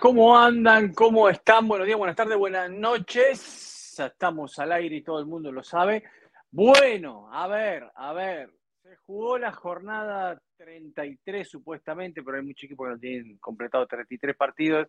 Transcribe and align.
¿Cómo 0.00 0.36
andan? 0.36 0.92
¿Cómo 0.92 1.28
están? 1.28 1.68
Buenos 1.68 1.86
días, 1.86 1.98
buenas 1.98 2.16
tardes, 2.16 2.36
buenas 2.36 2.70
noches. 2.70 3.98
Estamos 3.98 4.58
al 4.58 4.72
aire 4.72 4.96
y 4.96 5.02
todo 5.02 5.20
el 5.20 5.26
mundo 5.26 5.52
lo 5.52 5.62
sabe. 5.62 6.04
Bueno, 6.50 7.28
a 7.32 7.46
ver, 7.46 7.90
a 7.94 8.12
ver. 8.12 8.50
Se 8.82 8.96
jugó 8.96 9.38
la 9.38 9.52
jornada 9.52 10.40
33 10.56 11.48
supuestamente, 11.48 12.22
pero 12.22 12.38
hay 12.38 12.42
muchos 12.42 12.64
equipos 12.64 12.86
que 12.86 12.94
no 12.94 12.98
tienen 12.98 13.38
completado 13.38 13.86
33 13.86 14.34
partidos. 14.36 14.88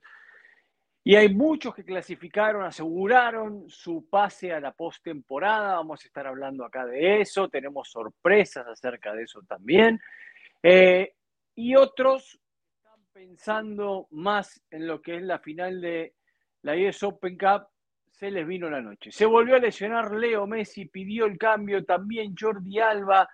Y 1.03 1.15
hay 1.15 1.33
muchos 1.33 1.75
que 1.75 1.83
clasificaron, 1.83 2.63
aseguraron 2.63 3.69
su 3.69 4.07
pase 4.09 4.53
a 4.53 4.59
la 4.59 4.71
postemporada. 4.71 5.75
Vamos 5.75 6.03
a 6.03 6.07
estar 6.07 6.25
hablando 6.25 6.65
acá 6.65 6.85
de 6.85 7.21
eso. 7.21 7.47
Tenemos 7.49 7.89
sorpresas 7.89 8.65
acerca 8.65 9.13
de 9.13 9.23
eso 9.23 9.41
también. 9.47 9.99
Eh, 10.63 11.13
y 11.53 11.75
otros 11.75 12.39
pensando 13.15 14.07
más 14.11 14.61
en 14.69 14.87
lo 14.87 15.01
que 15.01 15.15
es 15.15 15.23
la 15.23 15.39
final 15.39 15.79
de 15.79 16.15
la 16.63 16.75
US 16.75 17.01
Open 17.03 17.37
Cup. 17.37 17.65
Se 18.11 18.29
les 18.29 18.45
vino 18.45 18.69
la 18.69 18.81
noche. 18.81 19.09
Se 19.09 19.25
volvió 19.25 19.55
a 19.55 19.59
lesionar 19.59 20.13
Leo 20.13 20.45
Messi, 20.45 20.83
pidió 20.87 21.25
el 21.25 21.37
cambio 21.37 21.85
también 21.85 22.35
Jordi 22.37 22.79
Alba. 22.79 23.29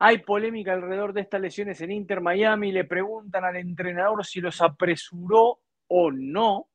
Hay 0.00 0.18
polémica 0.18 0.72
alrededor 0.72 1.12
de 1.12 1.20
estas 1.20 1.40
lesiones 1.40 1.80
en 1.80 1.92
Inter 1.92 2.20
Miami. 2.20 2.72
Le 2.72 2.86
preguntan 2.86 3.44
al 3.44 3.54
entrenador 3.54 4.26
si 4.26 4.40
los 4.40 4.60
apresuró 4.60 5.60
o 5.86 6.10
no 6.10 6.66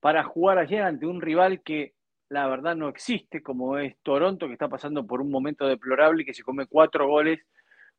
para 0.00 0.24
jugar 0.24 0.56
ayer 0.56 0.80
ante 0.80 1.04
un 1.04 1.20
rival 1.20 1.60
que 1.62 1.92
la 2.30 2.48
verdad 2.48 2.74
no 2.74 2.88
existe, 2.88 3.42
como 3.42 3.76
es 3.76 3.98
Toronto, 4.02 4.46
que 4.46 4.54
está 4.54 4.70
pasando 4.70 5.06
por 5.06 5.20
un 5.20 5.30
momento 5.30 5.66
deplorable 5.66 6.22
y 6.22 6.24
que 6.24 6.32
se 6.32 6.42
come 6.42 6.64
cuatro 6.64 7.06
goles 7.06 7.40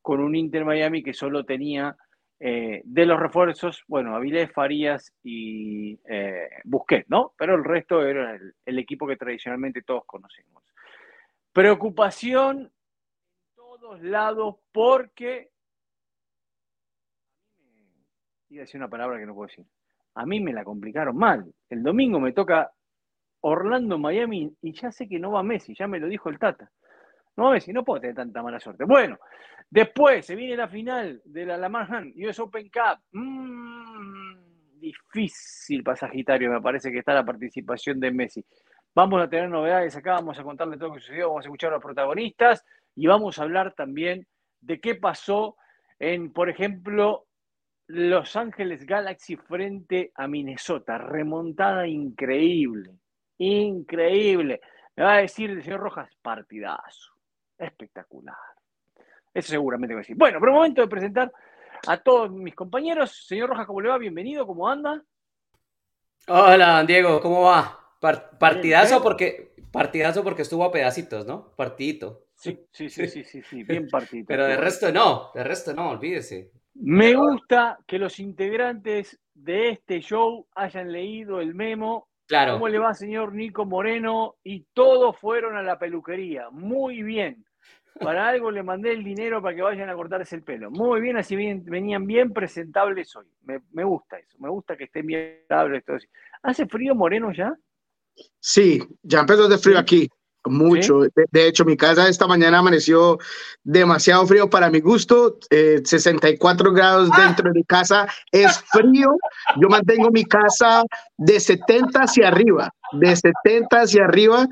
con 0.02 0.20
un 0.20 0.36
Inter 0.36 0.66
Miami 0.66 1.04
que 1.04 1.14
solo 1.14 1.46
tenía 1.46 1.96
eh, 2.44 2.82
de 2.84 3.06
los 3.06 3.20
refuerzos, 3.20 3.84
bueno, 3.88 4.16
Avilés, 4.16 4.52
Farías 4.52 5.14
y 5.24 6.00
eh, 6.10 6.50
Busquets, 6.64 7.10
¿no? 7.10 7.34
Pero 7.38 7.56
el 7.56 7.64
resto 7.64 8.04
era 8.04 8.36
el, 8.66 8.80
equipo 8.80 9.06
que 9.06 9.16
tradicionalmente 9.16 9.84
todos 9.84 10.06
conocemos. 10.06 10.64
Preocupación 11.54 12.62
en 12.62 12.72
todos 13.56 14.02
lados 14.02 14.56
porque... 14.72 15.52
Iba 18.50 18.62
a 18.62 18.66
decir 18.66 18.80
una 18.80 18.90
palabra 18.90 19.20
que 19.20 19.26
no 19.26 19.36
puedo 19.36 19.48
decir 19.48 19.66
a 20.16 20.26
mí 20.26 20.40
me 20.40 20.54
la 20.54 20.64
complicaron 20.64 21.18
mal. 21.18 21.54
El 21.70 21.84
domingo 21.84 22.20
me 22.20 22.34
toca 22.34 22.72
Orlando, 23.42 23.98
Miami, 23.98 24.56
y 24.62 24.74
ya 24.74 24.92
sé 24.92 25.08
que 25.08 25.20
no 25.20 25.32
va 25.32 25.44
Messi, 25.44 25.74
ya 25.74 25.88
me 25.88 26.00
lo 26.00 26.08
dijo 26.08 26.30
el 26.30 26.40
Tata. 26.40 26.72
No 27.42 27.50
Messi, 27.50 27.74
no 27.74 27.84
puedo 27.84 28.00
tener 28.00 28.16
tanta 28.16 28.44
mala 28.44 28.60
suerte. 28.60 28.84
Bueno, 28.86 29.18
después 29.68 30.24
se 30.24 30.36
viene 30.36 30.56
la 30.56 30.68
final 30.68 31.24
de 31.26 31.44
la 31.48 31.58
Lamar 31.58 31.90
Hunt 31.90 32.16
US 32.18 32.40
Open 32.40 32.70
Cup. 32.70 33.00
Mm, 33.14 34.80
difícil 34.80 35.84
pasajitario, 35.84 36.52
me 36.52 36.62
parece 36.62 36.92
que 36.92 37.00
está 37.00 37.16
la 37.16 37.26
participación 37.26 38.00
de 38.00 38.12
Messi. 38.12 38.46
Vamos 38.94 39.20
a 39.24 39.28
tener 39.28 39.50
novedades 39.50 39.96
acá, 39.96 40.14
vamos 40.14 40.38
a 40.38 40.44
contarle 40.44 40.78
todo 40.78 40.90
lo 40.90 40.94
que 40.96 41.02
sucedió, 41.02 41.30
vamos 41.30 41.46
a 41.46 41.48
escuchar 41.48 41.72
a 41.72 41.78
los 41.78 41.84
protagonistas 41.84 42.64
y 42.96 43.08
vamos 43.08 43.40
a 43.40 43.42
hablar 43.44 43.74
también 43.74 44.28
de 44.60 44.80
qué 44.80 44.94
pasó 44.94 45.58
en, 45.98 46.32
por 46.32 46.48
ejemplo, 46.48 47.26
los 47.88 48.36
Ángeles 48.36 48.86
Galaxy 48.86 49.36
frente 49.36 50.12
a 50.14 50.28
Minnesota. 50.28 51.00
Remontada 51.00 51.88
increíble. 51.88 52.92
Increíble. 53.40 54.62
Me 54.96 55.04
va 55.06 55.16
a 55.16 55.22
decir 55.22 55.50
el 55.50 55.64
señor 55.64 55.80
Rojas, 55.80 56.16
partidazo. 56.22 57.11
Espectacular. 57.62 58.36
Eso 59.34 59.50
seguramente 59.50 59.94
va 59.94 60.00
a 60.00 60.02
decir. 60.02 60.16
Bueno, 60.18 60.40
pero 60.40 60.52
momento 60.52 60.82
de 60.82 60.88
presentar 60.88 61.32
a 61.88 61.98
todos 61.98 62.32
mis 62.32 62.56
compañeros. 62.56 63.26
Señor 63.28 63.50
Rojas, 63.50 63.68
¿cómo 63.68 63.82
le 63.82 63.90
va? 63.90 63.98
Bienvenido, 63.98 64.48
¿cómo 64.48 64.68
anda? 64.68 65.04
Hola, 66.28 66.84
Diego, 66.84 67.22
¿cómo 67.22 67.44
va? 67.44 67.78
partidazo 68.40 69.04
porque 69.04 69.54
partidazo 69.72 70.24
porque 70.24 70.42
estuvo 70.42 70.64
a 70.64 70.72
pedacitos, 70.72 71.28
¿no? 71.28 71.54
Partidito. 71.56 72.26
Sí, 72.34 72.66
sí, 72.72 72.90
sí, 72.90 73.08
sí, 73.08 73.24
sí, 73.24 73.44
sí, 73.44 73.64
bien 73.64 73.88
partidito. 73.92 74.28
Pero 74.28 74.46
de 74.46 74.58
resto 74.58 74.92
no, 74.92 75.30
de 75.36 75.44
resto 75.44 75.72
no, 75.74 75.92
olvídese. 75.92 76.52
Me 76.74 77.14
gusta 77.14 77.78
que 77.86 78.00
los 78.00 78.20
integrantes 78.20 79.20
de 79.36 79.70
este 79.70 80.02
show 80.02 80.48
hayan 80.56 80.92
leído 80.92 81.40
el 81.40 81.54
memo. 81.54 82.08
Claro. 82.26 82.54
¿Cómo 82.54 82.70
le 82.70 82.80
va, 82.80 82.96
señor 82.96 83.34
Nico 83.34 83.66
Moreno? 83.66 84.38
Y 84.44 84.66
todos 84.74 85.16
fueron 85.18 85.56
a 85.56 85.62
la 85.62 85.78
peluquería. 85.78 86.50
Muy 86.50 87.04
bien. 87.04 87.46
Para 88.00 88.30
algo 88.30 88.52
le 88.52 88.64
mandé 88.64 88.94
el 88.94 89.04
dinero 89.04 89.42
para 89.42 89.56
que 89.56 89.62
vayan 89.62 89.90
a 89.90 89.96
cortarse 89.96 90.36
el 90.36 90.44
pelo. 90.44 90.72
Muy 90.72 91.02
bien, 91.02 91.18
así 91.18 91.36
venían 91.36 92.06
bien 92.06 92.34
presentables 92.34 93.16
hoy. 93.16 93.28
Me, 93.44 93.84
gusta 93.84 94.18
eso. 94.18 94.38
Me 94.40 94.50
gusta 94.50 94.76
que 94.76 94.86
estén 94.86 95.06
bien 95.06 95.44
presentables. 95.48 96.10
¿Hace 96.42 96.66
frío, 96.68 96.96
Moreno, 96.96 97.32
ya? 97.32 97.54
Sí, 98.40 98.82
ya 99.04 99.20
empezó 99.20 99.48
de 99.48 99.58
frío 99.58 99.78
aquí. 99.78 100.10
Mucho. 100.46 101.02
De, 101.32 101.48
hecho, 101.48 101.64
mi 101.66 101.78
casa 101.78 102.10
esta 102.10 102.26
mañana 102.26 102.58
amaneció 102.58 103.20
demasiado 103.64 104.26
frío 104.26 104.50
para 104.50 104.72
mi 104.72 104.80
gusto. 104.80 105.38
64 105.52 106.70
eh, 106.70 106.74
grados 106.74 107.10
ah. 107.14 107.26
dentro 107.26 107.52
de 107.52 107.60
mi 107.60 107.64
casa 107.64 108.08
es 108.32 108.58
frío. 108.72 109.16
Yo 109.58 109.70
mantengo 109.70 110.10
mi 110.10 110.26
casa 110.26 110.84
de 111.18 111.40
70 111.40 112.00
hacia 112.00 112.30
arriba, 112.30 112.74
de 112.94 113.16
70 113.16 113.82
hacia 113.82 114.06
arriba. 114.06 114.48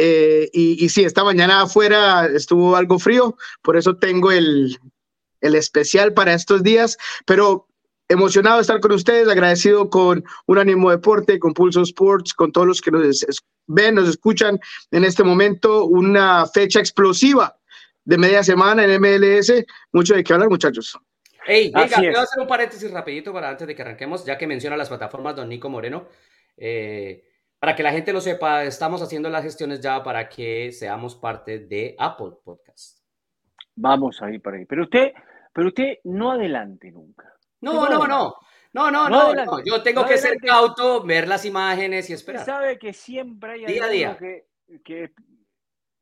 Eh, 0.00 0.48
y, 0.52 0.84
y 0.84 0.88
sí, 0.90 1.04
esta 1.04 1.24
mañana 1.24 1.62
afuera 1.62 2.26
estuvo 2.26 2.76
algo 2.76 3.00
frío, 3.00 3.36
por 3.62 3.76
eso 3.76 3.96
tengo 3.96 4.30
el, 4.30 4.78
el 5.40 5.54
especial 5.56 6.14
para 6.14 6.34
estos 6.34 6.62
días. 6.62 6.96
Pero 7.26 7.66
emocionado 8.08 8.56
de 8.56 8.62
estar 8.62 8.78
con 8.78 8.92
ustedes, 8.92 9.28
agradecido 9.28 9.90
con 9.90 10.24
Unánimo 10.46 10.90
Deporte, 10.90 11.40
con 11.40 11.52
Pulso 11.52 11.82
Sports, 11.82 12.32
con 12.32 12.52
todos 12.52 12.66
los 12.68 12.80
que 12.80 12.92
nos 12.92 13.26
ven, 13.66 13.96
nos 13.96 14.08
escuchan 14.08 14.60
en 14.92 15.04
este 15.04 15.24
momento, 15.24 15.84
una 15.86 16.46
fecha 16.46 16.78
explosiva 16.78 17.58
de 18.04 18.18
media 18.18 18.44
semana 18.44 18.84
en 18.84 19.00
MLS, 19.00 19.52
mucho 19.92 20.14
de 20.14 20.22
qué 20.22 20.32
hablar 20.32 20.48
muchachos. 20.48 20.96
Hey, 21.44 21.72
venga, 21.74 21.96
quiero 21.98 22.20
hacer 22.20 22.40
un 22.40 22.46
paréntesis 22.46 22.90
rapidito 22.90 23.32
para 23.32 23.50
antes 23.50 23.66
de 23.66 23.74
que 23.74 23.82
arranquemos, 23.82 24.24
ya 24.24 24.38
que 24.38 24.46
menciona 24.46 24.76
las 24.76 24.88
plataformas 24.88 25.34
don 25.34 25.48
Nico 25.48 25.68
Moreno, 25.68 26.06
eh, 26.56 27.24
para 27.58 27.74
que 27.74 27.82
la 27.82 27.92
gente 27.92 28.12
lo 28.12 28.20
sepa, 28.20 28.64
estamos 28.64 29.02
haciendo 29.02 29.28
las 29.28 29.42
gestiones 29.42 29.80
ya 29.80 30.02
para 30.02 30.28
que 30.28 30.72
seamos 30.72 31.16
parte 31.16 31.60
de 31.60 31.94
Apple 31.98 32.32
Podcast. 32.44 33.00
Vamos 33.74 34.20
a 34.22 34.30
ir 34.30 34.40
por 34.40 34.54
ahí, 34.54 34.64
pero 34.64 34.84
usted, 34.84 35.12
pero 35.52 35.68
usted 35.68 35.98
no 36.04 36.32
adelante 36.32 36.90
nunca. 36.90 37.32
No, 37.60 37.88
no, 37.88 38.06
no. 38.06 38.36
No, 38.72 38.90
no, 38.90 39.08
no, 39.08 39.64
Yo 39.64 39.82
tengo 39.82 40.04
que 40.04 40.18
ser 40.18 40.36
cauto, 40.38 41.02
ver 41.02 41.26
las 41.26 41.44
imágenes 41.44 42.10
y 42.10 42.12
esperar. 42.12 42.42
Usted 42.42 42.52
sabe 42.52 42.78
que 42.78 42.92
siempre 42.92 43.52
hay 43.52 43.64
día 43.64 43.88
día. 43.88 44.16
Que, 44.16 44.46
que, 44.84 45.12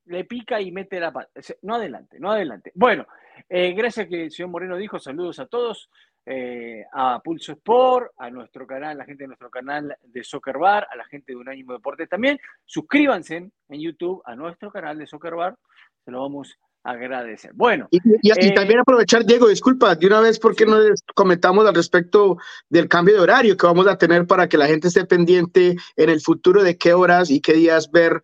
le 0.06 0.25
pica 0.25 0.61
y 0.61 0.72
mete 0.72 1.00
la 1.00 1.12
pata. 1.12 1.31
No 1.62 1.77
adelante, 1.77 2.19
no 2.19 2.31
adelante. 2.31 2.72
Bueno, 2.75 3.06
eh, 3.49 3.72
gracias 3.72 4.09
que 4.09 4.25
el 4.25 4.31
señor 4.31 4.50
Moreno 4.50 4.77
dijo, 4.77 4.99
saludos 4.99 5.39
a 5.39 5.47
todos, 5.47 5.91
eh, 6.26 6.84
a 6.92 7.20
Pulso 7.22 7.53
Sport, 7.53 8.12
a 8.19 8.28
nuestro 8.31 8.66
canal, 8.66 8.91
a 8.91 8.94
la 8.94 9.04
gente 9.04 9.25
de 9.25 9.28
nuestro 9.28 9.48
canal 9.48 9.97
de 10.03 10.25
Soccer 10.25 10.59
Bar, 10.59 10.89
a 10.91 10.97
la 10.97 11.04
gente 11.04 11.33
de 11.33 11.36
Unánimo 11.36 11.72
Deportes 11.72 12.09
también. 12.09 12.39
Suscríbanse 12.65 13.36
en 13.36 13.80
YouTube 13.80 14.21
a 14.24 14.34
nuestro 14.34 14.72
canal 14.72 14.98
de 14.98 15.06
Soccer 15.06 15.36
Bar, 15.36 15.56
se 16.04 16.10
lo 16.10 16.22
vamos 16.22 16.59
agradecer. 16.86 17.51
Bueno. 17.54 17.89
Y, 17.91 17.98
eh, 17.98 18.54
también 18.54 18.80
aprovechar, 18.80 19.24
Diego, 19.24 19.48
disculpa, 19.48 19.95
de 19.95 20.06
una 20.06 20.21
vez, 20.21 20.39
porque 20.39 20.65
no 20.65 20.78
comentamos 21.15 21.66
al 21.66 21.74
respecto 21.74 22.39
del 22.68 22.89
cambio 22.89 23.15
de 23.15 23.21
horario 23.21 23.56
que 23.56 23.66
vamos 23.66 23.86
a 23.89 23.98
tener 23.98 24.27
para 24.27 24.48
que 24.48 24.56
la 24.56 24.66
gente 24.66 24.89
esté 24.89 25.04
pendiente 25.04 25.77
en 25.97 26.10
el 26.10 26.21
futuro 26.21 26.62
de 26.62 26.78
qué 26.78 26.95
horas 26.95 27.30
y 27.30 27.41
qué 27.41 27.54
días 27.54 27.91
ver 27.91 28.22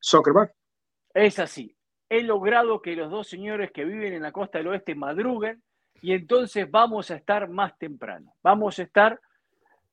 Soccer 0.00 0.32
Bar? 0.32 0.52
Es 1.14 1.38
así. 1.38 1.76
He 2.08 2.22
logrado 2.22 2.82
que 2.82 2.96
los 2.96 3.10
dos 3.10 3.28
señores 3.28 3.70
que 3.72 3.84
viven 3.84 4.12
en 4.12 4.22
la 4.22 4.32
costa 4.32 4.58
del 4.58 4.68
oeste 4.68 4.96
madruguen 4.96 5.62
y 6.02 6.12
entonces 6.12 6.70
vamos 6.70 7.10
a 7.10 7.16
estar 7.16 7.48
más 7.48 7.76
temprano. 7.78 8.34
Vamos 8.42 8.78
a 8.78 8.82
estar 8.82 9.20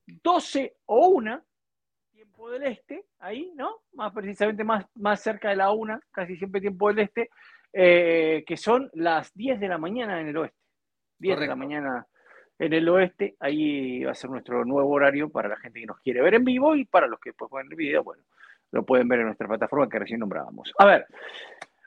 12 0.05 0.75
o 0.85 1.07
1 1.07 1.41
tiempo 2.11 2.49
del 2.49 2.63
este, 2.63 3.05
ahí, 3.19 3.51
¿no? 3.55 3.81
Más 3.93 4.11
precisamente 4.13 4.63
más, 4.63 4.85
más 4.95 5.21
cerca 5.21 5.49
de 5.49 5.55
la 5.55 5.71
1, 5.71 5.99
casi 6.11 6.35
siempre 6.35 6.61
tiempo 6.61 6.87
del 6.89 6.99
este, 6.99 7.29
eh, 7.73 8.43
que 8.47 8.57
son 8.57 8.89
las 8.93 9.33
10 9.33 9.59
de 9.59 9.67
la 9.67 9.77
mañana 9.77 10.19
en 10.19 10.27
el 10.27 10.37
oeste. 10.37 10.57
10 11.19 11.39
de 11.39 11.47
la 11.47 11.55
mañana 11.55 12.07
en 12.59 12.73
el 12.73 12.89
oeste, 12.89 13.35
ahí 13.39 14.03
va 14.03 14.11
a 14.11 14.15
ser 14.15 14.29
nuestro 14.29 14.65
nuevo 14.65 14.89
horario 14.89 15.29
para 15.29 15.49
la 15.49 15.57
gente 15.57 15.79
que 15.79 15.85
nos 15.85 15.99
quiere 15.99 16.21
ver 16.21 16.35
en 16.35 16.43
vivo 16.43 16.75
y 16.75 16.85
para 16.85 17.07
los 17.07 17.19
que 17.19 17.29
después 17.29 17.51
pueden 17.51 17.67
el 17.69 17.75
video, 17.75 18.03
bueno, 18.03 18.23
lo 18.71 18.83
pueden 18.83 19.07
ver 19.07 19.19
en 19.19 19.27
nuestra 19.27 19.47
plataforma 19.47 19.87
que 19.87 19.99
recién 19.99 20.19
nombrábamos. 20.19 20.73
A 20.77 20.85
ver, 20.85 21.05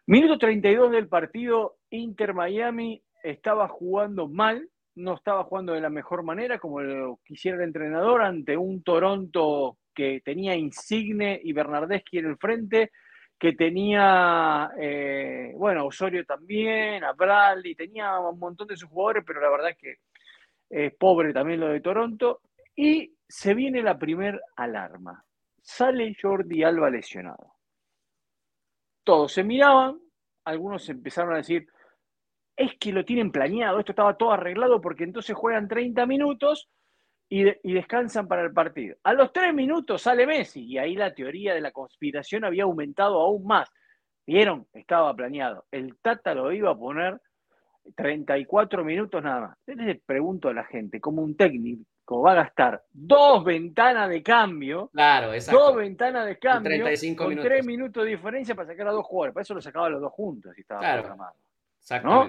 minuto 0.07 0.39
32 0.39 0.93
del 0.93 1.09
partido, 1.09 1.79
Inter 1.91 2.35
Miami 2.35 3.03
estaba 3.23 3.69
jugando 3.69 4.29
mal, 4.29 4.69
no 4.97 5.15
estaba 5.15 5.45
jugando 5.45 5.73
de 5.73 5.81
la 5.81 5.91
mejor 5.91 6.23
manera 6.23 6.59
como 6.59 6.81
lo 6.81 7.21
quisiera 7.25 7.59
el 7.59 7.65
entrenador 7.65 8.23
ante 8.23 8.57
un 8.57 8.83
Toronto 8.83 9.79
que 9.95 10.21
tenía 10.25 10.55
Insigne 10.57 11.41
y 11.43 11.53
Bernardeschi 11.53 12.19
en 12.19 12.27
el 12.27 12.37
frente, 12.37 12.93
que 13.39 13.53
tenía, 13.55 14.71
eh, 14.79 15.53
bueno, 15.57 15.87
Osorio 15.87 16.25
también, 16.25 17.05
a 17.05 17.13
Bradley, 17.13 17.75
tenía 17.75 18.19
un 18.19 18.39
montón 18.39 18.69
de 18.69 18.77
sus 18.77 18.89
jugadores, 18.89 19.25
pero 19.27 19.41
la 19.41 19.51
verdad 19.51 19.71
es 19.71 19.79
que 19.79 19.95
es 20.69 20.95
pobre 20.95 21.33
también 21.33 21.61
lo 21.61 21.69
de 21.69 21.81
Toronto. 21.81 22.43
Y 22.77 23.15
se 23.27 23.55
viene 23.55 23.83
la 23.83 23.99
primer 23.99 24.41
alarma. 24.57 25.25
Sale 25.63 26.17
Jordi 26.21 26.63
Alba 26.63 26.91
lesionado. 26.91 27.55
Todos 29.05 29.33
se 29.33 29.43
miraban, 29.43 29.99
algunos 30.45 30.89
empezaron 30.89 31.35
a 31.35 31.39
decir, 31.39 31.67
es 32.61 32.77
que 32.79 32.93
lo 32.93 33.07
tienen 33.07 33.33
planeado, 33.33 33.79
esto 33.79 33.93
estaba 33.93 34.19
todo 34.19 34.33
arreglado 34.33 34.83
porque 34.83 35.05
entonces 35.05 35.35
juegan 35.35 35.67
30 35.67 36.05
minutos 36.05 36.69
y, 37.27 37.45
descansan 37.73 38.29
para 38.29 38.43
el 38.43 38.53
partido. 38.53 38.97
A 39.03 39.15
los 39.15 39.33
3 39.33 39.55
minutos 39.55 40.03
sale 40.03 40.27
Messi 40.27 40.67
y 40.67 40.77
ahí 40.77 40.95
la 40.95 41.15
teoría 41.15 41.55
de 41.55 41.63
la 41.63 41.71
conspiración 41.71 42.45
había 42.45 42.65
aumentado 42.65 43.19
aún 43.19 43.47
más. 43.47 43.71
¿Vieron? 44.27 44.67
Estaba 44.75 45.15
planeado. 45.15 45.65
El 45.71 45.97
Tata 46.03 46.35
lo 46.35 46.53
iba 46.53 46.71
a 46.71 46.77
poner 46.77 47.19
34 47.97 48.85
minutos 48.85 49.23
nada 49.23 49.41
más. 49.41 49.59
Yo 49.67 49.75
les 49.77 49.99
pregunto 50.03 50.49
a 50.49 50.53
la 50.53 50.65
gente, 50.65 51.01
como 51.01 51.23
un 51.23 51.37
técnico 51.37 52.21
va 52.21 52.33
a 52.33 52.35
gastar 52.35 52.83
dos 52.91 53.43
ventanas 53.43 54.11
de 54.11 54.23
cambio, 54.23 54.91
claro, 54.93 55.33
dos 55.51 55.77
ventanas 55.77 56.27
de 56.27 56.39
cambio, 56.39 56.73
35 56.73 57.23
con 57.23 57.31
minutos. 57.31 57.49
tres 57.49 57.65
minutos 57.65 58.05
de 58.05 58.11
diferencia 58.11 58.55
para 58.55 58.69
sacar 58.69 58.89
a 58.89 58.93
dos 58.93 59.07
jugadores. 59.07 59.33
Para 59.33 59.43
eso 59.43 59.55
lo 59.55 59.63
sacaba 59.63 59.89
los 59.89 60.03
dos 60.03 60.13
juntos 60.13 60.53
si 60.55 60.61
estaba 60.61 60.81
claro, 60.81 61.03
programado. 61.03 61.35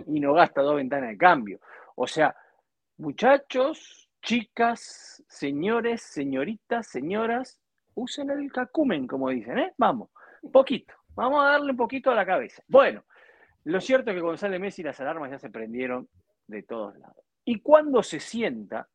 Y 0.08 0.20
no 0.20 0.34
gasta 0.34 0.62
dos 0.62 0.76
ventanas 0.76 1.10
de 1.10 1.18
cambio. 1.18 1.60
O 1.96 2.08
sea, 2.08 2.36
muchachos, 2.98 4.10
chicas, 4.22 5.24
señores, 5.28 6.02
señoritas, 6.02 6.88
señoras, 6.88 7.60
usen 7.96 8.30
el 8.30 8.52
cacumen, 8.52 9.08
como 9.08 9.30
dicen, 9.30 9.60
¿eh? 9.60 9.74
Vamos, 9.78 10.10
poquito. 10.52 10.94
Vamos 11.14 11.44
a 11.44 11.50
darle 11.50 11.72
un 11.72 11.78
poquito 11.78 12.10
a 12.12 12.16
la 12.16 12.26
cabeza. 12.26 12.64
Bueno, 12.68 13.04
lo 13.66 13.82
cierto 13.82 14.12
es 14.12 14.16
que 14.16 14.22
con 14.22 14.38
sale 14.38 14.60
Messi 14.60 14.82
las 14.82 15.00
alarmas 15.02 15.32
ya 15.32 15.40
se 15.40 15.50
prendieron 15.50 16.08
de 16.48 16.64
todos 16.64 16.98
lados. 16.98 17.24
Y 17.46 17.60
cuando 17.62 18.02
se 18.02 18.20
sienta 18.20 18.88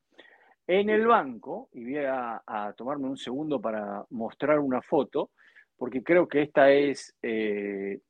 en 0.66 0.90
el 0.90 1.06
banco, 1.06 1.68
y 1.72 1.84
voy 1.84 2.04
a, 2.04 2.74
tomarme 2.76 3.08
un 3.08 3.16
segundo 3.16 3.60
para 3.60 4.04
mostrar 4.10 4.58
una 4.58 4.82
foto, 4.82 5.30
porque 5.76 6.02
creo 6.02 6.26
que 6.26 6.42
esta 6.42 6.70
es 6.70 7.14
eh, 7.22 8.00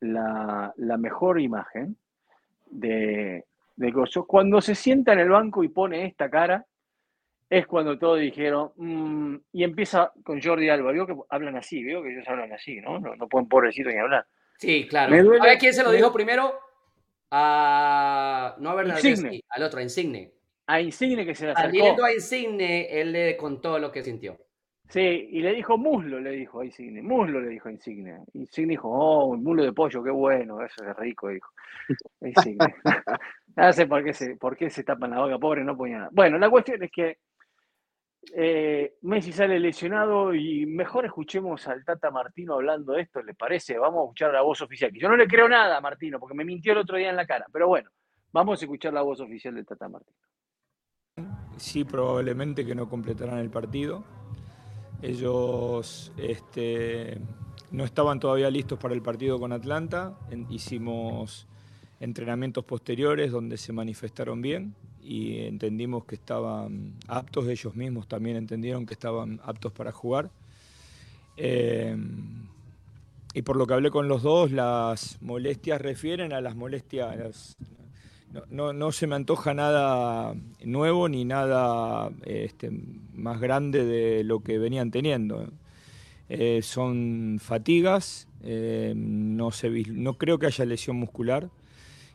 la, 0.00 0.72
mejor 0.76 1.40
imagen 1.40 1.96
de, 2.70 3.44
de 3.76 3.90
Gozo. 3.90 4.26
Cuando 4.26 4.60
se 4.60 4.74
sienta 4.74 5.12
en 5.12 5.20
el 5.20 5.30
banco 5.30 5.64
y 5.64 5.68
pone 5.68 6.06
esta 6.06 6.30
cara, 6.30 6.66
es 7.48 7.66
cuando 7.66 7.98
todos 7.98 8.20
dijeron, 8.20 8.72
mm", 8.76 9.36
y 9.52 9.64
empieza 9.64 10.12
con 10.24 10.42
Jordi 10.42 10.68
Alba, 10.68 10.92
veo 10.92 11.06
que 11.06 11.14
hablan 11.28 11.56
así, 11.56 11.82
veo 11.82 12.02
que 12.02 12.12
ellos 12.12 12.26
hablan 12.28 12.52
así, 12.52 12.80
¿no? 12.80 12.98
No, 12.98 13.14
no 13.14 13.28
pueden 13.28 13.48
pobrecito 13.48 13.88
ni 13.90 13.98
hablar. 13.98 14.26
Sí, 14.58 14.86
claro. 14.88 15.14
a 15.14 15.46
ver 15.46 15.58
quién 15.58 15.74
se 15.74 15.82
lo 15.82 15.92
dijo 15.92 16.12
primero. 16.12 16.58
A... 17.30 18.56
No 18.58 18.70
a 18.70 18.74
Bernardeschi, 18.74 19.44
al 19.48 19.62
otro, 19.62 19.80
a 19.80 19.82
Insigne. 19.82 20.32
A 20.66 20.80
Insigne 20.80 21.26
que 21.26 21.34
se 21.34 21.46
la 21.46 21.52
acercó. 21.52 21.76
Saliendo 21.76 22.04
a 22.04 22.12
Insigne, 22.12 23.00
él 23.00 23.12
le 23.12 23.36
contó 23.36 23.78
lo 23.78 23.92
que 23.92 24.02
sintió. 24.02 24.38
Sí, 24.88 25.00
y 25.00 25.40
le 25.40 25.52
dijo 25.52 25.76
muslo, 25.76 26.20
le 26.20 26.30
dijo 26.30 26.60
a 26.60 26.64
Insigne. 26.64 27.02
Muslo 27.02 27.40
le 27.40 27.48
dijo 27.48 27.68
a 27.68 27.72
Insigne. 27.72 28.20
Insigne 28.34 28.70
dijo, 28.70 28.88
oh, 28.88 29.26
un 29.26 29.42
muslo 29.42 29.64
de 29.64 29.72
pollo, 29.72 30.02
qué 30.02 30.10
bueno, 30.10 30.62
eso 30.62 30.84
es 30.84 30.96
rico, 30.96 31.28
dijo. 31.28 31.50
Insigne. 32.20 32.74
no 33.56 33.72
sé 33.72 33.86
por 33.86 34.04
qué, 34.04 34.12
se, 34.12 34.36
por 34.36 34.56
qué 34.56 34.70
se 34.70 34.84
tapan 34.84 35.10
la 35.10 35.20
boca, 35.20 35.38
pobre, 35.38 35.64
no 35.64 35.76
ponía 35.76 35.98
nada. 35.98 36.10
Bueno, 36.12 36.38
la 36.38 36.48
cuestión 36.48 36.82
es 36.84 36.90
que 36.90 37.18
eh, 38.34 38.94
Messi 39.02 39.32
sale 39.32 39.58
lesionado 39.58 40.34
y 40.34 40.66
mejor 40.66 41.04
escuchemos 41.06 41.66
al 41.68 41.84
Tata 41.84 42.10
Martino 42.10 42.54
hablando 42.54 42.92
de 42.92 43.02
esto, 43.02 43.22
¿les 43.22 43.36
parece? 43.36 43.78
Vamos 43.78 44.00
a 44.00 44.04
escuchar 44.04 44.32
la 44.32 44.42
voz 44.42 44.60
oficial, 44.62 44.90
yo 44.92 45.08
no 45.08 45.16
le 45.16 45.26
creo 45.26 45.48
nada 45.48 45.76
a 45.76 45.80
Martino, 45.80 46.18
porque 46.18 46.34
me 46.34 46.44
mintió 46.44 46.72
el 46.72 46.78
otro 46.78 46.96
día 46.96 47.10
en 47.10 47.16
la 47.16 47.26
cara, 47.26 47.46
pero 47.52 47.68
bueno, 47.68 47.90
vamos 48.32 48.60
a 48.60 48.64
escuchar 48.64 48.92
la 48.92 49.02
voz 49.02 49.20
oficial 49.20 49.54
del 49.54 49.66
Tata 49.66 49.88
Martino. 49.88 50.16
Sí, 51.56 51.84
probablemente 51.84 52.66
que 52.66 52.74
no 52.74 52.88
completarán 52.88 53.38
el 53.38 53.50
partido. 53.50 54.04
Ellos 55.02 56.12
este, 56.16 57.18
no 57.70 57.84
estaban 57.84 58.20
todavía 58.20 58.50
listos 58.50 58.78
para 58.78 58.94
el 58.94 59.02
partido 59.02 59.38
con 59.38 59.52
Atlanta. 59.52 60.18
hicimos 60.50 61.46
entrenamientos 62.00 62.64
posteriores 62.64 63.30
donde 63.30 63.56
se 63.56 63.72
manifestaron 63.72 64.42
bien 64.42 64.74
y 65.02 65.40
entendimos 65.40 66.04
que 66.04 66.16
estaban 66.16 66.94
aptos, 67.06 67.48
ellos 67.48 67.74
mismos 67.76 68.08
también 68.08 68.36
entendieron 68.36 68.86
que 68.86 68.94
estaban 68.94 69.40
aptos 69.44 69.72
para 69.72 69.92
jugar. 69.92 70.30
Eh, 71.36 71.96
y 73.34 73.42
por 73.42 73.56
lo 73.56 73.66
que 73.66 73.74
hablé 73.74 73.90
con 73.90 74.08
los 74.08 74.22
dos, 74.22 74.50
las 74.50 75.20
molestias 75.20 75.80
refieren 75.80 76.32
a 76.32 76.40
las 76.40 76.56
molestias. 76.56 77.54
No, 78.50 78.92
se 78.92 79.06
me 79.06 79.16
antoja 79.16 79.54
nada 79.54 80.34
nuevo 80.64 81.08
ni 81.08 81.24
nada 81.24 82.10
este, 82.24 82.70
más 83.14 83.40
grande 83.40 83.84
de 83.84 84.24
lo 84.24 84.40
que 84.40 84.58
venían 84.58 84.90
teniendo. 84.90 85.48
Eh, 86.28 86.60
son 86.62 87.38
fatigas, 87.40 88.28
eh, 88.42 88.94
no, 88.96 89.50
no 89.90 90.18
creo 90.18 90.38
que 90.38 90.46
haya 90.46 90.64
lesión 90.64 90.96
muscular 90.96 91.50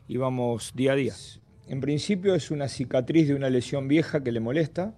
y 0.06 0.18
vamos 0.18 0.72
día 0.74 0.92
a 0.92 0.96
día. 0.96 1.14
En 1.68 1.80
principio 1.80 2.34
es 2.34 2.50
una 2.50 2.68
cicatriz 2.68 3.28
de 3.28 3.34
una 3.34 3.48
lesión 3.48 3.88
vieja 3.88 4.22
que 4.22 4.32
le 4.32 4.40
molesta. 4.40 4.94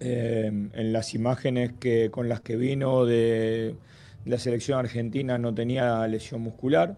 Eh, 0.00 0.46
en 0.46 0.92
las 0.92 1.14
imágenes 1.14 1.74
que, 1.78 2.10
con 2.10 2.28
las 2.28 2.40
que 2.40 2.56
vino 2.56 3.04
de 3.04 3.76
la 4.24 4.38
selección 4.38 4.78
argentina 4.78 5.38
no 5.38 5.54
tenía 5.54 6.04
lesión 6.08 6.40
muscular. 6.40 6.96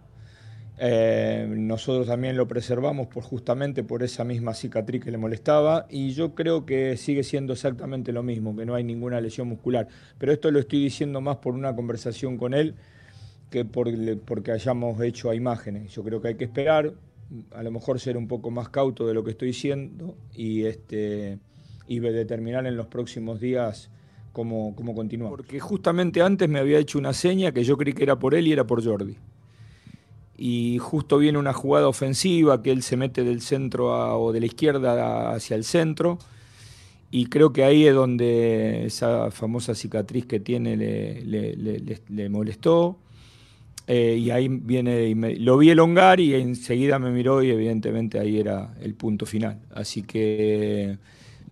Eh, 0.76 1.46
nosotros 1.48 2.08
también 2.08 2.36
lo 2.36 2.48
preservamos 2.48 3.06
por, 3.06 3.22
justamente 3.22 3.84
por 3.84 4.02
esa 4.02 4.24
misma 4.24 4.54
cicatriz 4.54 5.04
que 5.04 5.12
le 5.12 5.18
molestaba 5.18 5.86
y 5.88 6.10
yo 6.14 6.34
creo 6.34 6.66
que 6.66 6.96
sigue 6.96 7.22
siendo 7.22 7.52
exactamente 7.52 8.12
lo 8.12 8.22
mismo, 8.22 8.56
que 8.56 8.66
no 8.66 8.74
hay 8.74 8.82
ninguna 8.84 9.20
lesión 9.20 9.48
muscular. 9.48 9.88
Pero 10.18 10.32
esto 10.32 10.50
lo 10.50 10.58
estoy 10.58 10.82
diciendo 10.82 11.20
más 11.20 11.36
por 11.36 11.54
una 11.54 11.74
conversación 11.76 12.36
con 12.36 12.54
él 12.54 12.74
que 13.50 13.64
por, 13.64 13.88
porque 14.20 14.50
hayamos 14.50 15.00
hecho 15.00 15.30
a 15.30 15.34
imágenes. 15.34 15.92
Yo 15.94 16.02
creo 16.02 16.20
que 16.20 16.28
hay 16.28 16.34
que 16.34 16.44
esperar, 16.44 16.92
a 17.52 17.62
lo 17.62 17.70
mejor 17.70 18.00
ser 18.00 18.16
un 18.16 18.26
poco 18.26 18.50
más 18.50 18.68
cauto 18.68 19.06
de 19.06 19.14
lo 19.14 19.22
que 19.22 19.30
estoy 19.30 19.48
diciendo 19.48 20.16
y, 20.34 20.64
este, 20.64 21.38
y 21.86 22.00
determinar 22.00 22.66
en 22.66 22.76
los 22.76 22.88
próximos 22.88 23.40
días 23.40 23.90
cómo, 24.32 24.74
cómo 24.74 24.92
continuar. 24.92 25.30
Porque 25.30 25.60
justamente 25.60 26.20
antes 26.20 26.48
me 26.48 26.58
había 26.58 26.78
hecho 26.78 26.98
una 26.98 27.12
seña 27.12 27.52
que 27.52 27.62
yo 27.62 27.76
creí 27.76 27.94
que 27.94 28.02
era 28.02 28.18
por 28.18 28.34
él 28.34 28.48
y 28.48 28.52
era 28.52 28.66
por 28.66 28.84
Jordi. 28.84 29.16
Y 30.36 30.78
justo 30.78 31.18
viene 31.18 31.38
una 31.38 31.52
jugada 31.52 31.88
ofensiva 31.88 32.62
que 32.62 32.72
él 32.72 32.82
se 32.82 32.96
mete 32.96 33.22
del 33.22 33.40
centro 33.40 34.18
o 34.18 34.32
de 34.32 34.40
la 34.40 34.46
izquierda 34.46 35.32
hacia 35.32 35.56
el 35.56 35.64
centro. 35.64 36.18
Y 37.10 37.26
creo 37.26 37.52
que 37.52 37.64
ahí 37.64 37.86
es 37.86 37.94
donde 37.94 38.86
esa 38.86 39.30
famosa 39.30 39.74
cicatriz 39.74 40.26
que 40.26 40.40
tiene 40.40 40.76
le 40.76 42.28
molestó. 42.28 42.98
Eh, 43.86 44.16
y 44.18 44.30
ahí 44.30 44.48
viene, 44.48 45.08
y 45.08 45.14
lo 45.14 45.58
vi 45.58 45.70
elongar 45.70 46.18
y 46.18 46.34
enseguida 46.34 46.98
me 46.98 47.10
miró 47.10 47.42
y 47.42 47.50
evidentemente 47.50 48.18
ahí 48.18 48.38
era 48.40 48.74
el 48.80 48.94
punto 48.94 49.26
final. 49.26 49.60
Así 49.74 50.02
que, 50.02 50.98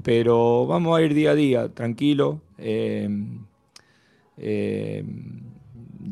pero 0.03 0.67
vamos 0.67 0.99
a 0.99 1.03
ir 1.03 1.15
día 1.15 1.33
a 1.33 1.35
día, 1.35 1.69
tranquilo. 1.69 2.41
Eh, 2.59 3.09
eh, 4.39 5.05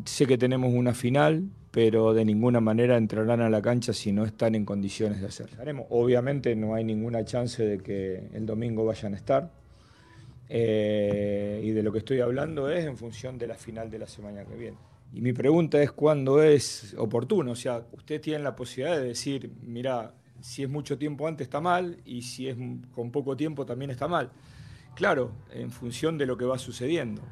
sé 0.05 0.27
que 0.27 0.37
tenemos 0.37 0.73
una 0.75 0.93
final, 0.93 1.45
pero 1.71 2.13
de 2.15 2.25
ninguna 2.25 2.61
manera 2.61 2.97
entrarán 2.97 3.41
a 3.41 3.49
la 3.49 3.63
cancha 3.63 3.93
si 3.93 4.13
no 4.13 4.25
están 4.25 4.55
en 4.55 4.65
condiciones 4.65 5.21
de 5.21 5.27
hacerlo. 5.29 5.87
Obviamente 5.91 6.57
no 6.57 6.75
hay 6.75 6.85
ninguna 6.85 7.25
chance 7.25 7.65
de 7.65 7.79
que 7.79 8.29
el 8.33 8.45
domingo 8.47 8.85
vayan 8.85 9.15
a 9.15 9.17
estar. 9.17 9.51
y 10.49 11.71
de 11.71 11.83
lo 11.83 11.93
que 11.93 11.99
estoy 11.99 12.21
hablando 12.21 12.69
es 12.71 12.85
en 12.85 12.97
función 12.97 13.39
de 13.39 13.47
la 13.47 13.55
final 13.55 13.91
de 13.91 13.99
la 13.99 14.07
semana 14.07 14.45
que 14.45 14.57
viene. 14.57 14.77
Y 15.13 15.21
mi 15.21 15.33
pregunta 15.33 15.83
es 15.83 15.93
cuándo 15.93 16.43
es 16.43 16.95
oportuno. 16.99 17.53
O 17.53 17.57
sea, 17.57 17.85
usted 17.93 18.21
tiene 18.21 18.43
la 18.43 18.55
posibilidad 18.57 18.97
de 18.97 19.05
decir, 19.05 19.53
mira, 19.63 20.15
si 20.41 20.63
es 20.63 20.69
mucho 20.69 20.99
tiempo 20.99 21.27
antes 21.27 21.47
está 21.47 21.61
mal 21.61 21.99
y 22.05 22.23
si 22.23 22.49
es 22.49 22.57
con 22.95 23.11
poco 23.11 23.37
tiempo 23.37 23.67
también 23.67 23.91
está 23.91 24.09
mal. 24.09 24.31
Claro, 24.95 25.33
en 25.53 25.71
función 25.71 26.19
de 26.19 26.27
lo 26.27 26.37
que 26.37 26.45
va 26.45 26.59
sucediendo. 26.59 27.23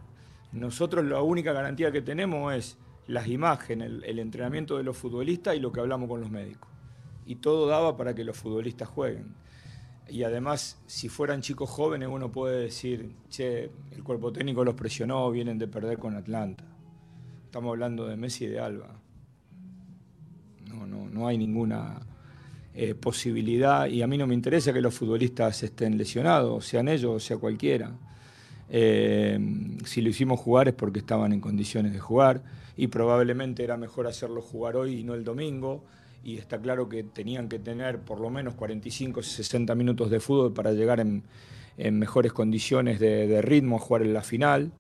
Nosotros 0.53 1.05
la 1.05 1.23
única 1.23 1.53
garantía 1.53 1.91
que 1.93 2.03
tenemos 2.03 2.55
es 2.55 2.79
las 3.09 3.27
imágenes, 3.27 3.91
el, 4.05 4.19
entrenamiento 4.19 4.77
de 4.77 4.85
los 4.85 4.97
futbolistas 4.97 5.57
y 5.57 5.61
lo 5.61 5.73
que 5.73 5.81
hablamos 5.81 6.09
con 6.09 6.21
los 6.21 6.31
médicos. 6.31 6.71
Y 7.27 7.37
todo 7.37 7.67
daba 7.67 7.97
para 7.97 8.15
que 8.15 8.23
los 8.23 8.37
futbolistas 8.37 8.89
jueguen. 8.89 9.35
Y 10.09 10.23
además, 10.23 10.81
si 10.87 11.09
fueran 11.09 11.41
chicos 11.41 11.69
jóvenes, 11.69 12.09
uno 12.11 12.31
puede 12.31 12.61
decir, 12.61 13.15
che, 13.29 13.71
el 13.91 14.03
cuerpo 14.05 14.33
técnico 14.33 14.65
los 14.65 14.75
presionó, 14.75 15.31
vienen 15.31 15.59
de 15.59 15.69
perder 15.69 15.99
con 15.99 16.15
Atlanta. 16.15 16.65
Estamos 17.45 17.71
hablando 17.71 18.07
de 18.07 18.17
Messi 18.17 18.45
y 18.45 18.49
de 18.49 18.61
Alba. 18.61 19.01
No, 20.67 20.87
no, 20.87 21.09
no 21.09 21.27
hay 21.27 21.39
ninguna 21.39 22.01
eh, 22.75 22.95
posibilidad 22.95 23.87
y 23.87 24.03
a 24.03 24.07
mí 24.07 24.17
no 24.17 24.27
me 24.27 24.35
interesa 24.35 24.73
que 24.73 24.81
los 24.81 24.95
futbolistas 24.95 25.63
estén 25.63 25.99
lesionados, 25.99 26.67
sean 26.67 26.89
ellos 26.89 27.17
o 27.17 27.21
sea 27.21 27.39
cualquiera. 27.39 27.91
Eh, 28.71 29.39
si 29.85 30.03
lo 30.03 30.11
hicimos 30.11 30.41
jugar 30.41 30.69
es 30.69 30.75
porque 30.75 30.99
estaban 30.99 31.33
en 31.33 31.41
condiciones 31.41 31.93
de 31.93 32.01
jugar 32.01 32.43
y 32.77 32.89
probablemente 32.89 33.65
era 33.65 33.77
mejor 33.77 34.07
hacerlo 34.07 34.43
jugar 34.43 34.77
hoy 34.77 35.01
y 35.01 35.05
no 35.05 35.15
el 35.15 35.25
domingo. 35.25 35.85
Y 36.23 36.37
está 36.37 36.61
claro 36.61 36.89
que 36.89 37.05
tenían 37.05 37.49
que 37.49 37.59
tener 37.59 38.01
por 38.01 38.21
lo 38.21 38.29
menos 38.29 38.55
45, 38.55 39.23
60 39.23 39.75
minutos 39.75 40.11
de 40.11 40.21
fútbol 40.21 40.53
para 40.53 40.73
llegar 40.73 41.01
en, 41.01 41.25
mejores 41.77 42.33
condiciones 42.33 42.99
de, 42.99 43.41
ritmo 43.41 43.77
a 43.77 43.79
jugar 43.79 44.03
en 44.03 44.13
la 44.13 44.23
final. 44.23 44.73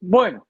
Bueno, 0.00 0.46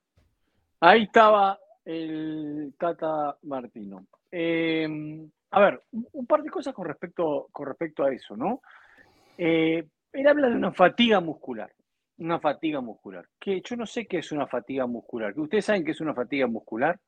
ahí 0.80 1.04
estaba 1.04 1.58
el 1.84 2.74
Tata 2.78 3.38
Martino. 3.42 4.06
Em, 4.30 5.30
a 5.52 5.60
ver, 5.60 5.82
un 6.12 6.26
par 6.26 6.42
de 6.42 6.50
cosas 6.50 6.74
con 6.74 6.86
respecto, 6.86 7.48
con 7.52 7.66
respecto 7.66 8.04
a 8.04 8.12
eso, 8.12 8.36
¿no? 8.36 8.60
Eh, 9.38 9.86
él 10.20 10.28
habla 10.28 10.48
de 10.48 10.56
una 10.56 10.72
fatiga 10.72 11.20
muscular, 11.20 11.72
una 12.18 12.40
fatiga 12.40 12.80
muscular, 12.80 13.26
que 13.38 13.62
yo 13.62 13.76
no 13.76 13.86
sé 13.86 14.06
qué 14.06 14.18
es 14.18 14.32
una 14.32 14.46
fatiga 14.46 14.86
muscular. 14.86 15.38
¿Ustedes 15.38 15.64
saben 15.64 15.84
qué 15.84 15.92
es 15.92 16.00
una 16.00 16.14
fatiga 16.14 16.46
muscular? 16.46 16.98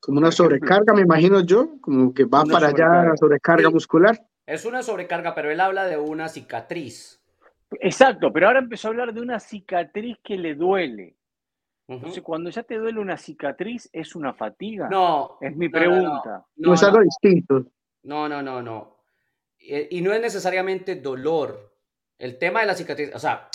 Como 0.00 0.18
una 0.18 0.30
sobrecarga, 0.30 0.92
me 0.92 1.02
imagino 1.02 1.40
yo, 1.40 1.80
como 1.80 2.12
que 2.12 2.24
va 2.24 2.44
para 2.44 2.68
allá 2.68 3.04
la 3.04 3.16
sobrecarga 3.16 3.70
muscular. 3.70 4.20
Es 4.46 4.64
una 4.66 4.82
sobrecarga, 4.82 5.34
pero 5.34 5.50
él 5.50 5.60
habla 5.60 5.86
de 5.86 5.96
una 5.96 6.28
cicatriz. 6.28 7.22
Exacto, 7.80 8.32
pero 8.32 8.46
ahora 8.46 8.58
empezó 8.58 8.88
a 8.88 8.90
hablar 8.90 9.14
de 9.14 9.20
una 9.20 9.40
cicatriz 9.40 10.18
que 10.22 10.36
le 10.36 10.54
duele. 10.54 11.16
Entonces, 11.86 12.22
cuando 12.22 12.50
ya 12.50 12.62
te 12.62 12.78
duele 12.78 12.98
una 12.98 13.18
cicatriz, 13.18 13.90
¿es 13.92 14.14
una 14.14 14.32
fatiga? 14.32 14.88
No. 14.88 15.36
Es 15.40 15.54
mi 15.54 15.68
pregunta. 15.68 16.44
No, 16.56 16.74
es 16.74 16.82
algo 16.82 17.00
distinto. 17.00 17.66
No, 18.04 18.28
no, 18.28 18.42
no, 18.42 18.62
no. 18.62 18.96
Y, 19.58 20.00
no 20.00 20.12
es 20.12 20.20
necesariamente 20.20 20.96
dolor. 20.96 21.73
El 22.18 22.38
tema 22.38 22.60
de 22.60 22.66
la 22.66 22.74
cicatriz, 22.74 23.14
o 23.14 23.18
sea. 23.18 23.48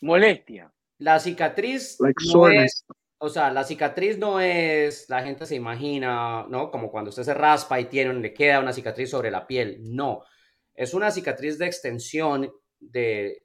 Molestia. 0.00 0.72
La 0.98 1.18
cicatriz 1.18 1.98
no 2.32 2.48
es, 2.48 2.84
o 3.18 3.28
sea, 3.28 3.50
la 3.50 3.64
cicatriz 3.64 4.18
no 4.18 4.40
es, 4.40 5.08
la 5.10 5.22
gente 5.22 5.44
se 5.44 5.54
imagina, 5.54 6.46
¿no? 6.48 6.70
Como 6.70 6.90
cuando 6.90 7.10
usted 7.10 7.22
se 7.22 7.34
raspa 7.34 7.78
y 7.78 7.84
tiene, 7.84 8.14
le 8.14 8.32
queda 8.32 8.60
una 8.60 8.72
cicatriz 8.72 9.10
sobre 9.10 9.30
la 9.30 9.46
piel. 9.46 9.78
No. 9.82 10.22
Es 10.74 10.94
una 10.94 11.10
cicatriz 11.10 11.58
de 11.58 11.66
extensión 11.66 12.50
de, 12.78 13.42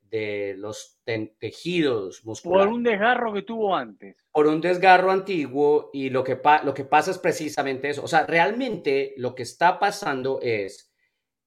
los 0.57 1.01
tejidos 1.39 2.23
musculares. 2.23 2.67
Por 2.67 2.73
un 2.73 2.83
desgarro 2.83 3.33
que 3.33 3.41
tuvo 3.41 3.75
antes. 3.75 4.15
Por 4.31 4.47
un 4.47 4.61
desgarro 4.61 5.11
antiguo 5.11 5.89
y 5.91 6.09
lo 6.09 6.23
que, 6.23 6.39
lo 6.63 6.73
que 6.73 6.85
pasa 6.85 7.11
es 7.11 7.17
precisamente 7.17 7.89
eso. 7.89 8.01
O 8.01 8.07
sea, 8.07 8.25
realmente 8.25 9.13
lo 9.17 9.35
que 9.35 9.43
está 9.43 9.77
pasando 9.77 10.39
es 10.41 10.93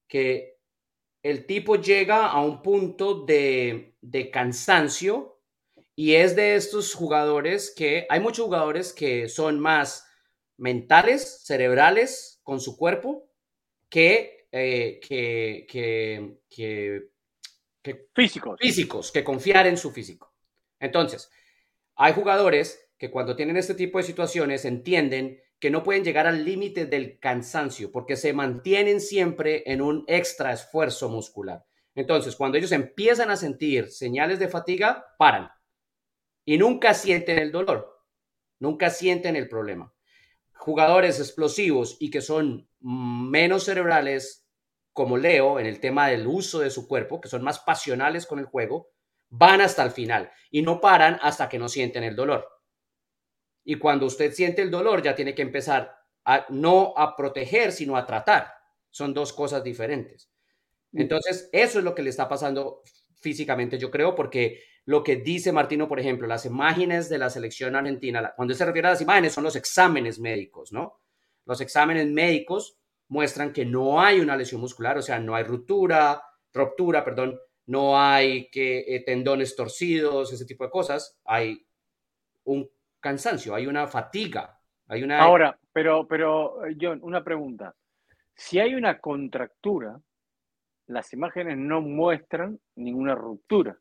que 0.07 0.58
el 1.23 1.45
tipo 1.45 1.75
llega 1.75 2.27
a 2.27 2.41
un 2.41 2.61
punto 2.61 3.25
de, 3.25 3.95
de 4.01 4.31
cansancio 4.31 5.41
y 5.95 6.15
es 6.15 6.35
de 6.35 6.55
estos 6.55 6.93
jugadores 6.93 7.73
que 7.75 8.05
hay 8.09 8.19
muchos 8.19 8.45
jugadores 8.45 8.93
que 8.93 9.27
son 9.27 9.59
más 9.59 10.07
mentales, 10.57 11.41
cerebrales 11.43 12.39
con 12.43 12.59
su 12.59 12.77
cuerpo 12.77 13.29
que, 13.89 14.47
eh, 14.51 14.99
que, 15.01 15.65
que 16.49 17.09
físicos. 18.13 18.59
Físicos, 18.59 19.11
que 19.11 19.23
confiar 19.23 19.67
en 19.67 19.77
su 19.77 19.91
físico. 19.91 20.33
Entonces, 20.79 21.29
hay 21.95 22.13
jugadores 22.13 22.89
que 22.97 23.09
cuando 23.09 23.35
tienen 23.35 23.57
este 23.57 23.75
tipo 23.75 23.97
de 23.97 24.03
situaciones 24.03 24.65
entienden 24.65 25.41
que 25.59 25.69
no 25.69 25.83
pueden 25.83 26.03
llegar 26.03 26.25
al 26.25 26.45
límite 26.45 26.85
del 26.85 27.19
cansancio 27.19 27.91
porque 27.91 28.15
se 28.15 28.33
mantienen 28.33 29.01
siempre 29.01 29.63
en 29.65 29.81
un 29.81 30.05
extra 30.07 30.53
esfuerzo 30.53 31.09
muscular. 31.09 31.65
Entonces, 31.95 32.35
cuando 32.35 32.57
ellos 32.57 32.71
empiezan 32.71 33.29
a 33.29 33.35
sentir 33.35 33.89
señales 33.89 34.39
de 34.39 34.47
fatiga, 34.47 35.05
paran 35.17 35.49
y 36.45 36.57
nunca 36.57 36.93
sienten 36.93 37.39
el 37.39 37.51
dolor, 37.51 38.05
nunca 38.59 38.89
sienten 38.89 39.35
el 39.35 39.49
problema. 39.49 39.93
Jugadores 40.53 41.19
explosivos 41.19 41.97
y 41.99 42.09
que 42.09 42.21
son 42.21 42.69
menos 42.79 43.65
cerebrales 43.65 44.47
como 44.93 45.17
Leo 45.17 45.59
en 45.59 45.65
el 45.65 45.79
tema 45.79 46.07
del 46.07 46.27
uso 46.27 46.59
de 46.59 46.69
su 46.69 46.87
cuerpo, 46.87 47.21
que 47.21 47.29
son 47.29 47.43
más 47.43 47.59
pasionales 47.59 48.25
con 48.25 48.39
el 48.39 48.45
juego, 48.45 48.91
van 49.29 49.61
hasta 49.61 49.83
el 49.83 49.91
final 49.91 50.31
y 50.51 50.61
no 50.61 50.81
paran 50.81 51.19
hasta 51.21 51.49
que 51.49 51.59
no 51.59 51.69
sienten 51.69 52.03
el 52.03 52.15
dolor. 52.15 52.47
Y 53.69 53.75
cuando 53.75 54.07
usted 54.07 54.33
siente 54.33 54.63
el 54.63 54.71
dolor, 54.71 55.03
ya 55.03 55.13
tiene 55.13 55.35
que 55.35 55.43
empezar 55.43 55.95
a 56.25 56.47
no 56.49 56.91
a 56.97 57.15
proteger, 57.15 57.71
sino 57.71 57.95
a 57.95 58.03
tratar. 58.03 58.51
Son 58.89 59.13
dos 59.13 59.31
cosas 59.31 59.63
diferentes. 59.63 60.31
Mm. 60.91 61.01
Entonces, 61.01 61.51
eso 61.51 61.77
es 61.77 61.85
lo 61.85 61.93
que 61.93 62.01
le 62.01 62.09
está 62.09 62.27
pasando 62.27 62.81
físicamente, 63.21 63.77
yo 63.77 63.91
creo, 63.91 64.15
porque 64.15 64.63
lo 64.85 65.03
que 65.03 65.17
dice 65.17 65.51
Martino, 65.51 65.87
por 65.87 65.99
ejemplo, 65.99 66.27
las 66.27 66.47
imágenes 66.47 67.09
de 67.09 67.19
la 67.19 67.29
selección 67.29 67.75
argentina, 67.75 68.33
cuando 68.35 68.55
se 68.55 68.65
refiere 68.65 68.87
a 68.87 68.91
las 68.91 69.01
imágenes, 69.01 69.33
son 69.33 69.43
los 69.43 69.55
exámenes 69.55 70.17
médicos, 70.17 70.71
¿no? 70.71 70.99
Los 71.45 71.61
exámenes 71.61 72.07
médicos 72.07 72.79
muestran 73.07 73.53
que 73.53 73.65
no 73.65 74.01
hay 74.01 74.19
una 74.19 74.35
lesión 74.35 74.61
muscular, 74.61 74.97
o 74.97 75.03
sea, 75.03 75.19
no 75.19 75.35
hay 75.35 75.43
ruptura, 75.43 76.23
ruptura, 76.51 77.05
perdón, 77.05 77.39
no 77.67 78.01
hay 78.01 78.49
que 78.49 78.79
eh, 78.79 79.03
tendones 79.05 79.55
torcidos, 79.55 80.33
ese 80.33 80.45
tipo 80.45 80.63
de 80.63 80.71
cosas, 80.71 81.19
hay 81.23 81.67
un 82.45 82.67
cansancio, 82.99 83.55
hay 83.55 83.67
una 83.67 83.87
fatiga, 83.87 84.59
hay 84.87 85.03
una 85.03 85.19
Ahora, 85.19 85.57
pero 85.71 86.07
pero 86.07 86.65
eh, 86.65 86.75
John, 86.79 86.99
una 87.01 87.23
pregunta. 87.23 87.75
Si 88.35 88.59
hay 88.59 88.75
una 88.75 88.99
contractura, 88.99 89.99
las 90.87 91.13
imágenes 91.13 91.57
no 91.57 91.81
muestran 91.81 92.59
ninguna 92.75 93.15
ruptura. 93.15 93.77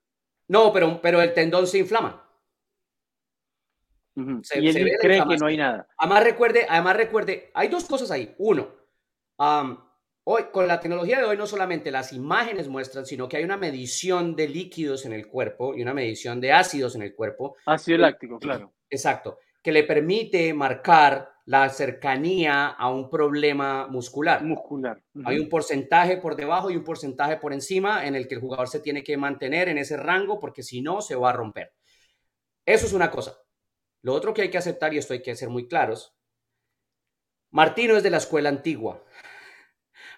No, 0.49 0.73
pero, 0.73 1.01
pero 1.01 1.21
el 1.21 1.33
tendón 1.33 1.67
se 1.67 1.79
inflama. 1.79 2.25
y 4.17 4.69
él 4.69 4.91
cree 5.01 5.25
que 5.27 5.37
no 5.37 5.47
hay 5.47 5.57
nada. 5.57 5.87
Además 5.97 6.25
recuerde, 6.25 6.67
además 6.69 6.97
recuerde, 6.97 7.51
hay 7.55 7.69
dos 7.69 7.85
cosas 7.85 8.11
ahí. 8.11 8.35
Uno, 8.39 8.69
hoy, 10.31 10.45
con 10.53 10.69
la 10.69 10.79
tecnología 10.79 11.19
de 11.19 11.25
hoy 11.25 11.39
no 11.39 11.47
solamente 11.47 11.91
las 11.91 12.13
imágenes 12.13 12.69
muestran, 12.69 13.07
sino 13.07 13.29
que 13.29 13.39
hay 13.39 13.45
una 13.45 13.57
medición 13.57 14.37
de 14.37 14.47
líquidos 14.47 15.07
en 15.07 15.15
el 15.15 15.27
cuerpo 15.27 15.75
y 15.75 15.81
una 15.81 15.95
medición 15.95 16.39
de 16.39 16.53
ácidos 16.53 16.95
en 16.95 17.03
el 17.03 17.15
cuerpo. 17.15 17.57
Ácido 17.65 17.97
láctico, 17.97 18.39
claro. 18.39 18.75
Exacto, 18.91 19.39
que 19.63 19.73
le 19.73 19.85
permite 19.85 20.53
marcar 20.53 21.31
la 21.47 21.71
cercanía 21.71 22.67
a 22.67 22.91
un 22.91 23.09
problema 23.09 23.87
muscular. 23.87 24.45
Muscular. 24.45 25.03
Hay 25.25 25.39
un 25.39 25.49
porcentaje 25.49 26.19
por 26.19 26.37
debajo 26.37 26.71
y 26.71 26.77
un 26.77 26.85
porcentaje 26.85 27.39
por 27.39 27.55
encima 27.55 28.07
en 28.07 28.15
el 28.15 28.29
que 28.29 28.35
el 28.35 28.43
jugador 28.43 28.69
se 28.69 28.81
tiene 28.81 29.03
que 29.03 29.17
mantener 29.17 29.71
en 29.71 29.79
ese 29.79 29.97
rango 29.97 30.39
porque 30.39 30.63
si 30.63 30.83
no 30.83 31.01
se 31.01 31.17
va 31.17 31.31
a 31.31 31.33
romper. 31.33 31.73
Eso 32.67 32.85
es 32.85 32.93
una 32.93 33.11
cosa. 33.11 33.39
Lo 34.03 34.13
otro 34.13 34.35
que 34.35 34.43
hay 34.43 34.51
que 34.51 34.59
aceptar, 34.59 34.93
y 34.93 34.99
esto 34.99 35.15
hay 35.15 35.23
que 35.23 35.35
ser 35.35 35.49
muy 35.49 35.67
claros, 35.67 36.15
Martino 37.51 37.97
es 37.97 38.03
de 38.03 38.11
la 38.11 38.19
escuela 38.19 38.51
antigua. 38.51 39.03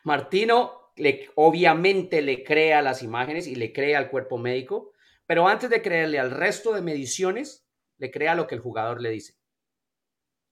Martino 0.04 0.92
le, 0.96 1.30
obviamente 1.34 2.22
le 2.22 2.44
crea 2.44 2.82
las 2.82 3.02
imágenes 3.02 3.46
y 3.46 3.54
le 3.54 3.72
crea 3.72 3.98
al 3.98 4.10
cuerpo 4.10 4.38
médico, 4.38 4.92
pero 5.26 5.48
antes 5.48 5.70
de 5.70 5.82
creerle 5.82 6.18
al 6.18 6.30
resto 6.30 6.72
de 6.72 6.82
mediciones, 6.82 7.66
le 7.98 8.10
crea 8.10 8.34
lo 8.34 8.46
que 8.46 8.54
el 8.54 8.60
jugador 8.60 9.00
le 9.00 9.10
dice. 9.10 9.34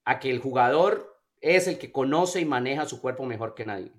A 0.05 0.21
que 0.21 0.31
el 0.31 0.39
jugador 0.39 1.23
es 1.41 1.67
el 1.67 1.79
que 1.79 1.93
conoce 1.93 2.41
y 2.41 2.45
maneja 2.45 2.87
su 2.87 3.01
cuerpo 3.01 3.25
mejor 3.25 3.55
que 3.55 3.67
nadie. 3.67 3.93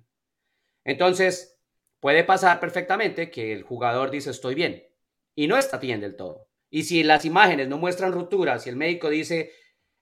Entonces, 0.84 1.58
puede 2.00 2.24
pasar 2.24 2.60
perfectamente 2.60 3.30
que 3.30 3.52
el 3.52 3.62
jugador 3.62 4.10
dice 4.10 4.30
estoy 4.30 4.54
bien 4.54 4.86
y 5.34 5.46
no 5.46 5.56
está 5.56 5.78
bien 5.78 6.00
del 6.00 6.16
todo. 6.16 6.48
Y 6.70 6.84
si 6.84 7.02
las 7.02 7.24
imágenes 7.24 7.68
no 7.68 7.78
muestran 7.78 8.12
rupturas 8.12 8.66
y 8.66 8.70
el 8.70 8.76
médico 8.76 9.10
dice 9.10 9.52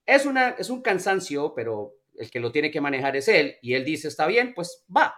es, 0.07 0.25
una, 0.25 0.50
es 0.50 0.71
un 0.71 0.81
cansancio, 0.81 1.52
pero 1.55 1.97
el 2.17 2.31
que 2.31 2.40
lo 2.40 2.50
tiene 2.52 2.71
que 2.71 2.81
manejar 2.81 3.17
es 3.17 3.28
él 3.28 3.57
y 3.61 3.75
él 3.75 3.85
dice 3.85 4.09
está 4.09 4.26
bien, 4.26 4.55
pues 4.55 4.85
va, 4.95 5.14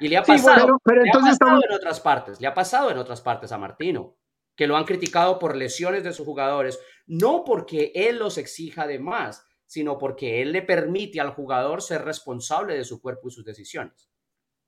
y 0.00 0.08
le 0.08 0.16
ha 0.16 0.22
pasado, 0.22 0.78
pero, 0.84 1.04
entonces 1.04 1.38
en 1.40 1.74
otras 1.74 2.00
partes, 2.00 2.40
le 2.40 2.46
ha 2.46 2.54
pasado 2.54 2.90
en 2.90 2.98
otras 2.98 3.20
partes 3.20 3.52
a 3.52 3.58
Martino, 3.58 4.16
que 4.54 4.66
lo 4.66 4.76
han 4.76 4.84
criticado 4.84 5.38
por 5.38 5.56
lesiones 5.56 6.04
de 6.04 6.12
sus 6.12 6.26
jugadores, 6.26 6.78
no 7.06 7.44
porque 7.44 7.92
él 7.94 8.18
los 8.18 8.38
exija 8.38 8.86
de 8.86 8.98
más, 8.98 9.46
sino 9.66 9.98
porque 9.98 10.42
él 10.42 10.52
le 10.52 10.62
permite 10.62 11.20
al 11.20 11.30
jugador 11.30 11.82
ser 11.82 12.04
responsable 12.04 12.74
de 12.74 12.84
su 12.84 13.00
cuerpo 13.00 13.28
y 13.28 13.30
sus 13.32 13.44
decisiones. 13.44 14.07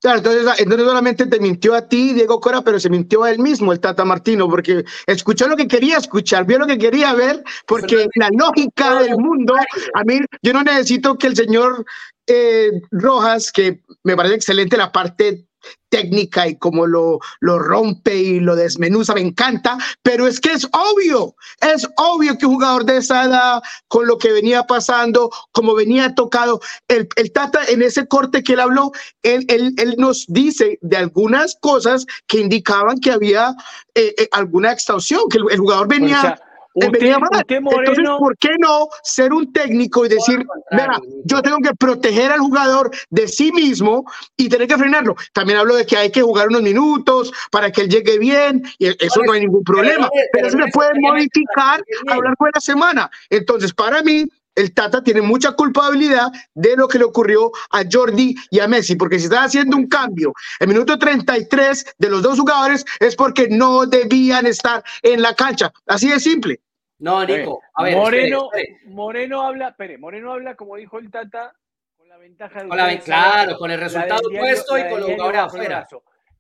Claro, 0.01 0.19
entonces, 0.19 0.67
no 0.67 0.77
solamente 0.79 1.27
te 1.27 1.41
mintió 1.41 1.75
a 1.75 1.87
ti, 1.87 2.15
Diego 2.15 2.41
Cora, 2.41 2.63
pero 2.63 2.81
se 2.81 2.89
mintió 2.89 3.23
a 3.23 3.31
él 3.31 3.39
mismo, 3.39 3.71
el 3.71 3.81
Tata 3.81 4.05
Martino, 4.05 4.49
porque 4.49 4.85
escuchó 5.07 5.47
lo 5.47 5.57
que 5.57 5.69
quería 5.69 5.99
escuchar, 5.99 6.47
vio 6.47 6.59
lo 6.59 6.67
que 6.67 6.79
quería 6.79 7.13
ver, 7.13 7.45
porque 7.67 8.07
la 8.15 8.31
lógica 8.33 9.03
del 9.03 9.17
mundo, 9.19 9.55
a 9.57 10.05
mí, 10.05 10.21
yo 10.43 10.55
no 10.55 10.63
necesito 10.63 11.19
que 11.19 11.27
el 11.27 11.37
señor 11.37 11.85
eh, 12.27 12.71
Rojas, 12.91 13.53
que 13.53 13.83
me 14.03 14.17
parece 14.17 14.37
excelente 14.37 14.79
la 14.79 14.91
parte 14.91 15.50
técnica 15.89 16.47
y 16.49 16.57
cómo 16.57 16.87
lo, 16.87 17.19
lo 17.41 17.59
rompe 17.59 18.15
y 18.15 18.41
lo 18.41 18.57
desmenuza, 18.57 19.15
me 19.15 19.21
encanta, 19.21 19.77
pero 20.03 20.27
es 20.27 20.41
que 20.41 20.53
es 20.53 20.67
obvio, 20.73 21.35
es 21.61 21.87
obvio 21.97 22.39
que 22.39 22.47
un 22.47 22.55
jugador 22.55 22.85
de 22.85 22.99
esa 22.99 23.25
edad, 23.25 23.63
con 23.89 24.07
lo 24.07 24.17
que 24.17 24.33
venía 24.33 24.63
pasando, 24.63 25.31
como 25.53 25.75
venía 25.75 26.15
tocado, 26.15 26.61
el, 26.89 27.09
el 27.17 27.33
Tata 27.33 27.65
en 27.69 27.83
ese 27.83 28.07
corte 28.07 28.43
que 28.43 28.53
él 28.55 28.61
habló, 28.61 28.93
él, 29.23 29.45
él, 29.49 29.75
él 29.79 29.97
nos 29.99 30.27
dice 30.29 30.79
de 30.81 30.97
algunas 30.97 31.57
cosas 31.61 32.07
que 32.27 32.39
indicaban 32.41 33.01
que 33.01 33.11
había 33.11 33.55
eh, 33.95 34.15
eh, 34.17 34.29
alguna 34.33 34.73
extorsión, 34.73 35.23
que 35.29 35.39
el, 35.39 35.59
jugador 35.59 35.89
venía... 35.89 36.41
venía 36.89 37.19
mal. 37.19 37.45
Entonces, 37.49 38.09
¿por 38.19 38.37
qué 38.39 38.51
no 38.59 38.89
ser 39.03 39.33
un 39.33 39.53
técnico 39.53 40.07
y 40.07 40.09
decir, 40.09 40.45
mira, 40.71 41.01
yo 41.25 41.43
tengo 41.43 41.59
que 41.59 41.75
proteger 41.75 42.33
al 42.33 42.41
jugador 42.41 42.91
de 43.11 43.29
sí 43.29 43.53
mismo 43.53 44.05
y 44.37 44.49
tener 44.49 44.69
que 44.69 44.79
frenarlo? 44.79 45.17
También 45.33 45.59
hablo 45.59 45.77
de 45.77 45.87
que 45.87 45.97
hay 45.97 46.11
que 46.11 46.23
jugar 46.23 46.49
unos 46.49 46.63
minutos 46.63 47.33
para 47.51 47.71
que 47.71 47.83
él 47.83 47.89
llegue 47.89 48.19
bien, 48.19 48.63
y 48.79 48.89
eso 49.05 49.21
no 49.25 49.33
hay 49.33 49.41
ningún 49.41 49.65
problema. 49.65 50.09
Pero, 50.33 50.49
eso 50.49 50.59
se 50.59 50.71
puede 50.73 50.91
modificar 51.01 51.83
a 52.09 52.15
lo 52.15 52.23
largo 52.23 52.47
de 52.47 52.51
la 52.55 52.61
semana. 52.61 53.11
Entonces, 53.29 53.73
para 53.73 54.03
mí, 54.03 54.27
el 54.55 54.75
Tata 54.75 55.03
tiene 55.03 55.23
mucha 55.23 55.53
culpabilidad 55.53 56.29
de 56.55 56.77
lo 56.77 56.89
que 56.89 56.99
le 56.99 57.05
ocurrió 57.05 57.51
a 57.71 57.83
Jordi 57.91 58.35
y 58.51 58.61
a 58.61 58.69
Messi, 58.69 58.97
porque 58.97 59.19
si 59.19 59.25
está 59.25 59.45
haciendo 59.45 59.77
un 59.77 59.87
cambio 59.87 60.33
en 60.59 60.69
minuto 60.69 60.99
33 60.99 61.95
de 61.99 62.11
los 62.11 62.23
dos 62.23 62.39
jugadores 62.39 62.85
es 62.99 63.17
porque 63.17 63.49
no 63.49 63.87
debían 63.87 64.47
estar 64.47 64.83
en 65.03 65.23
la 65.23 65.35
cancha. 65.35 65.73
Así 65.87 66.09
de 66.09 66.21
simple. 66.21 66.61
No, 67.01 67.25
Nico, 67.25 67.63
a 67.75 67.83
ver, 67.83 67.97
Moreno, 67.97 68.51
Moreno 68.85 69.43
habla, 69.43 69.69
espere, 69.69 69.97
Moreno 69.97 70.35
habla, 70.35 70.55
como 70.55 70.77
dijo 70.77 70.99
el 70.99 71.11
Tata, 71.11 71.55
con 71.97 72.07
la 72.09 72.19
ventaja 72.19 72.63
de 72.63 73.01
Claro, 73.01 73.57
con 73.57 73.71
el 73.71 73.81
resultado 73.81 74.21
puesto 74.31 74.79
y 74.79 74.89
con 74.89 75.01
los 75.01 75.11
jugadores 75.11 75.41
afuera. 75.41 75.89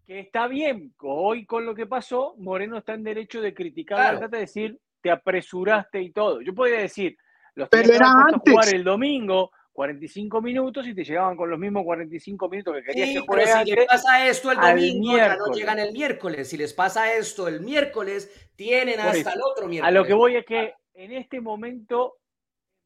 Que 0.06 0.20
está 0.20 0.46
bien, 0.48 0.94
hoy 1.00 1.46
con 1.46 1.64
lo 1.64 1.74
que 1.74 1.86
pasó, 1.86 2.34
Moreno 2.36 2.76
está 2.76 2.92
en 2.92 3.04
derecho 3.04 3.40
de 3.40 3.54
criticar 3.54 4.00
al 4.00 4.20
Tata, 4.20 4.36
decir, 4.36 4.78
te 5.00 5.10
apresuraste 5.10 6.02
y 6.02 6.10
todo. 6.10 6.42
Yo 6.42 6.54
podría 6.54 6.80
decir, 6.80 7.16
los 7.54 7.68
pero 7.70 7.94
era 7.94 8.10
antes. 8.10 8.52
jugar 8.52 8.74
el 8.74 8.84
domingo 8.84 9.50
45 9.80 10.42
minutos 10.42 10.86
y 10.86 10.94
te 10.94 11.02
llegaban 11.02 11.38
con 11.38 11.48
los 11.48 11.58
mismos 11.58 11.84
45 11.84 12.50
minutos 12.50 12.74
que 12.74 12.82
querías 12.82 13.08
que 13.08 13.26
pero 13.26 13.64
si 13.64 13.72
les 13.72 13.86
pasa 13.86 14.26
esto 14.28 14.52
el 14.52 14.58
domingo, 14.60 15.16
ya 15.16 15.36
no 15.36 15.46
llegan 15.54 15.78
el 15.78 15.92
miércoles. 15.94 16.50
Si 16.50 16.58
les 16.58 16.74
pasa 16.74 17.14
esto 17.14 17.48
el 17.48 17.62
miércoles, 17.62 18.50
tienen 18.56 19.00
hasta 19.00 19.32
el 19.32 19.40
otro 19.40 19.68
miércoles. 19.68 19.88
A 19.88 19.98
lo 19.98 20.04
que 20.04 20.12
voy 20.12 20.36
es 20.36 20.44
que 20.44 20.74
en 20.92 21.12
este 21.12 21.40
momento 21.40 22.18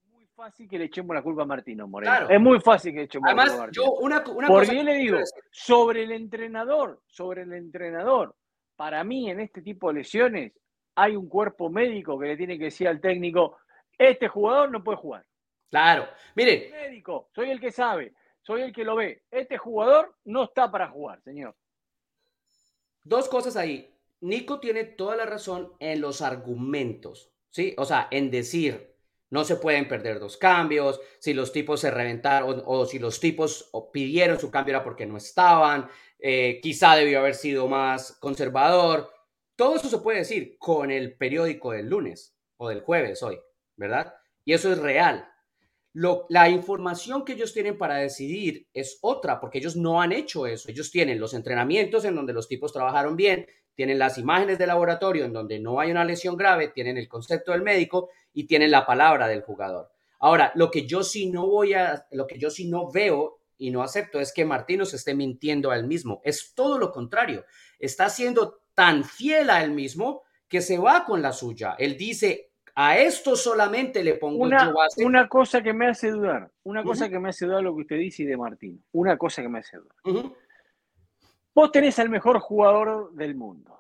es 0.05 0.07
muy 0.13 0.25
fácil 0.37 0.69
que 0.69 0.79
le 0.79 0.85
echemos 0.85 1.17
la 1.17 1.23
culpa 1.23 1.43
a 1.43 1.47
Martino 1.47 1.89
Moreno. 1.89 2.29
Es 2.29 2.41
muy 2.41 2.61
fácil 2.61 2.93
que 2.93 2.99
le 2.99 3.05
echemos 3.07 3.29
la 3.29 3.43
culpa 3.43 3.55
a 3.55 3.59
Martino. 3.59 3.85
Yo 3.85 3.93
una, 3.95 4.23
una 4.29 4.47
Porque 4.47 4.67
cosa 4.69 4.75
yo 4.75 4.85
le 4.85 4.95
digo, 4.95 5.19
sobre 5.51 6.05
el 6.05 6.13
entrenador, 6.13 7.03
sobre 7.09 7.43
el 7.43 7.55
entrenador, 7.55 8.37
para 8.77 9.03
mí 9.03 9.29
en 9.31 9.41
este 9.41 9.63
tipo 9.63 9.89
de 9.89 9.95
lesiones 9.95 10.53
hay 10.95 11.17
un 11.17 11.29
cuerpo 11.29 11.71
médico 11.71 12.17
que 12.21 12.29
le 12.29 12.37
tiene 12.37 12.57
que 12.57 12.67
decir 12.67 12.87
al 12.87 13.01
técnico, 13.01 13.57
este 13.99 14.29
jugador 14.29 14.71
no 14.71 14.85
puede 14.85 14.99
jugar. 14.99 15.25
Claro, 15.75 16.07
miren. 16.37 16.71
Médico, 16.71 17.31
soy 17.35 17.51
el 17.51 17.59
que 17.59 17.73
sabe, 17.73 18.15
soy 18.43 18.63
el 18.63 18.73
que 18.73 18.85
lo 18.85 18.95
ve. 18.95 19.25
Este 19.29 19.59
jugador 19.59 20.15
no 20.25 20.45
está 20.45 20.71
para 20.71 20.89
jugar, 20.89 21.21
señor. 21.25 21.57
Dos 23.03 23.29
cosas 23.29 23.57
ahí. 23.57 23.93
Nico 24.21 24.61
tiene 24.61 24.85
toda 24.85 25.17
la 25.17 25.27
razón 25.27 25.73
en 25.81 26.01
los 26.01 26.23
argumentos, 26.23 27.33
¿sí? 27.51 27.75
O 27.77 27.85
sea, 27.85 28.07
en 28.13 28.31
decir, 28.31 28.95
no 29.31 29.43
se 29.43 29.57
pueden 29.57 29.89
perder 29.89 30.21
dos 30.21 30.37
cambios, 30.37 31.01
si 31.19 31.35
los 31.35 31.51
tipos 31.51 31.81
se 31.81 31.91
reventaron 31.91 32.63
o, 32.65 32.87
si 32.87 33.01
los 33.01 33.19
tipos 33.19 33.69
pidieron 33.93 34.39
su 34.39 34.53
cambio 34.53 34.77
era 34.77 34.85
porque 34.85 35.07
no 35.07 35.17
estaban, 35.17 35.89
eh, 36.21 36.61
quizá 36.63 36.95
debió 36.95 37.19
haber 37.19 37.35
sido 37.35 37.67
más 37.67 38.13
conservador. 38.21 39.13
Todo 39.57 39.75
eso 39.75 39.89
se 39.89 39.99
puede 39.99 40.19
decir 40.19 40.57
con 40.57 40.93
el 40.93 41.17
periódico 41.17 41.73
del 41.73 41.89
lunes 41.89 42.39
o 42.59 42.69
del 42.69 42.81
jueves 42.83 43.25
hoy. 43.25 43.41
¿verdad? 43.77 44.15
Y 44.45 44.53
eso 44.53 44.73
es 44.73 44.79
real. 44.79 45.29
La 45.95 46.49
información 46.49 47.25
que 47.25 47.35
ellos 47.35 47.53
tienen 47.53 47.79
para 47.79 47.97
decidir 47.97 48.67
es 48.75 48.99
otra, 49.01 49.39
porque 49.39 49.59
ellos 49.59 49.77
no 49.77 50.03
han 50.03 50.11
hecho 50.11 50.45
eso. 50.47 50.69
Ellos 50.69 50.91
tienen 50.91 51.21
los 51.21 51.35
entrenamientos 51.35 52.05
en 52.05 52.17
donde 52.17 52.33
los 52.33 52.49
tipos 52.49 52.73
trabajaron 52.73 53.15
bien, 53.17 53.47
tienen 53.77 54.01
las 54.01 54.19
imágenes 54.19 54.59
de 54.59 54.67
laboratorio 54.67 55.25
en 55.25 55.33
donde 55.33 55.61
no 55.61 55.79
hay 55.79 55.93
una 55.93 56.05
lesión 56.05 56.37
grave, 56.37 56.69
tienen 56.69 56.97
el 56.97 57.09
concepto 57.09 57.53
del 57.53 57.63
médico 57.63 58.11
y 58.33 58.49
tienen 58.49 58.73
la 58.73 58.85
palabra 58.85 59.29
del 59.29 59.43
jugador. 59.43 59.91
Ahora, 60.19 60.51
lo 60.57 60.71
que 60.71 60.85
yo 60.85 61.05
sí 61.05 61.31
no 61.31 61.47
voy 61.47 61.75
a, 61.75 62.07
lo 62.11 62.27
que 62.27 62.39
yo 62.39 62.51
sí 62.51 62.69
no 62.69 62.91
veo 62.91 63.39
y 63.57 63.71
no 63.71 63.83
acepto 63.83 64.19
es 64.19 64.33
que 64.33 64.45
Martino 64.45 64.85
se 64.85 64.97
esté 64.97 65.15
mintiendo 65.15 65.71
a 65.71 65.77
él 65.77 65.87
mismo. 65.87 66.21
Es 66.25 66.55
todo 66.55 66.79
lo 66.79 66.91
contrario. 66.91 67.45
Está 67.79 68.09
siendo 68.09 68.63
tan 68.75 69.05
fiel 69.05 69.49
a 69.49 69.63
él 69.63 69.71
mismo 69.71 70.23
que 70.49 70.61
se 70.61 70.79
va 70.79 71.05
con 71.05 71.23
la 71.23 71.33
suya. 71.33 71.77
Él 71.79 71.97
dice, 71.97 72.51
a 72.75 72.99
esto 72.99 73.37
solamente 73.37 74.03
le 74.03 74.15
pongo 74.15 74.43
una, 74.43 74.73
Una 74.99 75.29
cosa 75.29 75.63
que 75.63 75.73
me 75.73 75.87
hace 75.87 76.11
dudar, 76.11 76.51
una 76.65 76.83
cosa 76.83 77.09
que 77.09 77.19
me 77.19 77.29
hace 77.29 77.47
dudar 77.47 77.63
lo 77.63 77.75
que 77.75 77.83
usted 77.83 77.99
dice 77.99 78.25
y 78.25 78.27
de 78.27 78.37
Martín. 78.37 78.85
Una 78.93 79.17
cosa 79.17 79.43
que 79.43 79.49
me 79.49 79.61
hace 79.61 79.79
dudar. 79.79 80.33
Vos 81.55 81.71
tenés 81.71 81.99
al 82.01 82.11
mejor 82.11 82.41
jugador 82.41 83.13
del 83.15 83.37
mundo. 83.37 83.79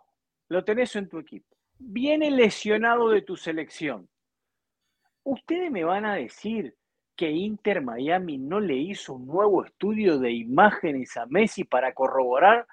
Lo 0.48 0.64
tenés 0.64 0.94
en 0.94 1.08
tu 1.08 1.18
equipo. 1.18 1.56
Viene 1.78 2.30
lesionado 2.30 3.10
de 3.10 3.22
tu 3.22 3.36
selección. 3.36 4.08
Ustedes 5.24 5.72
me 5.72 5.82
van 5.82 6.04
a 6.04 6.14
decir 6.14 6.76
que 7.16 7.30
Inter 7.30 7.82
Miami 7.82 8.38
no 8.38 8.60
le 8.60 8.76
hizo 8.76 9.14
un 9.14 9.26
nuevo 9.26 9.64
estudio 9.64 10.18
de 10.18 10.30
imágenes 10.30 11.16
a 11.16 11.26
Messi 11.26 11.64
para 11.64 11.94
corroborar 11.94 12.66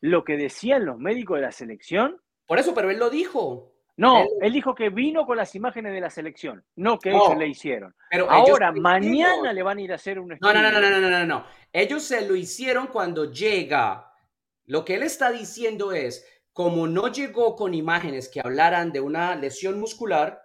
lo 0.00 0.24
que 0.24 0.36
decían 0.36 0.86
los 0.86 0.98
médicos 0.98 1.36
de 1.36 1.42
la 1.42 1.52
selección. 1.52 2.20
Por 2.46 2.58
eso, 2.58 2.74
pero 2.74 2.90
él 2.90 2.98
lo 2.98 3.10
dijo. 3.10 3.75
No, 3.96 4.24
él, 4.42 4.52
dijo 4.52 4.74
que 4.74 4.90
vino 4.90 5.24
con 5.24 5.38
las 5.38 5.54
imágenes 5.54 5.94
de 5.94 6.00
la 6.00 6.10
selección, 6.10 6.62
no 6.76 6.98
que 6.98 7.10
ellos 7.10 7.36
le 7.38 7.48
hicieron. 7.48 7.94
Pero 8.10 8.30
ahora, 8.30 8.70
mañana 8.70 9.52
le 9.54 9.62
van 9.62 9.78
a 9.78 9.80
ir 9.80 9.92
a 9.92 9.94
hacer 9.94 10.18
un 10.18 10.32
estudio. 10.32 10.52
No, 10.52 10.62
no, 10.62 10.70
no, 10.70 10.80
no, 10.80 11.00
no, 11.00 11.10
no, 11.10 11.24
no. 11.24 11.46
Ellos 11.72 12.02
se 12.02 12.26
lo 12.28 12.36
hicieron 12.36 12.88
cuando 12.88 13.32
llega. 13.32 14.12
Lo 14.66 14.84
que 14.84 14.96
él 14.96 15.02
está 15.02 15.30
diciendo 15.30 15.92
es, 15.92 16.26
como 16.52 16.86
no 16.86 17.08
llegó 17.08 17.56
con 17.56 17.72
imágenes 17.72 18.28
que 18.28 18.40
hablaran 18.40 18.92
de 18.92 19.00
una 19.00 19.34
lesión 19.34 19.80
muscular, 19.80 20.42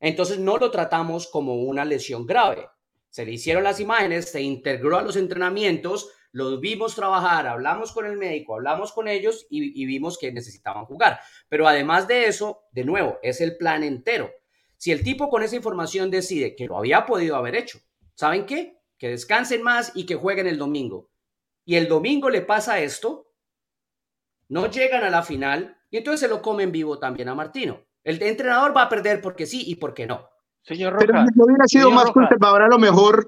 entonces 0.00 0.38
no 0.38 0.58
lo 0.58 0.70
tratamos 0.70 1.28
como 1.28 1.54
una 1.62 1.84
lesión 1.84 2.26
grave. 2.26 2.68
Se 3.08 3.24
le 3.24 3.32
hicieron 3.32 3.62
las 3.62 3.78
imágenes, 3.78 4.30
se 4.30 4.42
integró 4.42 4.98
a 4.98 5.02
los 5.02 5.16
entrenamientos, 5.16 6.10
los 6.32 6.60
vimos 6.60 6.94
trabajar, 6.94 7.46
hablamos 7.46 7.92
con 7.92 8.06
el 8.06 8.16
médico, 8.16 8.54
hablamos 8.54 8.92
con 8.92 9.06
ellos 9.06 9.46
y, 9.50 9.84
vimos 9.86 10.18
que 10.18 10.32
necesitaban 10.32 10.86
jugar. 10.86 11.20
Pero 11.48 11.68
además 11.68 12.08
de 12.08 12.26
eso, 12.26 12.64
de 12.72 12.84
nuevo, 12.84 13.18
es 13.22 13.40
el 13.40 13.56
plan 13.56 13.84
entero. 13.84 14.30
Si 14.78 14.90
el 14.90 15.04
tipo 15.04 15.28
con 15.28 15.42
esa 15.42 15.56
información 15.56 16.10
decide 16.10 16.56
que 16.56 16.66
lo 16.66 16.78
había 16.78 17.04
podido 17.06 17.36
haber 17.36 17.54
hecho, 17.54 17.78
¿saben 18.14 18.46
qué? 18.46 18.80
Que 18.98 19.10
descansen 19.10 19.62
más 19.62 19.92
y 19.94 20.06
que 20.06 20.16
jueguen 20.16 20.46
el 20.46 20.58
domingo. 20.58 21.10
Y 21.64 21.76
el 21.76 21.86
domingo 21.86 22.30
le 22.30 22.40
pasa 22.40 22.80
esto, 22.80 23.30
no 24.48 24.70
llegan 24.70 25.04
a 25.04 25.10
la 25.10 25.22
final 25.22 25.78
y 25.90 25.98
entonces 25.98 26.20
se 26.20 26.28
lo 26.28 26.42
comen 26.42 26.72
vivo 26.72 26.98
también 26.98 27.28
a 27.28 27.34
Martino. 27.34 27.80
El 28.02 28.20
entrenador 28.22 28.76
va 28.76 28.82
a 28.82 28.88
perder 28.88 29.20
porque 29.20 29.46
sí 29.46 29.62
y 29.66 29.76
porque 29.76 30.06
no. 30.06 30.28
Señor 30.62 30.94
Rojas, 30.94 31.08
Pero 31.08 31.24
no 31.34 31.44
hubiera 31.44 31.66
sido 31.66 31.90
más 31.90 32.10
conservador 32.10 32.62
a 32.62 32.68
lo 32.68 32.78
mejor 32.78 33.26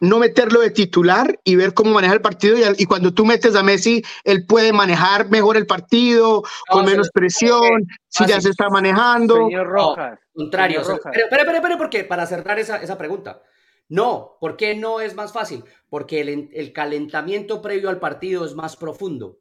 no 0.00 0.18
meterlo 0.18 0.60
de 0.60 0.70
titular 0.70 1.38
y 1.44 1.56
ver 1.56 1.74
cómo 1.74 1.92
maneja 1.92 2.14
el 2.14 2.22
partido. 2.22 2.56
Y, 2.76 2.86
cuando 2.86 3.12
tú 3.12 3.24
metes 3.24 3.54
a 3.54 3.62
Messi, 3.62 4.02
él 4.24 4.46
puede 4.46 4.72
manejar 4.72 5.30
mejor 5.30 5.56
el 5.56 5.66
partido, 5.66 6.42
con 6.68 6.86
menos 6.86 7.10
presión, 7.10 7.86
si 8.08 8.26
ya 8.26 8.40
se 8.40 8.50
está 8.50 8.68
manejando. 8.68 9.36
Señor 9.36 9.68
Rojas. 9.68 10.18
contrario. 10.32 10.82
Pero, 10.84 11.26
pero, 11.46 11.62
pero, 11.62 11.78
¿por 11.78 11.90
qué? 11.90 12.04
Para 12.04 12.26
cerrar 12.26 12.58
esa, 12.58 12.78
esa 12.78 12.96
pregunta. 12.96 13.42
No, 13.88 14.36
¿por 14.40 14.56
qué 14.56 14.74
no 14.74 15.00
es 15.00 15.14
más 15.14 15.32
fácil? 15.32 15.64
Porque 15.88 16.20
el, 16.20 16.50
el 16.52 16.72
calentamiento 16.72 17.60
previo 17.60 17.90
al 17.90 17.98
partido 17.98 18.44
es 18.44 18.54
más 18.54 18.76
profundo. 18.76 19.40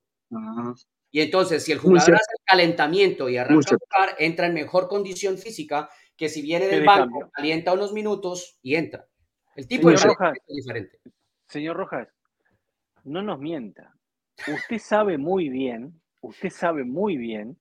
Y 1.12 1.22
entonces, 1.22 1.64
si 1.64 1.72
el 1.72 1.80
jugador 1.80 2.16
hace 2.16 2.32
el 2.38 2.46
calentamiento 2.46 3.30
y 3.30 3.38
arranca 3.38 3.76
a 3.76 3.78
jugar, 3.78 4.16
entra 4.20 4.48
en 4.48 4.54
mejor 4.54 4.88
condición 4.88 5.38
física 5.38 5.90
que 6.16 6.30
si 6.30 6.42
viene 6.42 6.68
del 6.68 6.86
banco, 6.86 7.30
calienta 7.32 7.74
unos 7.74 7.94
minutos 7.94 8.60
y 8.62 8.76
entra. 8.76 9.09
El 9.60 9.68
tipo 9.68 9.90
señor 9.90 10.18
Rojas, 10.18 10.38
es 10.48 10.56
diferente. 10.56 11.00
Señor 11.50 11.76
Rojas, 11.76 12.08
no 13.04 13.22
nos 13.22 13.40
mienta. 13.40 13.94
Usted 14.48 14.78
sabe 14.78 15.18
muy 15.18 15.50
bien, 15.50 16.00
usted 16.22 16.50
sabe 16.50 16.86
muy 16.86 17.18
bien 17.18 17.60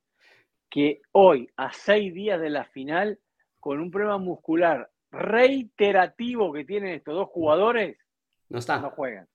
que 0.70 1.00
hoy, 1.10 1.50
a 1.56 1.72
seis 1.72 2.14
días 2.14 2.40
de 2.40 2.50
la 2.50 2.64
final, 2.66 3.18
con 3.58 3.80
un 3.80 3.90
problema 3.90 4.16
muscular 4.18 4.88
reiterativo 5.10 6.52
que 6.52 6.64
tienen 6.64 6.94
estos 6.94 7.16
dos 7.16 7.30
jugadores, 7.30 7.96
no 8.48 8.60
están. 8.60 8.80
No 8.80 8.90
juegan. 8.90 9.26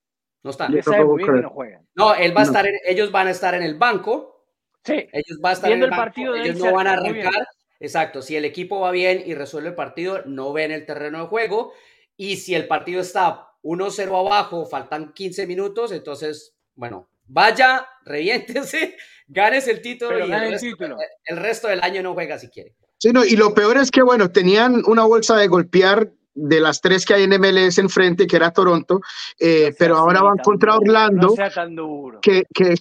No 0.42 0.52
están. 0.52 0.84
sabe 0.84 1.04
muy 1.04 1.22
bien 1.22 1.36
que 1.36 1.42
no 1.42 1.50
juegan. 1.50 1.86
No, 1.96 2.16
él 2.16 2.34
va 2.36 2.42
a 2.42 2.46
estar 2.46 2.66
ellos 2.86 3.12
van 3.12 3.28
a 3.28 3.32
estar 3.32 3.56
en 3.56 3.64
el 3.64 3.78
banco. 3.78 4.46
Sí. 4.86 5.10
Ellos 5.12 5.38
van 5.42 5.50
a 5.50 5.54
estar 5.54 5.72
en 5.74 5.84
el, 5.84 5.90
partido. 5.90 6.34
Ellos 6.34 6.58
no 6.60 6.72
van 6.72 6.88
a 6.88 6.94
arrancar. 6.94 7.46
Exacto. 7.82 8.22
Si 8.22 8.38
el 8.38 8.46
equipo 8.46 8.80
va 8.80 8.92
bien 8.92 9.22
y 9.26 9.34
resuelve 9.34 9.68
el 9.68 9.76
partido, 9.76 10.24
no 10.26 10.54
ven 10.54 10.72
el 10.72 10.86
terreno 10.86 11.20
de 11.20 11.28
juego. 11.28 11.74
Y 12.18 12.38
si 12.38 12.56
el 12.56 12.68
partido 12.68 13.02
está 13.02 13.48
1-0 13.64 14.20
abajo, 14.20 14.66
faltan 14.66 15.14
15 15.14 15.48
minutos, 15.48 15.92
entonces, 15.92 16.56
bueno, 16.76 17.10
vaya, 17.28 17.88
reviéntese, 18.06 18.98
ganes 19.28 19.68
el 19.68 19.82
título 19.82 20.20
y 20.20 20.32
el 20.32 21.38
resto, 21.38 21.68
del 21.68 21.82
año 21.82 22.04
no 22.04 22.14
juega 22.14 22.38
si 22.38 22.50
quiere. 22.50 22.76
Sí, 22.98 23.12
no, 23.12 23.26
y 23.26 23.36
lo 23.36 23.54
peor 23.54 23.78
es 23.78 23.92
que, 23.92 24.02
bueno, 24.02 24.32
tenían 24.32 24.82
una 24.86 25.04
bolsa 25.04 25.36
de 25.36 25.48
golpear 25.48 26.12
de 26.36 26.60
las 26.60 26.82
tres 26.82 27.06
que 27.06 27.14
hay 27.14 27.24
en 27.24 27.40
MLS 27.40 27.78
enfrente, 27.78 28.28
que 28.28 28.36
era 28.38 28.52
Toronto, 28.52 29.02
eh, 29.40 29.74
pero 29.78 29.98
ahora 29.98 30.22
van 30.22 30.38
contra 30.38 30.76
Orlando. 30.76 31.28
No 31.28 31.36
sea 31.36 31.50
tan 31.50 31.76
duro. 31.76 32.20
Que, 32.22 32.44
que, 32.54 32.76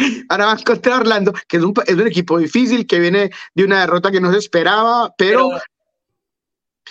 Ahora 0.28 0.46
van 0.46 0.62
contra 0.62 0.96
Orlando, 0.96 1.32
que 1.48 1.58
es 1.58 1.62
un, 1.62 1.74
es 1.86 1.94
un 1.94 2.06
equipo 2.06 2.38
difícil, 2.38 2.86
que 2.86 2.98
viene 2.98 3.30
de 3.54 3.64
una 3.64 3.80
derrota 3.80 4.10
que 4.10 4.20
no 4.20 4.32
se 4.32 4.38
esperaba, 4.38 5.12
pero, 5.16 5.50
pero, 5.50 5.60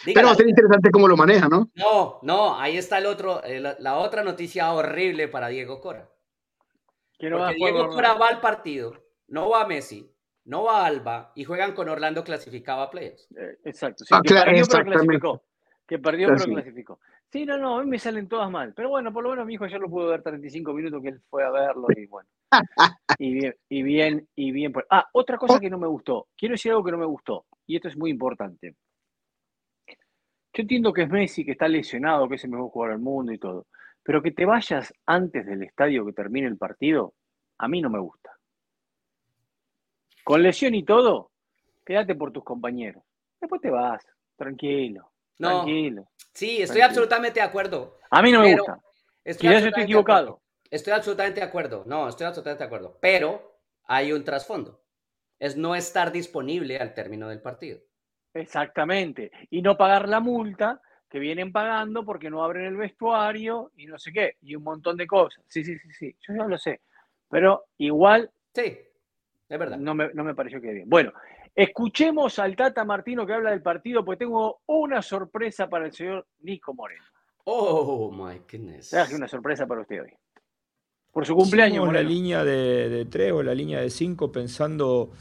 va 0.07 0.31
a 0.31 0.35
ser 0.35 0.47
interesante 0.47 0.91
cómo 0.91 1.07
lo 1.07 1.17
maneja, 1.17 1.47
¿no? 1.47 1.69
No, 1.75 2.19
no, 2.23 2.59
ahí 2.59 2.77
está 2.77 2.97
el 2.97 3.05
otro, 3.05 3.43
eh, 3.43 3.59
la, 3.59 3.97
otra 3.97 4.23
noticia 4.23 4.71
horrible 4.73 5.27
para 5.27 5.47
Diego 5.47 5.79
Cora. 5.79 6.09
Porque 7.19 7.55
Diego 7.55 7.89
Cora 7.89 8.13
va 8.13 8.27
al 8.27 8.39
partido, 8.39 8.93
no 9.27 9.49
va 9.49 9.63
a 9.63 9.67
Messi, 9.67 10.11
no 10.45 10.63
va 10.63 10.81
a 10.81 10.85
Alba 10.85 11.31
y 11.35 11.43
juegan 11.43 11.73
con 11.73 11.89
Orlando 11.89 12.23
clasificado 12.23 12.81
a 12.81 12.89
playoffs. 12.89 13.27
Eh, 13.37 13.59
exacto, 13.65 14.05
sí, 14.05 14.13
ah, 14.13 14.21
que, 14.23 14.33
perdió, 14.33 14.63
pero 14.69 14.85
clasificó, 14.85 15.43
que 15.87 15.99
perdió 15.99 16.27
pero 16.29 16.45
clasificó. 16.45 16.99
Sí, 17.31 17.45
no, 17.45 17.57
no, 17.57 17.77
a 17.77 17.83
mí 17.83 17.89
me 17.89 17.99
salen 17.99 18.27
todas 18.27 18.49
mal. 18.49 18.73
Pero 18.75 18.89
bueno, 18.89 19.13
por 19.13 19.23
lo 19.23 19.29
menos 19.29 19.45
mi 19.45 19.53
hijo 19.53 19.65
ayer 19.65 19.79
lo 19.79 19.89
pudo 19.89 20.07
ver 20.07 20.23
35 20.23 20.73
minutos 20.73 21.01
que 21.01 21.09
él 21.09 21.21
fue 21.29 21.43
a 21.43 21.51
verlo 21.51 21.85
y 21.95 22.07
bueno. 22.07 22.27
y 23.19 23.33
bien, 23.33 23.55
y 23.69 23.83
bien, 23.83 24.27
y 24.35 24.51
bien. 24.51 24.73
Ah, 24.89 25.07
otra 25.13 25.37
cosa 25.37 25.59
que 25.59 25.69
no 25.69 25.77
me 25.77 25.87
gustó. 25.87 26.27
Quiero 26.35 26.53
decir 26.53 26.71
algo 26.71 26.83
que 26.83 26.91
no 26.91 26.97
me 26.97 27.05
gustó. 27.05 27.45
Y 27.67 27.75
esto 27.75 27.87
es 27.87 27.95
muy 27.95 28.09
importante. 28.09 28.75
Yo 30.59 30.63
entiendo 30.63 30.91
que 30.91 31.03
es 31.03 31.09
Messi, 31.09 31.45
que 31.45 31.53
está 31.53 31.69
lesionado, 31.69 32.27
que 32.27 32.35
es 32.35 32.43
el 32.43 32.49
mejor 32.49 32.69
jugador 32.69 32.95
del 32.95 33.01
mundo 33.01 33.31
y 33.31 33.37
todo. 33.37 33.67
Pero 34.03 34.21
que 34.21 34.31
te 34.31 34.43
vayas 34.43 34.93
antes 35.05 35.45
del 35.45 35.63
estadio 35.63 36.05
que 36.05 36.11
termine 36.11 36.47
el 36.47 36.57
partido, 36.57 37.13
a 37.59 37.69
mí 37.69 37.79
no 37.79 37.89
me 37.89 37.97
gusta. 37.97 38.31
Con 40.21 40.43
lesión 40.43 40.75
y 40.75 40.83
todo, 40.83 41.31
quédate 41.85 42.13
por 42.13 42.33
tus 42.33 42.43
compañeros. 42.43 43.01
Después 43.39 43.61
te 43.61 43.69
vas, 43.69 44.05
tranquilo. 44.35 45.09
tranquilo. 45.37 46.09
Sí, 46.33 46.61
estoy 46.61 46.81
absolutamente 46.81 47.39
de 47.39 47.45
acuerdo. 47.45 47.97
A 48.11 48.21
mí 48.21 48.29
no 48.29 48.41
me 48.41 48.53
gusta. 48.57 48.81
Estoy 49.23 49.53
estoy 49.53 49.83
equivocado. 49.83 50.41
Estoy 50.69 50.91
absolutamente 50.91 51.39
de 51.39 51.45
acuerdo. 51.45 51.85
No, 51.85 52.09
estoy 52.09 52.27
absolutamente 52.27 52.65
de 52.65 52.67
acuerdo. 52.67 52.97
Pero 52.99 53.61
hay 53.85 54.11
un 54.11 54.25
trasfondo. 54.25 54.83
Es 55.39 55.55
no 55.55 55.73
estar 55.73 56.11
disponible 56.11 56.79
al 56.79 56.93
término 56.93 57.29
del 57.29 57.41
partido. 57.41 57.79
Exactamente. 58.33 59.31
Y 59.49 59.61
no 59.61 59.77
pagar 59.77 60.07
la 60.07 60.19
multa 60.19 60.81
que 61.09 61.19
vienen 61.19 61.51
pagando 61.51 62.05
porque 62.05 62.29
no 62.29 62.43
abren 62.43 62.65
el 62.65 62.77
vestuario 62.77 63.71
y 63.77 63.85
no 63.87 63.97
sé 63.97 64.11
qué. 64.11 64.35
Y 64.41 64.55
un 64.55 64.63
montón 64.63 64.97
de 64.97 65.07
cosas. 65.07 65.43
Sí, 65.47 65.63
sí, 65.63 65.77
sí, 65.79 65.89
sí. 65.91 66.15
Yo 66.27 66.35
ya 66.35 66.45
lo 66.45 66.57
sé. 66.57 66.81
Pero 67.29 67.65
igual. 67.77 68.29
Sí, 68.53 68.77
es 69.49 69.59
verdad. 69.59 69.77
No 69.77 69.95
me, 69.95 70.13
no 70.13 70.23
me 70.23 70.35
pareció 70.35 70.61
que 70.61 70.71
bien. 70.71 70.89
Bueno, 70.89 71.11
Escuchemos 71.55 72.39
al 72.39 72.55
Tata 72.55 72.85
Martino 72.85 73.25
que 73.25 73.33
habla 73.33 73.51
del 73.51 73.61
partido, 73.61 74.05
porque 74.05 74.19
tengo 74.19 74.61
una 74.67 75.01
sorpresa 75.01 75.69
para 75.69 75.87
el 75.87 75.91
señor 75.91 76.25
Nico 76.39 76.73
Moreno. 76.73 77.03
Oh, 77.43 78.11
my 78.11 78.39
goodness. 78.49 78.93
una 79.13 79.27
sorpresa 79.27 79.65
para 79.67 79.81
usted 79.81 80.03
hoy. 80.03 80.13
Por 81.11 81.25
su 81.25 81.35
cumpleaños. 81.35 81.85
Moreno. 81.85 82.01
la 82.01 82.09
línea 82.09 82.43
de, 82.45 83.05
tres 83.09 83.31
o 83.31 83.43
la 83.43 83.53
línea 83.53 83.81
de 83.81 83.89
cinco 83.89 84.31
pensando 84.31 85.11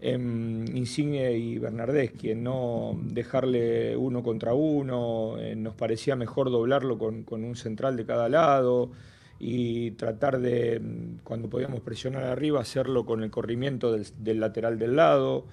en 0.00 0.64
Insigne 0.74 1.32
y 1.32 1.58
Bernardeschi, 1.58 2.30
en 2.30 2.42
no 2.44 2.98
dejarle 3.02 3.96
uno 3.96 4.22
contra 4.22 4.54
uno, 4.54 5.36
nos 5.56 5.74
parecía 5.74 6.16
mejor 6.16 6.50
doblarlo 6.50 6.98
con, 6.98 7.24
un 7.28 7.56
central 7.56 7.96
de 7.96 8.06
cada 8.06 8.28
lado 8.28 8.90
y 9.38 9.92
tratar 9.92 10.40
de, 10.40 10.80
cuando 11.24 11.48
podíamos 11.48 11.80
presionar 11.80 12.24
arriba, 12.24 12.60
hacerlo 12.60 13.04
con 13.04 13.22
el 13.22 13.30
corrimiento 13.30 13.92
del, 13.92 14.40
lateral 14.40 14.78
del 14.78 14.96
lado. 14.96 15.44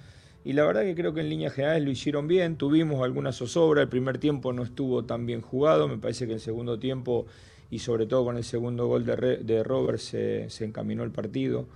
Y 0.44 0.54
la 0.54 0.64
verdad 0.64 0.82
que 0.82 0.94
creo 0.94 1.12
que 1.12 1.20
en 1.20 1.28
líneas 1.28 1.52
generales 1.52 1.84
lo 1.84 1.90
hicieron 1.90 2.26
bien, 2.26 2.56
tuvimos 2.56 3.02
alguna 3.02 3.32
zozobra, 3.32 3.82
el 3.82 3.88
primer 3.88 4.18
tiempo 4.18 4.52
no 4.52 4.62
estuvo 4.62 5.04
tan 5.04 5.26
bien 5.26 5.42
jugado, 5.42 5.88
me 5.88 5.98
parece 5.98 6.26
que 6.26 6.34
el 6.34 6.40
segundo 6.40 6.78
tiempo 6.78 7.26
y 7.70 7.80
sobre 7.80 8.06
todo 8.06 8.24
con 8.24 8.36
el 8.36 8.44
segundo 8.44 8.86
gol 8.86 9.04
de, 9.04 9.38
de 9.38 9.62
Robert 9.62 9.98
se, 9.98 10.48
encaminó 10.60 11.04
el 11.04 11.10
partido. 11.10 11.66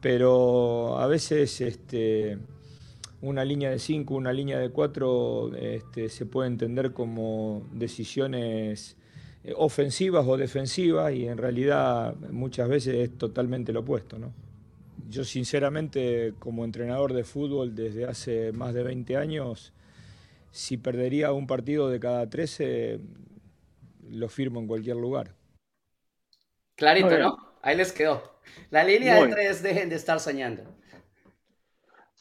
Pero 0.00 0.98
a 0.98 1.06
veces 1.06 1.60
este, 1.60 2.38
una 3.22 3.44
línea 3.44 3.70
de 3.70 3.78
5, 3.78 4.14
una 4.14 4.32
línea 4.32 4.58
de 4.58 4.70
4 4.70 5.56
este, 5.56 6.08
se 6.08 6.26
puede 6.26 6.48
entender 6.48 6.92
como 6.92 7.66
decisiones 7.72 8.96
eh, 9.44 9.52
ofensivas 9.56 10.26
o 10.26 10.36
defensivas 10.36 11.12
y 11.12 11.26
en 11.26 11.36
realidad 11.36 12.14
muchas 12.30 12.68
veces 12.68 12.94
es 12.94 13.18
totalmente 13.18 13.72
lo 13.72 13.80
opuesto. 13.80 14.18
¿no? 14.18 14.32
Yo 15.08 15.24
sinceramente 15.24 16.34
como 16.38 16.64
entrenador 16.64 17.12
de 17.12 17.24
fútbol 17.24 17.74
desde 17.74 18.06
hace 18.06 18.52
más 18.52 18.72
de 18.72 18.84
20 18.84 19.16
años, 19.16 19.72
si 20.50 20.78
perdería 20.78 21.32
un 21.32 21.46
partido 21.46 21.90
de 21.90 22.00
cada 22.00 22.28
13, 22.28 23.00
lo 24.10 24.28
firmo 24.28 24.60
en 24.60 24.66
cualquier 24.66 24.96
lugar. 24.96 25.34
Clarito, 26.74 27.18
¿no? 27.18 27.49
Ahí 27.62 27.76
les 27.76 27.92
quedó. 27.92 28.40
La 28.70 28.84
línea 28.84 29.22
de 29.22 29.28
tres, 29.28 29.62
dejen 29.62 29.88
de 29.88 29.96
estar 29.96 30.20
soñando. 30.20 30.62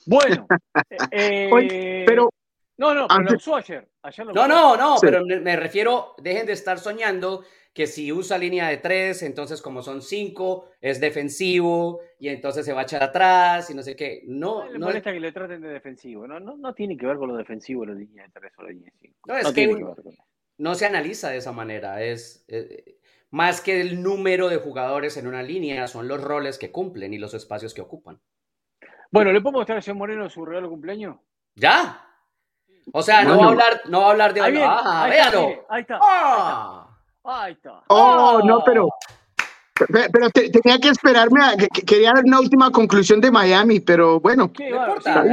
Bueno, 0.05 0.47
eh, 1.11 2.03
pero 2.05 2.29
no, 2.77 2.93
no, 2.93 3.07
pero 3.07 3.29
lo 3.29 3.35
usó 3.35 3.55
ayer. 3.57 3.87
no, 4.33 4.47
no, 4.47 4.77
no, 4.77 4.95
pero 5.01 5.25
me 5.25 5.55
refiero, 5.55 6.15
dejen 6.17 6.45
de 6.45 6.53
estar 6.53 6.79
soñando 6.79 7.43
que 7.73 7.87
si 7.87 8.11
usa 8.11 8.37
línea 8.37 8.67
de 8.69 8.77
tres, 8.77 9.21
entonces 9.21 9.61
como 9.61 9.81
son 9.81 10.01
cinco, 10.01 10.69
es 10.81 10.99
defensivo 10.99 12.01
y 12.19 12.29
entonces 12.29 12.65
se 12.65 12.73
va 12.73 12.81
a 12.81 12.83
echar 12.83 13.03
atrás 13.03 13.69
y 13.69 13.73
no 13.73 13.83
sé 13.83 13.95
qué. 13.95 14.23
No, 14.25 14.65
no 14.65 14.71
le 14.71 14.79
molesta 14.79 15.13
que 15.13 15.19
le 15.19 15.31
traten 15.31 15.61
de 15.61 15.69
defensivo. 15.69 16.27
No, 16.27 16.39
no, 16.39 16.57
no 16.57 16.73
tiene 16.73 16.97
que 16.97 17.05
ver 17.05 17.17
con 17.17 17.29
lo 17.29 17.37
defensivo 17.37 17.85
la 17.85 17.93
línea 17.93 18.23
de 18.23 18.31
tres 18.31 18.53
o 18.57 18.63
la 18.63 18.69
línea 18.69 18.91
de 18.91 18.97
cinco. 18.99 19.19
No, 19.27 19.37
es 19.37 19.51
que, 19.51 19.85
no 20.57 20.75
se 20.75 20.85
analiza 20.85 21.29
de 21.29 21.37
esa 21.37 21.51
manera. 21.51 22.03
Es, 22.03 22.43
eh, 22.47 22.98
más 23.31 23.61
que 23.61 23.81
el 23.81 24.01
número 24.01 24.49
de 24.49 24.57
jugadores 24.57 25.17
en 25.17 25.27
una 25.27 25.43
línea, 25.43 25.87
son 25.87 26.07
los 26.07 26.21
roles 26.21 26.57
que 26.57 26.71
cumplen 26.71 27.13
y 27.13 27.17
los 27.17 27.33
espacios 27.33 27.73
que 27.73 27.81
ocupan. 27.81 28.19
Bueno, 29.11 29.31
¿le 29.31 29.41
puedo 29.41 29.57
mostrar 29.57 29.77
a 29.77 29.81
señor 29.81 29.97
Moreno 29.97 30.29
su 30.29 30.45
regalo 30.45 30.67
de 30.67 30.71
cumpleaños? 30.71 31.17
¿Ya? 31.55 32.05
O 32.91 33.01
sea, 33.01 33.23
no 33.23 33.37
va 33.37 33.45
a 33.45 33.49
hablar, 33.49 33.81
no 33.85 34.01
va 34.01 34.07
a 34.07 34.11
hablar 34.11 34.33
de 34.33 34.41
ahí, 34.41 34.57
ah, 34.61 35.03
ahí 35.03 35.11
véalo. 35.11 35.49
Está, 35.49 35.65
ahí 35.69 35.81
está. 35.81 35.99
Ah. 36.01 36.89
Ahí 37.23 37.53
está. 37.53 37.83
Oh, 37.87 38.41
no, 38.43 38.63
pero 38.63 38.89
pero 39.87 40.29
tenía 40.29 40.79
que 40.79 40.89
esperarme 40.89 41.43
a 41.43 41.55
que, 41.57 41.67
quería 41.67 42.11
dar 42.13 42.23
una 42.25 42.39
última 42.39 42.71
conclusión 42.71 43.21
de 43.21 43.31
Miami, 43.31 43.79
pero 43.79 44.19
bueno. 44.19 44.51
¿Qué 44.51 44.69
importa? 44.69 45.23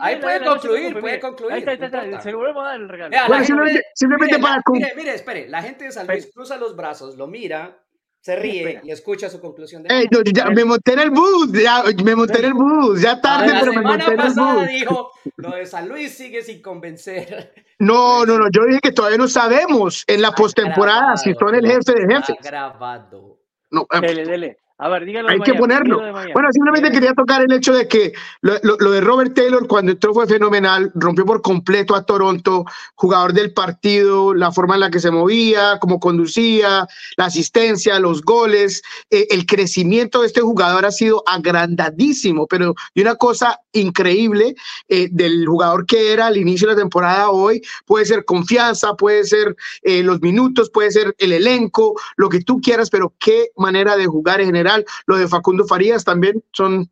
ahí 0.00 0.16
puede 0.20 0.44
concluir, 0.44 1.00
puede 1.00 1.20
concluir. 1.20 1.52
Ahí 1.52 1.58
está, 1.60 1.72
ahí 1.72 2.10
está, 2.10 2.20
se 2.20 2.32
lo 2.32 2.38
volvemos 2.38 2.64
a 2.64 2.68
dar 2.68 2.80
el 2.80 2.88
regalo. 2.88 3.16
bueno, 3.28 3.44
simplemente, 3.44 3.82
simplemente 3.94 4.36
mire, 4.36 4.48
para 4.48 4.62
mire, 4.72 4.92
mire, 4.96 5.14
espere, 5.14 5.48
la 5.48 5.62
gente 5.62 5.84
de 5.84 5.92
San 5.92 6.06
Luis 6.06 6.30
cruza 6.32 6.56
los 6.56 6.76
brazos, 6.76 7.16
lo 7.16 7.26
mira, 7.26 7.78
se 8.22 8.36
ríe 8.36 8.80
y 8.84 8.90
escucha 8.92 9.28
su 9.28 9.40
conclusión. 9.40 9.82
De 9.82 9.92
Ey, 9.92 10.08
ya, 10.32 10.46
me 10.50 10.64
monté 10.64 10.92
en 10.92 11.00
el 11.00 11.10
bus, 11.10 11.50
ya 11.52 11.82
me 12.04 12.14
monté 12.14 12.38
en 12.38 12.44
el 12.44 12.54
bus, 12.54 13.02
ya 13.02 13.20
tarde, 13.20 13.52
pero 13.58 13.72
me 13.72 13.82
monté 13.82 14.14
en 14.14 14.20
el 14.20 14.32
bus. 14.32 14.68
dijo, 14.68 15.10
lo 15.36 15.50
de 15.50 15.66
San 15.66 15.88
Luis 15.88 16.16
sigue 16.16 16.40
sin 16.42 16.62
convencer. 16.62 17.52
No, 17.80 18.24
no, 18.26 18.38
no, 18.38 18.46
yo 18.52 18.64
dije 18.66 18.80
que 18.80 18.92
todavía 18.92 19.18
no 19.18 19.26
sabemos 19.26 20.04
en 20.06 20.22
la 20.22 20.30
postemporada 20.30 21.16
si 21.16 21.34
son 21.34 21.56
el 21.56 21.66
jefe 21.66 21.94
de 21.94 22.14
jefes. 22.14 22.36
grabado. 22.40 23.41
No, 23.72 23.86
eh, 23.92 24.00
dele, 24.02 24.26
dele. 24.26 24.61
A 24.82 24.88
ver, 24.88 25.04
dígalo. 25.04 25.28
Hay 25.28 25.38
que 25.38 25.54
ponerlo. 25.54 25.98
Bueno, 26.32 26.48
simplemente 26.50 26.90
quería 26.90 27.14
tocar 27.14 27.40
el 27.40 27.52
hecho 27.52 27.72
de 27.72 27.86
que 27.86 28.12
lo, 28.40 28.58
de 28.90 29.00
Robert 29.00 29.32
Taylor 29.32 29.68
cuando 29.68 29.92
entró 29.92 30.12
fue 30.12 30.26
fenomenal, 30.26 30.90
rompió 30.96 31.24
por 31.24 31.40
completo 31.40 31.94
a 31.94 32.04
Toronto, 32.04 32.64
jugador 32.96 33.32
del 33.32 33.52
partido, 33.52 34.34
la 34.34 34.50
forma 34.50 34.74
en 34.74 34.80
la 34.80 34.90
que 34.90 34.98
se 34.98 35.12
movía, 35.12 35.78
cómo 35.80 36.00
conducía, 36.00 36.84
la 37.16 37.26
asistencia, 37.26 38.00
los 38.00 38.22
goles, 38.22 38.82
eh, 39.08 39.28
el 39.30 39.46
crecimiento 39.46 40.22
de 40.22 40.26
este 40.26 40.40
jugador 40.40 40.84
ha 40.84 40.90
sido 40.90 41.22
agrandadísimo, 41.28 42.48
pero 42.48 42.74
y 42.92 43.02
una 43.02 43.14
cosa 43.14 43.60
increíble 43.70 44.56
eh, 44.88 45.06
del 45.12 45.46
jugador 45.46 45.86
que 45.86 46.12
era 46.12 46.26
al 46.26 46.36
inicio 46.36 46.66
de 46.66 46.74
la 46.74 46.80
temporada 46.80 47.30
hoy, 47.30 47.62
puede 47.86 48.04
ser 48.04 48.24
confianza, 48.24 48.94
puede 48.94 49.22
ser 49.22 49.54
eh, 49.82 50.02
los 50.02 50.20
minutos, 50.20 50.70
puede 50.70 50.90
ser 50.90 51.14
el 51.18 51.32
elenco, 51.32 51.94
lo 52.16 52.28
que 52.28 52.40
tú 52.40 52.60
quieras, 52.60 52.90
pero 52.90 53.14
qué 53.20 53.50
manera 53.56 53.96
de 53.96 54.06
jugar 54.06 54.40
en 54.40 54.46
general 54.46 54.71
lo 55.06 55.16
de 55.16 55.28
Facundo 55.28 55.66
Farías 55.66 56.04
también 56.04 56.42
son 56.52 56.90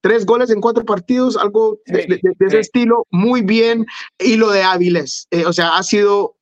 tres 0.00 0.26
goles 0.26 0.50
en 0.50 0.60
cuatro 0.60 0.84
partidos, 0.84 1.36
algo 1.36 1.80
de, 1.86 2.20
ese 2.40 2.58
estilo, 2.58 3.06
muy 3.10 3.40
bien. 3.40 3.86
Y 4.18 4.36
lo 4.36 4.50
de 4.50 4.62
Áviles, 4.62 5.26
eh, 5.30 5.46
o 5.46 5.52
sea, 5.52 5.76
ha 5.76 5.82
sido 5.82 6.36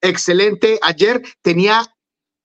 excelente. 0.00 0.78
Ayer 0.82 1.22
tenía 1.42 1.95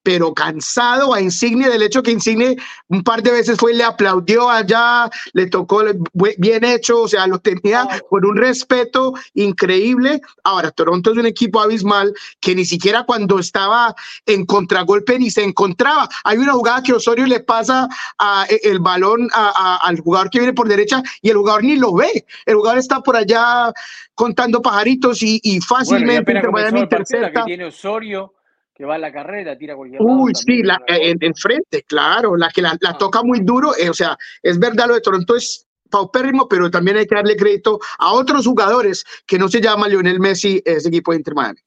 pero 0.03 0.33
cansado 0.33 1.13
a 1.13 1.21
Insigne 1.21 1.69
del 1.69 1.83
hecho 1.83 2.03
que 2.03 2.11
Insigne 2.11 2.57
un 2.87 3.03
par 3.03 3.21
de 3.21 3.31
veces 3.31 3.57
fue 3.57 3.73
y 3.73 3.77
le 3.77 3.83
aplaudió 3.83 4.49
allá, 4.49 5.09
le 5.33 5.47
tocó 5.47 5.83
bien 6.13 6.63
hecho, 6.63 7.01
o 7.01 7.07
sea, 7.07 7.27
lo 7.27 7.39
tenía 7.39 7.87
con 8.09 8.25
un 8.25 8.37
respeto 8.37 9.13
increíble. 9.33 10.21
Ahora, 10.43 10.71
Toronto 10.71 11.11
es 11.11 11.17
un 11.17 11.25
equipo 11.25 11.59
abismal 11.59 12.13
que 12.39 12.55
ni 12.55 12.65
siquiera 12.65 13.03
cuando 13.03 13.39
estaba 13.39 13.95
en 14.25 14.45
contragolpe 14.45 15.19
ni 15.19 15.29
se 15.29 15.43
encontraba. 15.43 16.09
Hay 16.23 16.37
una 16.37 16.53
jugada 16.53 16.83
que 16.83 16.93
Osorio 16.93 17.25
le 17.25 17.39
pasa 17.41 17.87
a, 18.17 18.45
e, 18.49 18.59
el 18.63 18.79
balón 18.79 19.29
al 19.33 19.99
jugador 19.99 20.29
que 20.29 20.39
viene 20.39 20.53
por 20.53 20.67
derecha 20.67 21.01
y 21.21 21.29
el 21.29 21.37
jugador 21.37 21.63
ni 21.63 21.77
lo 21.77 21.93
ve. 21.93 22.25
El 22.45 22.55
jugador 22.55 22.79
está 22.79 23.01
por 23.01 23.15
allá 23.15 23.71
contando 24.15 24.61
pajaritos 24.61 25.19
y, 25.21 25.59
fácilmente 25.61 26.33
bueno, 26.47 26.77
y 26.77 26.81
intercepta. 26.81 27.41
Que 27.41 27.45
tiene 27.45 27.65
Osorio 27.65 28.33
que 28.73 28.86
va 28.86 28.95
a 28.95 28.97
la 28.97 29.12
carrera, 29.12 29.57
tira 29.57 29.75
cualquier 29.75 30.01
Uy, 30.01 30.34
sí, 30.34 30.63
la, 30.63 30.81
en, 30.88 31.36
frente, 31.36 31.84
claro, 31.84 32.36
la 32.36 32.49
que 32.49 32.62
la, 32.62 32.77
ah. 32.84 32.97
toca 32.97 33.21
muy 33.23 33.41
duro, 33.41 33.75
eh, 33.77 33.89
o 33.89 33.93
sea, 33.93 34.17
es 34.41 34.57
verdad 34.60 34.88
lo 34.88 34.95
de 34.95 35.01
Toronto 35.01 35.36
es 35.36 35.67
paupérrimo, 35.89 36.47
pero 36.47 36.71
también 36.71 36.97
hay 36.97 37.05
que 37.05 37.15
darle 37.15 37.36
crédito 37.36 37.79
a 37.99 38.13
otros 38.13 38.45
jugadores 38.45 39.05
que 39.27 39.38
no 39.38 39.49
se 39.49 39.62
llama 39.62 39.88
Lionel 39.88 40.19
Messi, 40.19 40.62
ese 40.65 40.88
equipo 40.88 41.12
de 41.12 41.17
Inter 41.17 41.36
Miami. 41.36 41.60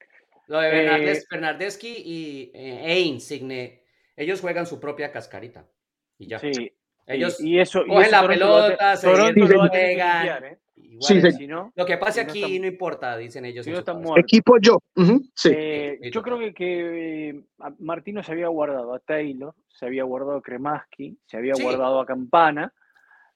Lo 0.47 0.61
de 0.61 1.13
eh, 1.13 1.23
Bernardeschi 1.31 2.03
y 2.05 2.51
eh, 2.55 3.01
Insigne, 3.01 3.83
ellos 4.17 4.41
juegan 4.41 4.67
su 4.67 4.81
propia 4.81 5.13
cascarita 5.13 5.67
y 6.19 6.27
ya. 6.29 6.39
Sí. 6.39 6.73
Ellos 7.07 7.39
y, 7.39 7.59
eso, 7.59 7.85
cogen 7.87 8.11
la 8.11 8.27
pelota, 8.27 8.97
se 8.97 9.09
juegan. 9.09 10.59
Sí, 11.01 11.21
sí. 11.21 11.47
lo 11.47 11.87
que 11.87 11.97
pase 11.99 12.21
aquí 12.21 12.59
no, 12.59 12.67
importa, 12.67 13.17
dicen 13.17 13.45
ellos. 13.45 13.67
Equipo 14.17 14.59
yo. 14.59 14.79
sí. 15.35 15.51
Eh, 15.53 16.11
yo 16.13 16.23
creo 16.23 16.39
que, 16.39 16.55
que 16.55 17.29
eh, 17.31 17.41
Martino 17.79 18.23
se 18.23 18.33
había 18.33 18.49
guardado 18.49 18.95
a 18.95 18.99
Taylor, 18.99 19.55
se 19.69 19.87
había 19.87 20.05
guardado 20.05 20.39
a 20.39 20.43
Kremaski, 20.43 21.19
se 21.27 21.37
había 21.37 21.55
guardado 21.55 22.01
a 22.01 22.07
Campana, 22.07 22.73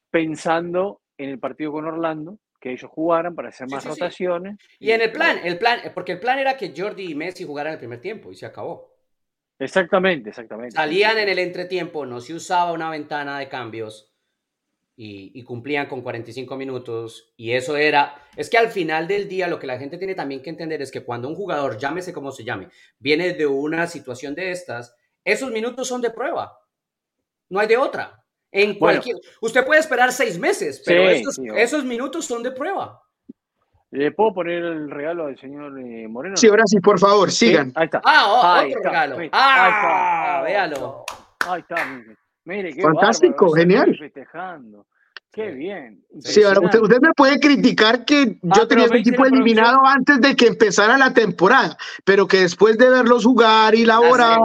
pensando 0.09 1.01
en 1.17 1.29
el 1.29 1.39
partido 1.39 1.71
con 1.71 1.85
Orlando, 1.85 2.39
que 2.59 2.71
ellos 2.71 2.89
jugaran 2.91 3.35
para 3.35 3.49
hacer 3.49 3.69
más 3.69 3.85
rotaciones. 3.85 4.57
Y, 4.79 4.91
en 4.91 5.01
el 5.01 5.11
plan, 5.11 5.39
el 5.43 5.57
plan, 5.57 5.79
porque 5.93 6.13
el 6.13 6.19
plan 6.19 6.39
era 6.39 6.57
que 6.57 6.73
Jordi 6.75 7.11
y 7.11 7.15
Messi 7.15 7.45
jugaran 7.45 7.73
el 7.73 7.79
primer 7.79 8.01
tiempo 8.01 8.31
y 8.31 8.35
se 8.35 8.45
acabó. 8.45 8.95
Exactamente, 9.57 10.29
exactamente. 10.29 10.75
Salían 10.75 11.17
en 11.17 11.29
el 11.29 11.39
entretiempo, 11.39 12.05
no 12.05 12.21
se 12.21 12.33
usaba 12.33 12.71
una 12.71 12.89
ventana 12.89 13.39
de 13.39 13.49
cambios 13.49 14.08
y, 15.01 15.43
cumplían 15.43 15.87
con 15.87 16.01
45 16.01 16.57
minutos. 16.57 17.31
Y 17.37 17.53
eso 17.53 17.77
era, 17.77 18.21
es 18.35 18.49
que 18.49 18.57
al 18.57 18.67
final 18.67 19.07
del 19.07 19.29
día 19.29 19.47
lo 19.47 19.57
que 19.57 19.65
la 19.65 19.79
gente 19.79 19.97
tiene 19.97 20.13
también 20.13 20.41
que 20.41 20.49
entender 20.49 20.81
es 20.81 20.91
que 20.91 21.05
cuando 21.05 21.29
un 21.29 21.35
jugador, 21.35 21.77
llámese 21.77 22.11
como 22.11 22.33
se 22.33 22.43
llame, 22.43 22.67
viene 22.99 23.33
de 23.33 23.47
una 23.47 23.87
situación 23.87 24.35
de 24.35 24.51
estas, 24.51 24.93
esos 25.23 25.51
minutos 25.51 25.87
son 25.87 26.01
de 26.01 26.09
prueba. 26.09 26.59
No 27.47 27.61
hay 27.61 27.67
de 27.67 27.77
otra. 27.77 28.21
En 28.51 28.77
cualquier, 28.77 29.15
usted 29.39 29.65
puede 29.65 29.79
esperar 29.79 30.11
seis 30.11 30.37
meses, 30.37 30.83
pero 30.85 31.07
esos, 31.07 31.85
minutos 31.85 32.25
son 32.25 32.43
de 32.43 32.51
prueba. 32.51 33.01
¿Le 33.91 34.11
puedo 34.11 34.33
poner 34.33 34.63
el 34.63 34.91
regalo 34.91 35.27
al 35.27 35.39
señor 35.39 35.79
eh, 35.79 36.09
Moreno? 36.09 36.35
Sí, 36.35 36.47
ahora 36.47 36.63
sí, 36.65 36.79
por 36.81 36.99
favor, 36.99 37.31
sigan. 37.31 37.71
Ahí 37.73 37.85
está. 37.85 38.01
Ah, 38.03 38.63
otro 38.65 38.83
regalo. 38.83 39.17
Ah, 39.31 40.41
véalo. 40.43 41.05
Ahí 41.47 41.61
está, 41.61 41.85
mire. 41.85 42.17
Qué 42.49 42.81
Fantástico, 42.81 43.51
genial. 43.51 43.95
Festejando. 43.97 44.85
Qué 45.31 45.51
bien. 45.51 46.03
Sí, 46.21 46.41
ahora 46.41 46.61
usted, 46.61 46.99
me 47.01 47.13
puede 47.15 47.39
criticar 47.39 48.03
que 48.03 48.39
yo 48.41 48.67
tenía 48.67 48.85
este 48.85 48.97
equipo 48.97 49.25
eliminado 49.25 49.77
antes 49.85 50.19
de 50.21 50.35
que 50.35 50.47
empezara 50.47 50.97
la 50.97 51.13
temporada, 51.13 51.77
pero 52.03 52.27
que 52.27 52.41
después 52.41 52.79
de 52.79 52.89
verlos 52.89 53.25
jugar 53.25 53.75
y 53.75 53.85
laborar 53.85 54.39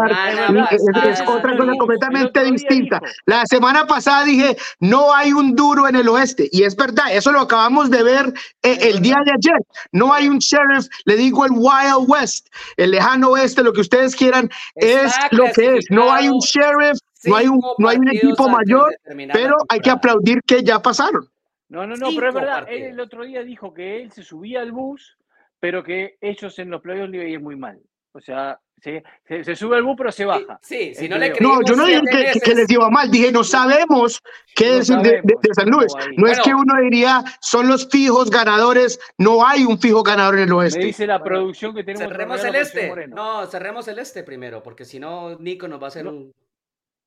es, 0.71 1.23
otra 1.27 1.57
cosa 1.57 1.73
completamente 1.79 2.45
distinta. 2.45 3.01
La 3.25 3.45
semana 3.47 3.87
pasada 3.87 4.25
dije, 4.25 4.59
no 4.79 5.15
hay 5.15 5.33
un 5.33 5.57
duro 5.57 5.89
en 5.89 5.97
el 5.97 6.07
oeste, 6.07 6.51
y 6.53 6.65
es 6.65 6.77
verdad, 6.77 7.07
eso 7.11 7.33
lo 7.33 7.41
acabamos 7.41 7.91
de 7.91 8.03
ver 8.03 8.35
eh, 8.63 8.79
el 8.83 9.01
día 9.01 9.17
de 9.25 9.33
ayer. 9.33 9.59
No 9.91 10.13
hay 10.13 10.29
un 10.29 10.39
sheriff, 10.39 10.87
le 11.07 11.17
digo 11.17 11.47
el 11.47 11.53
Wild 11.53 12.09
West, 12.09 12.49
el 12.77 12.91
lejano 12.91 13.31
oeste, 13.31 13.63
lo 13.63 13.73
que 13.73 13.81
ustedes 13.81 14.15
quieran, 14.15 14.51
es 14.75 15.15
lo 15.31 15.45
que 15.55 15.79
es. 15.79 15.87
No 15.89 16.13
hay 16.13 16.29
un 16.29 16.41
sheriff 16.41 16.99
no 17.27 17.37
hay 17.37 17.47
un, 17.49 17.61
no 17.79 17.89
hay 17.89 17.97
un 17.99 18.09
equipo 18.09 18.49
mayor, 18.49 18.97
pero 19.33 19.57
hay 19.69 19.81
que 19.81 19.91
aplaudir 19.91 20.43
que 20.43 20.63
ya 20.63 20.81
pasaron. 20.81 21.29
No, 21.69 21.87
no, 21.87 21.97
no, 21.97 22.09
pero 22.15 22.29
es 22.29 22.35
verdad, 22.35 22.67
él 22.69 22.83
el 22.85 23.01
otro 23.01 23.25
día 23.25 23.43
dijo 23.43 23.73
que 23.73 24.03
él 24.03 24.13
se 24.13 24.23
subía 24.23 24.61
al 24.61 24.73
bus, 24.73 25.17
pero 25.59 25.83
que 25.83 26.17
ellos 26.21 26.59
en 26.59 26.71
los 26.71 26.81
playoffs 26.81 27.11
le 27.11 27.31
iban 27.31 27.43
muy 27.43 27.57
mal. 27.57 27.81
O 28.13 28.21
sea, 28.21 28.61
se, 28.81 29.03
se, 29.27 29.57
sube 29.57 29.77
al 29.77 29.83
bus, 29.83 29.95
pero 29.97 30.13
se 30.13 30.25
baja. 30.25 30.61
Sí, 30.63 30.95
si 30.95 31.09
no 31.09 31.19
le 31.19 31.31
No, 31.41 31.63
yo 31.63 31.75
no 31.75 31.87
dije 31.87 32.03
que, 32.45 32.55
les 32.55 32.71
iba 32.71 32.89
mal, 32.91 33.11
dije, 33.11 33.33
no 33.33 33.43
sabemos 33.43 34.23
qué 34.55 34.79
es 34.79 34.89
de, 34.89 35.23
San 35.53 35.69
Luis. 35.69 35.93
No 36.17 36.29
es 36.29 36.39
que 36.41 36.55
uno 36.55 36.75
diría, 36.83 37.25
son 37.41 37.67
los 37.67 37.89
fijos 37.89 38.31
ganadores, 38.31 39.01
no 39.19 39.45
hay 39.45 39.65
un 39.65 39.81
fijo 39.81 40.03
ganador 40.03 40.37
en 40.37 40.45
el 40.45 40.53
oeste. 40.53 40.79
Me 40.79 40.85
dice 40.85 41.07
la 41.07 41.23
producción 41.23 41.75
que 41.75 41.83
tenemos. 41.83 42.09
Cerremos 42.09 42.45
el 42.45 42.55
este. 42.55 43.07
No, 43.09 43.47
cerremos 43.47 43.89
el 43.89 43.99
este 43.99 44.23
primero, 44.23 44.63
porque 44.63 44.85
si 44.85 45.01
no, 45.01 45.37
Nico 45.39 45.67
nos 45.67 45.81
va 45.81 45.87
a 45.87 45.89
hacer 45.89 46.07
un 46.07 46.33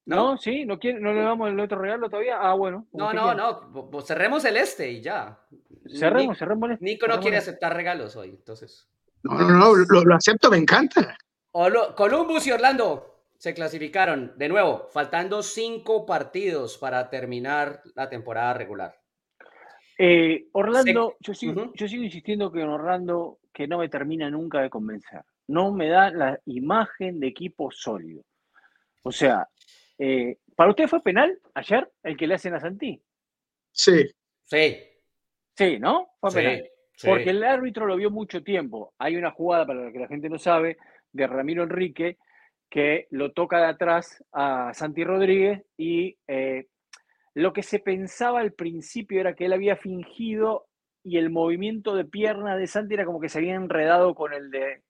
¿No? 0.07 0.37
sí, 0.37 0.65
¿no, 0.65 0.79
quiere, 0.79 0.99
¿no 1.01 1.13
le 1.13 1.21
damos 1.21 1.49
el 1.49 1.59
otro 1.59 1.79
regalo 1.79 2.09
todavía? 2.09 2.37
Ah, 2.39 2.53
bueno. 2.53 2.87
No, 2.93 3.11
no, 3.11 3.33
no, 3.33 3.89
pues 3.91 4.05
cerremos 4.05 4.45
el 4.45 4.55
este 4.55 4.89
y 4.89 5.01
ya. 5.01 5.37
Cerremos, 5.85 6.37
cerremos 6.37 6.69
el 6.69 6.73
este. 6.75 6.85
Nico 6.85 7.07
no 7.07 7.19
quiere 7.19 7.37
aceptar 7.37 7.75
regalos 7.75 8.15
hoy, 8.15 8.29
entonces. 8.29 8.87
No, 9.23 9.33
no, 9.33 9.75
no, 9.75 10.03
lo, 10.03 10.15
acepto, 10.15 10.49
me 10.49 10.57
encanta. 10.57 11.17
Columbus 11.51 12.47
y 12.47 12.51
Orlando 12.51 13.25
se 13.37 13.53
clasificaron, 13.53 14.33
de 14.37 14.47
nuevo, 14.47 14.87
faltando 14.91 15.43
cinco 15.43 16.05
partidos 16.05 16.77
para 16.77 17.09
terminar 17.09 17.81
la 17.95 18.09
temporada 18.09 18.53
regular. 18.53 18.95
Eh, 19.97 20.47
Orlando, 20.53 21.17
yo, 21.19 21.33
sigo, 21.33 21.73
yo 21.73 21.87
sigo 21.87 22.03
insistiendo 22.03 22.51
que 22.51 22.61
en 22.61 22.69
Orlando 22.69 23.39
que 23.51 23.67
no 23.67 23.79
me 23.79 23.89
termina 23.89 24.29
nunca 24.29 24.61
de 24.61 24.69
convencer. 24.69 25.23
No 25.47 25.71
me 25.73 25.89
da 25.89 26.11
la 26.11 26.39
imagen 26.45 27.19
de 27.19 27.27
equipo 27.27 27.71
sólido. 27.71 28.23
O 29.01 29.11
sea, 29.11 29.47
eh, 29.97 30.37
¿Para 30.55 30.71
usted 30.71 30.87
fue 30.87 31.03
penal 31.03 31.39
ayer 31.53 31.89
el 32.03 32.17
que 32.17 32.27
le 32.27 32.35
hacen 32.35 32.53
a 32.53 32.59
Santí? 32.59 33.01
Sí. 33.71 34.05
Sí. 34.43 34.77
Sí, 35.55 35.79
¿no? 35.79 36.09
Fue 36.19 36.31
penal. 36.33 36.69
Porque 37.03 37.29
el 37.29 37.43
árbitro 37.43 37.85
lo 37.85 37.95
vio 37.95 38.09
mucho 38.09 38.43
tiempo. 38.43 38.93
Hay 38.97 39.15
una 39.15 39.31
jugada, 39.31 39.67
para 39.67 39.85
la 39.85 39.91
que 39.91 39.99
la 39.99 40.07
gente 40.07 40.29
no 40.29 40.39
sabe, 40.39 40.77
de 41.11 41.27
Ramiro 41.27 41.63
Enrique, 41.63 42.17
que 42.69 43.07
lo 43.11 43.31
toca 43.31 43.59
de 43.59 43.67
atrás 43.67 44.23
a 44.31 44.73
Santi 44.73 45.03
Rodríguez 45.03 45.63
y 45.77 46.17
eh, 46.27 46.67
lo 47.33 47.53
que 47.53 47.63
se 47.63 47.79
pensaba 47.79 48.39
al 48.39 48.53
principio 48.53 49.19
era 49.21 49.35
que 49.35 49.45
él 49.45 49.53
había 49.53 49.75
fingido 49.75 50.67
y 51.03 51.17
el 51.17 51.29
movimiento 51.29 51.95
de 51.95 52.03
pierna 52.03 52.57
de 52.57 52.67
Santi 52.67 52.95
era 52.95 53.05
como 53.05 53.21
que 53.21 53.29
se 53.29 53.37
había 53.37 53.55
enredado 53.55 54.15
con 54.15 54.33
el 54.33 54.49
de 54.49 54.81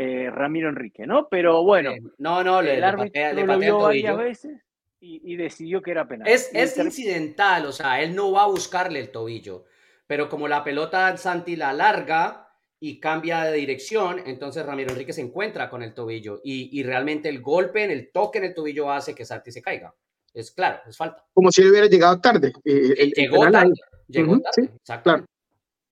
eh, 0.00 0.30
Ramiro 0.30 0.68
Enrique, 0.68 1.08
¿no? 1.08 1.28
Pero 1.28 1.64
bueno, 1.64 1.92
no, 2.18 2.44
no, 2.44 2.60
el 2.60 2.84
árbitro 2.84 3.32
lo 3.32 3.58
vio 3.58 3.78
varias 3.78 4.16
veces 4.16 4.62
y, 5.00 5.34
decidió 5.34 5.82
que 5.82 5.90
era 5.90 6.06
penal. 6.06 6.28
Es, 6.28 6.50
es 6.52 6.78
incidental, 6.78 7.66
o 7.66 7.72
sea, 7.72 8.00
él 8.00 8.14
no 8.14 8.30
va 8.30 8.44
a 8.44 8.46
buscarle 8.46 9.00
el 9.00 9.10
tobillo, 9.10 9.64
pero 10.06 10.28
como 10.28 10.46
la 10.46 10.62
pelota 10.62 11.16
Santi 11.16 11.56
la 11.56 11.72
larga 11.72 12.48
y 12.78 13.00
cambia 13.00 13.42
de 13.42 13.56
dirección, 13.56 14.22
entonces 14.24 14.64
Ramiro 14.64 14.92
Enrique 14.92 15.12
se 15.12 15.20
encuentra 15.20 15.68
con 15.68 15.82
el 15.82 15.94
tobillo 15.94 16.40
y, 16.44 16.80
realmente 16.84 17.28
el 17.28 17.40
golpe 17.42 17.82
en 17.82 17.90
el 17.90 18.12
toque 18.12 18.38
en 18.38 18.44
el 18.44 18.54
tobillo 18.54 18.92
hace 18.92 19.16
que 19.16 19.24
Santi 19.24 19.50
se 19.50 19.62
caiga. 19.62 19.92
Es 20.32 20.52
claro, 20.52 20.78
es 20.86 20.96
falta. 20.96 21.26
Como 21.34 21.50
si 21.50 21.62
él 21.62 21.70
hubiera 21.70 21.88
llegado 21.88 22.20
tarde. 22.20 22.52
Eh, 22.64 23.10
llegó 23.16 23.50
tarde, 23.50 23.74
llegó 24.06 24.38
tarde, 24.38 24.70
exacto. 24.76 25.24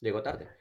Llegó 0.01 0.23
tarde. 0.23 0.56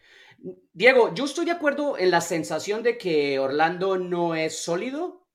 Diego, 0.74 1.14
yo 1.14 1.26
estoy 1.26 1.46
de 1.46 1.52
acuerdo 1.52 1.98
en 1.98 2.12
la 2.12 2.22
sensación 2.22 2.84
de 2.84 2.98
que 2.98 3.40
Orlando 3.40 3.98
no 3.98 4.36
es 4.36 4.60
sólido, 4.64 5.26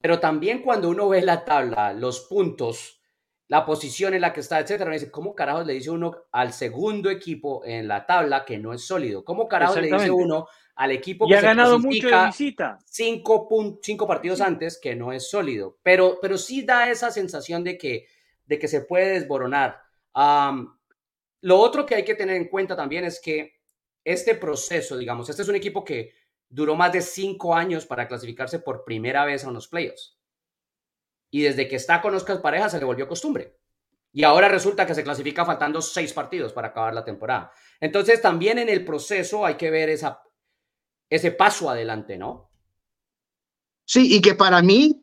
pero 0.00 0.20
también 0.20 0.60
cuando 0.60 0.90
uno 0.90 1.08
ve 1.08 1.22
la 1.22 1.44
tabla, 1.44 1.94
los 1.94 2.20
puntos, 2.22 3.00
la 3.48 3.64
posición 3.64 4.12
en 4.12 4.20
la 4.20 4.32
que 4.32 4.40
está, 4.40 4.60
etcétera, 4.60 4.90
me 4.90 4.96
dice, 4.96 5.10
¿cómo 5.10 5.34
carajos 5.34 5.66
le 5.66 5.74
dice 5.74 5.90
uno 5.90 6.24
al 6.32 6.52
segundo 6.52 7.08
equipo 7.08 7.62
en 7.64 7.88
la 7.88 8.04
tabla 8.04 8.44
que 8.44 8.58
no 8.58 8.74
es 8.74 8.84
sólido? 8.84 9.24
¿Cómo 9.24 9.48
carajos 9.48 9.80
le 9.80 9.90
dice 9.90 10.10
uno 10.10 10.48
al 10.74 10.90
equipo 10.90 11.26
que 11.26 11.36
ha 11.36 11.40
ganado 11.40 11.78
mucho 11.78 12.08
de 12.08 12.26
visita? 12.26 12.78
Cinco, 12.84 13.48
cinco 13.80 14.06
partidos 14.06 14.40
antes 14.40 14.78
que 14.78 14.94
no 14.94 15.12
es 15.12 15.30
sólido, 15.30 15.78
pero, 15.82 16.18
pero 16.20 16.36
sí 16.36 16.62
da 16.62 16.90
esa 16.90 17.10
sensación 17.10 17.64
de 17.64 17.78
que, 17.78 18.06
de 18.44 18.58
que 18.58 18.68
se 18.68 18.82
puede 18.82 19.20
desboronar. 19.20 19.80
lo 20.14 21.58
otro 21.58 21.86
que 21.86 21.94
hay 21.94 22.04
que 22.04 22.14
tener 22.14 22.36
en 22.36 22.48
cuenta 22.48 22.76
también 22.76 23.04
es 23.04 23.20
que 23.20 23.61
este 24.04 24.34
proceso, 24.34 24.96
digamos, 24.96 25.28
este 25.28 25.42
es 25.42 25.48
un 25.48 25.56
equipo 25.56 25.84
que 25.84 26.14
duró 26.48 26.74
más 26.76 26.92
de 26.92 27.00
cinco 27.00 27.54
años 27.54 27.86
para 27.86 28.06
clasificarse 28.08 28.58
por 28.58 28.84
primera 28.84 29.24
vez 29.24 29.44
a 29.44 29.48
unos 29.48 29.68
playoffs. 29.68 30.18
Y 31.30 31.42
desde 31.42 31.66
que 31.66 31.76
está 31.76 32.02
con 32.02 32.14
Oscar 32.14 32.42
Pareja 32.42 32.68
se 32.68 32.78
le 32.78 32.84
volvió 32.84 33.08
costumbre. 33.08 33.58
Y 34.12 34.24
ahora 34.24 34.48
resulta 34.48 34.86
que 34.86 34.94
se 34.94 35.02
clasifica 35.02 35.46
faltando 35.46 35.80
seis 35.80 36.12
partidos 36.12 36.52
para 36.52 36.68
acabar 36.68 36.92
la 36.92 37.04
temporada. 37.04 37.52
Entonces 37.80 38.20
también 38.20 38.58
en 38.58 38.68
el 38.68 38.84
proceso 38.84 39.46
hay 39.46 39.54
que 39.54 39.70
ver 39.70 39.88
esa, 39.88 40.22
ese 41.08 41.30
paso 41.32 41.70
adelante, 41.70 42.18
¿no? 42.18 42.50
Sí, 43.86 44.14
y 44.16 44.20
que 44.20 44.34
para 44.34 44.60
mí, 44.60 45.02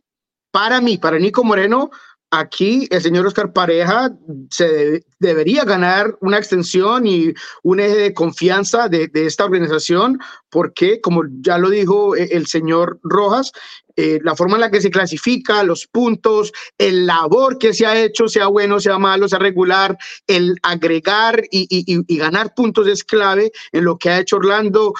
para 0.52 0.80
mí, 0.80 1.00
para 1.00 1.18
Nico 1.18 1.44
Moreno, 1.44 1.90
aquí 2.30 2.88
el 2.92 3.02
señor 3.02 3.26
Oscar 3.26 3.52
Pareja 3.52 4.12
se 4.52 5.04
debería 5.20 5.66
ganar 5.66 6.18
una 6.22 6.38
extensión 6.38 7.06
y 7.06 7.34
un 7.64 7.80
eje 7.80 7.96
de 7.96 8.14
confianza 8.14 8.88
de, 8.88 9.10
esta 9.14 9.46
organización 9.46 10.20
porque, 10.50 11.00
como 11.02 11.24
ya 11.42 11.58
lo 11.58 11.70
dijo 11.70 12.16
eh, 12.16 12.30
el 12.32 12.48
señor 12.48 13.00
Rojas, 13.04 13.52
eh, 13.96 14.20
la 14.24 14.36
forma 14.36 14.56
en 14.56 14.62
la 14.62 14.72
que 14.72 14.80
se 14.80 14.90
clasifica, 14.90 15.62
los 15.62 15.86
puntos, 15.86 16.54
el 16.78 17.06
labor 17.06 17.58
que 17.58 17.74
se 17.74 17.86
ha 17.86 18.02
hecho, 18.02 18.30
sea 18.30 18.48
bueno, 18.48 18.80
sea 18.80 18.98
malo, 18.98 19.28
sea 19.28 19.40
regular, 19.40 19.98
el 20.26 20.56
agregar 20.64 21.44
y, 21.52 22.18
ganar 22.18 22.54
puntos 22.56 22.88
es 22.88 23.04
clave 23.04 23.52
en 23.74 23.84
lo 23.84 23.98
que 23.98 24.10
ha 24.10 24.20
hecho 24.20 24.38
Orlando, 24.38 24.94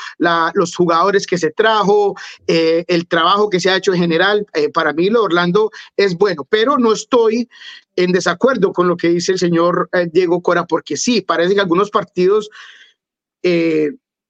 los 0.54 0.76
jugadores 0.76 1.26
que 1.26 1.38
se 1.38 1.52
trajo, 1.52 2.16
eh, 2.48 2.84
el 2.90 3.08
trabajo 3.08 3.50
que 3.50 3.62
se 3.62 3.70
ha 3.70 3.78
hecho 3.78 3.94
en 3.94 4.02
general. 4.02 4.46
para 4.74 4.92
mí, 4.92 5.10
lo 5.10 5.24
Orlando 5.24 5.72
es 5.96 6.18
bueno, 6.18 6.46
pero 6.50 6.78
no 6.78 6.92
estoy 6.92 7.48
en 8.04 8.12
desacuerdo 8.12 8.72
con 8.72 8.88
lo 8.88 8.96
que 8.98 9.10
dice 9.10 9.34
el 9.34 9.40
señor 9.40 9.90
Diego 10.12 10.42
Cora, 10.42 10.66
porque 10.66 10.98
sí, 10.98 11.22
parece 11.22 11.54
que 11.54 11.62
algunos 11.62 11.90
partidos 11.90 12.50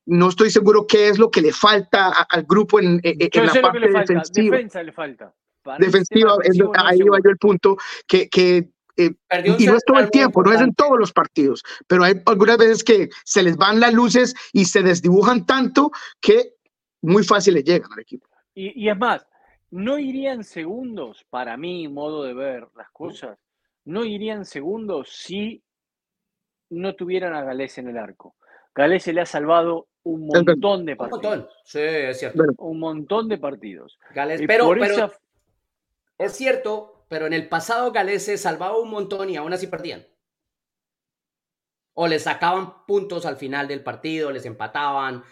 no 0.10 0.29
estoy 0.29 0.49
seguro 0.49 0.88
qué 0.88 1.10
es 1.10 1.19
lo 1.19 1.29
que 1.29 1.41
le 1.41 1.53
falta 1.53 2.10
al 2.29 2.43
grupo 2.43 2.79
en, 2.79 2.99
la 3.03 3.62
parte 3.62 3.79
defensiva. 3.79 4.58
Defensa 4.58 4.84
le 4.84 4.91
falta. 4.91 5.34
defensiva, 5.77 6.34
ahí 6.77 6.99
va 7.01 7.19
yo 7.23 7.29
el 7.29 7.38
punto, 7.38 7.77
que, 8.08 8.27
que 8.27 8.69
eh, 8.97 9.13
y 9.58 9.65
no 9.65 9.77
es 9.77 9.86
todo 9.86 9.99
el 9.99 10.10
tiempo, 10.10 10.43
no 10.43 10.51
es 10.51 10.60
en 10.62 10.73
todos 10.73 10.97
los 10.99 11.13
partidos, 11.13 11.63
pero 11.88 12.03
hay 12.03 12.21
algunas 12.25 12.58
veces 12.58 12.84
que 12.84 13.10
se 13.23 13.43
les 13.43 13.55
van 13.55 13.79
las 13.79 13.93
luces 13.93 14.34
y 14.51 14.65
se 14.65 14.82
desdibujan 14.82 15.45
tanto 15.45 15.91
que 16.19 16.55
muy 17.01 17.23
fácil 17.23 17.53
le 17.53 17.63
llegan 17.63 17.91
al 17.93 17.99
equipo. 17.99 18.27
Y, 18.55 18.84
y 18.84 18.89
es 18.89 18.97
más, 18.97 19.25
no 19.69 19.99
irían 19.99 20.43
segundos, 20.43 21.25
para 21.29 21.55
mí, 21.55 21.88
modo 21.88 22.23
de 22.23 22.34
ver 22.34 22.67
las 22.75 22.89
cosas, 22.89 23.38
no 23.89 24.06
irían 24.06 24.45
segundos 24.45 25.10
si 25.10 25.63
no 26.69 26.95
tuvieran 26.95 27.34
a 27.34 27.43
Galés 27.43 27.80
en 27.80 27.88
el 27.88 27.97
arco. 27.97 28.36
Galés 28.75 29.04
se 29.04 29.13
le 29.13 29.21
ha 29.21 29.25
salvado 29.25 29.88
un 30.04 30.28
montón 30.28 30.86
de 30.86 30.95
partidos. 30.95 31.23
Un 31.23 31.30
montón, 31.30 31.49
sí, 31.65 31.80
es 31.82 32.19
cierto. 32.19 32.43
Un 32.60 32.80
montón 32.80 33.28
de 33.28 33.39
partidos. 33.39 33.99
Gales, 34.13 34.41
pero, 34.45 34.75
es 36.19 36.32
cierto, 36.34 37.06
pero 37.10 37.25
en 37.25 37.34
el 37.34 37.49
pasado 37.49 37.91
Gales 37.91 38.23
se 38.23 38.38
salvaba 38.38 38.78
un 38.78 38.91
montón 38.91 39.30
y 39.32 39.38
aún 39.38 39.54
así 39.54 39.65
perdían. 39.65 40.06
O 41.95 42.08
les 42.08 42.23
sacaban 42.23 42.86
puntos 42.86 43.25
al 43.25 43.38
final 43.38 43.67
del 43.67 43.84
partido, 43.84 44.32
les 44.32 44.45
empataban, 44.45 45.23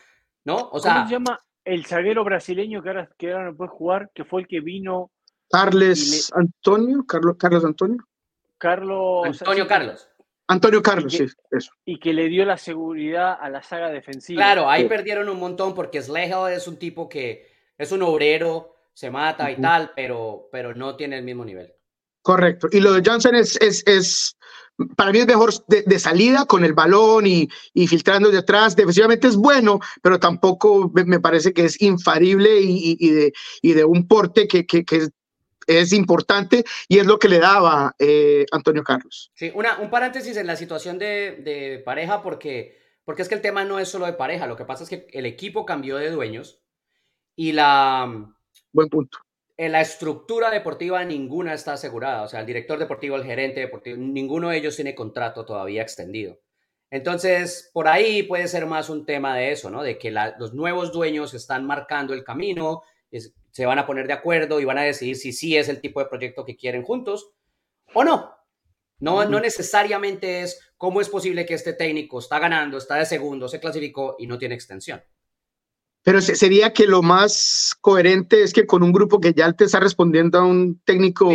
¿no? 0.46 0.70
O 0.72 0.80
sea, 0.80 0.96
¿Cómo 0.96 1.08
se 1.08 1.14
llama 1.14 1.40
el 1.64 1.86
zaguero 1.86 2.24
brasileño 2.24 2.82
que 2.82 2.90
ahora, 2.90 3.10
que 3.18 3.32
ahora 3.32 3.52
no 3.52 3.56
puede 3.56 3.70
jugar, 3.70 4.12
que 4.16 4.26
fue 4.26 4.42
el 4.42 4.48
que 4.48 4.62
vino? 4.62 5.12
Carles 5.48 6.34
Antonio, 6.34 7.06
Carlos, 7.08 7.38
Carlos 7.38 7.64
Antonio. 7.64 8.04
Carlos. 8.58 9.28
Antonio 9.42 9.68
Carlos. 9.68 10.10
Antonio 10.50 10.82
Carlos, 10.82 11.14
sí, 11.14 11.26
eso. 11.52 11.72
Y 11.84 12.00
que 12.00 12.14
le 12.14 12.30
dio 12.30 12.46
la 12.46 12.58
seguridad 12.58 13.38
a 13.40 13.50
la 13.50 13.62
saga 13.62 13.90
defensiva. 13.90 14.40
Claro, 14.40 14.70
ahí 14.70 14.88
perdieron 14.88 15.28
un 15.28 15.40
montón 15.40 15.76
porque 15.76 16.02
Slehel 16.02 16.54
es 16.54 16.68
un 16.68 16.78
tipo 16.78 17.10
que 17.10 17.52
es 17.78 17.92
un 17.92 18.02
obrero, 18.02 18.76
se 18.94 19.12
mata 19.12 19.52
y 19.52 19.58
tal, 19.58 19.92
pero, 19.96 20.48
pero 20.52 20.74
no 20.74 20.96
tiene 20.96 21.18
el 21.18 21.24
mismo 21.26 21.44
nivel. 21.44 21.74
Correcto. 22.22 22.68
Y 22.72 22.80
lo 22.80 22.94
de 22.94 23.02
Johnson 23.06 23.36
es, 23.36 23.58
es, 23.62 23.84
es 23.86 24.38
para 24.96 25.12
mí 25.12 25.20
es 25.20 25.28
mejor 25.28 25.52
de, 25.68 26.00
salida 26.00 26.46
con 26.46 26.64
el 26.64 26.74
balón 26.74 27.26
y, 27.26 27.50
y, 27.74 27.88
filtrando 27.88 28.32
detrás. 28.32 28.76
Defensivamente 28.76 29.28
es 29.28 29.36
bueno, 29.36 29.80
pero 30.02 30.20
tampoco 30.20 30.92
me, 30.94 31.20
parece 31.20 31.54
que 31.54 31.66
es 31.66 31.82
infalible 31.82 32.62
y, 32.62 32.96
y, 33.00 33.10
de, 33.10 33.34
y 33.62 33.74
de 33.74 33.86
un 33.86 34.08
porte 34.08 34.48
que, 34.48 34.66
que, 34.66 34.86
que 34.86 35.10
es 35.68 35.94
importante 35.94 36.64
y 36.88 37.00
es 37.00 37.06
lo 37.06 37.20
que 37.20 37.28
le 37.28 37.40
daba 37.40 37.96
eh, 38.00 38.46
Antonio 38.52 38.84
Carlos. 38.84 39.32
Sí, 39.36 39.52
una, 39.54 39.78
un 39.80 39.90
paréntesis 39.90 40.38
en 40.38 40.48
la 40.48 40.56
situación 40.56 40.98
de, 40.98 41.42
de, 41.44 41.80
pareja 41.80 42.24
porque, 42.24 42.78
porque 43.04 43.22
es 43.22 43.30
que 43.30 43.36
el 43.36 43.42
tema 43.42 43.66
no 43.66 43.78
es 43.78 43.90
solo 43.90 44.06
de 44.06 44.14
pareja, 44.14 44.48
lo 44.48 44.56
que 44.56 44.66
pasa 44.66 44.84
es 44.84 44.90
que 44.90 45.08
el 45.12 45.26
equipo 45.26 45.66
cambió 45.66 45.98
de 45.98 46.10
dueños 46.10 46.62
y 47.36 47.52
la... 47.52 48.34
Buen 48.72 48.90
punto. 48.90 49.20
En 49.58 49.72
la 49.72 49.82
estructura 49.82 50.50
deportiva 50.50 51.04
ninguna 51.04 51.54
está 51.54 51.74
asegurada, 51.74 52.24
o 52.24 52.28
sea, 52.28 52.40
el 52.40 52.46
director 52.46 52.80
deportivo, 52.80 53.16
el 53.16 53.24
gerente 53.24 53.60
deportivo, 53.60 53.98
ninguno 53.98 54.50
de 54.50 54.58
ellos 54.58 54.76
tiene 54.76 54.96
contrato 54.96 55.46
todavía 55.46 55.82
extendido. 55.82 56.40
Entonces, 56.90 57.70
por 57.74 57.88
ahí 57.88 58.24
puede 58.24 58.48
ser 58.48 58.66
más 58.66 58.90
un 58.90 59.06
tema 59.06 59.36
de 59.36 59.52
eso, 59.52 59.70
¿no? 59.70 59.84
De 59.84 59.98
que 59.98 60.12
los 60.12 60.54
nuevos 60.54 60.94
dueños 60.94 61.34
están 61.34 61.66
marcando 61.66 62.14
el 62.14 62.24
camino, 62.24 62.84
se 63.58 63.66
van 63.66 63.80
a 63.80 63.88
poner 63.88 64.06
de 64.06 64.14
acuerdo 64.14 64.60
y 64.60 64.66
van 64.66 64.78
a 64.78 64.84
decidir 64.84 65.16
si 65.16 65.34
sí 65.34 65.58
es 65.58 65.68
el 65.68 65.82
tipo 65.82 66.00
de 66.00 66.06
proyecto 66.06 66.46
que 66.46 66.56
quieren 66.56 66.84
juntos 66.84 67.32
o 67.96 68.04
no. 68.04 68.36
No, 69.00 69.26
no 69.26 69.40
necesariamente 69.40 70.44
es 70.44 70.60
cómo 70.78 71.02
es 71.02 71.10
posible 71.10 71.44
que 71.44 71.56
este 71.56 71.74
técnico 71.74 72.20
está 72.20 72.38
ganando, 72.38 72.78
está 72.78 72.98
de 72.98 73.08
segundo, 73.08 73.48
se 73.48 73.60
clasificó 73.60 74.16
y 74.20 74.28
no 74.28 74.38
tiene 74.38 74.54
extensión. 74.54 75.02
Pero 76.04 76.22
sería 76.22 76.72
que 76.72 76.86
lo 76.86 77.02
más 77.02 77.76
coherente 77.82 78.44
es 78.44 78.54
que 78.54 78.68
con 78.68 78.84
un 78.84 78.94
grupo 78.94 79.20
que 79.20 79.34
ya 79.34 79.52
te 79.54 79.64
está 79.64 79.80
respondiendo 79.80 80.38
a 80.38 80.46
un 80.46 80.80
técnico 80.82 81.34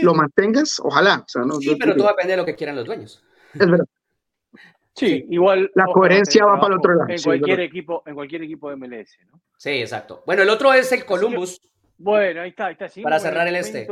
lo 0.00 0.14
mantengas, 0.14 0.80
ojalá. 0.80 1.24
sí, 1.28 1.76
pero 1.78 1.94
todo 1.94 2.08
depende 2.08 2.32
de 2.32 2.38
lo 2.38 2.44
que 2.44 2.56
quieran 2.56 2.74
los 2.74 2.86
dueños. 2.86 3.22
Es 3.54 3.70
verdad. 3.70 3.86
Sí, 4.94 5.26
igual. 5.30 5.70
La 5.74 5.86
coherencia 5.86 6.44
va 6.44 6.60
para 6.60 6.74
el 6.74 6.78
otro 6.78 6.94
lado. 6.94 7.10
En, 7.10 7.22
cualquier 7.22 7.60
equipo, 7.60 8.02
en 8.06 8.14
cualquier 8.14 8.42
equipo 8.42 8.70
de 8.70 8.76
MLS, 8.76 9.18
¿no? 9.26 9.40
Sí, 9.56 9.70
exacto. 9.70 10.22
Bueno, 10.26 10.42
el 10.42 10.50
otro 10.50 10.72
es 10.72 10.92
el 10.92 11.04
Columbus. 11.04 11.60
Bueno, 11.96 12.42
ahí 12.42 12.50
está, 12.50 12.66
ahí 12.66 12.76
está. 12.78 13.02
para 13.02 13.18
cerrar 13.18 13.46
el, 13.48 13.56
este. 13.56 13.86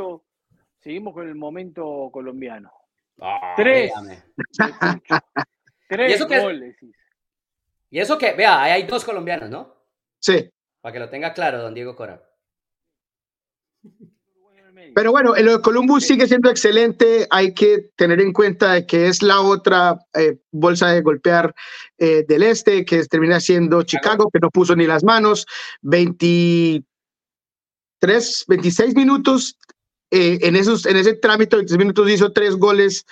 Seguimos 0.79 1.13
con 1.13 1.27
el 1.27 1.35
momento 1.35 2.09
colombiano. 2.11 2.71
Ah, 3.19 3.53
tres. 3.55 3.91
Tres 5.87 6.11
¿Y 6.11 6.13
eso 6.13 6.25
goles. 6.25 6.77
y 7.89 7.99
eso 7.99 8.17
que, 8.17 8.31
vea, 8.31 8.63
hay 8.63 8.83
dos 8.83 9.03
colombianos, 9.03 9.49
¿no? 9.49 9.75
Sí. 10.19 10.49
Para 10.79 10.93
que 10.93 10.99
lo 10.99 11.09
tenga 11.09 11.33
claro, 11.33 11.61
don 11.61 11.73
Diego 11.73 11.97
Cora. 11.97 12.23
Pero 14.93 15.11
bueno, 15.11 15.35
el 15.35 15.61
Columbus 15.61 16.05
sigue 16.05 16.27
siendo 16.27 16.49
excelente. 16.49 17.27
Hay 17.29 17.53
que 17.53 17.89
tener 17.95 18.19
en 18.19 18.33
cuenta 18.33 18.85
que 18.85 19.07
es 19.07 19.21
la 19.21 19.41
otra 19.41 19.99
eh, 20.13 20.37
bolsa 20.51 20.89
de 20.89 21.01
golpear 21.01 21.53
eh, 21.97 22.25
del 22.27 22.43
este, 22.43 22.85
que 22.85 23.03
termina 23.05 23.39
siendo 23.39 23.83
Chicago, 23.83 24.29
que 24.31 24.39
no 24.39 24.49
puso 24.49 24.75
ni 24.75 24.85
las 24.85 25.03
manos. 25.03 25.45
23, 25.81 28.45
26 28.47 28.95
minutos. 28.95 29.57
Eh, 30.09 30.39
en, 30.41 30.55
esos, 30.55 30.85
en 30.85 30.97
ese 30.97 31.13
trámite, 31.13 31.55
26 31.55 31.77
minutos 31.77 32.09
hizo 32.09 32.31
tres 32.31 32.55
goles. 32.55 33.05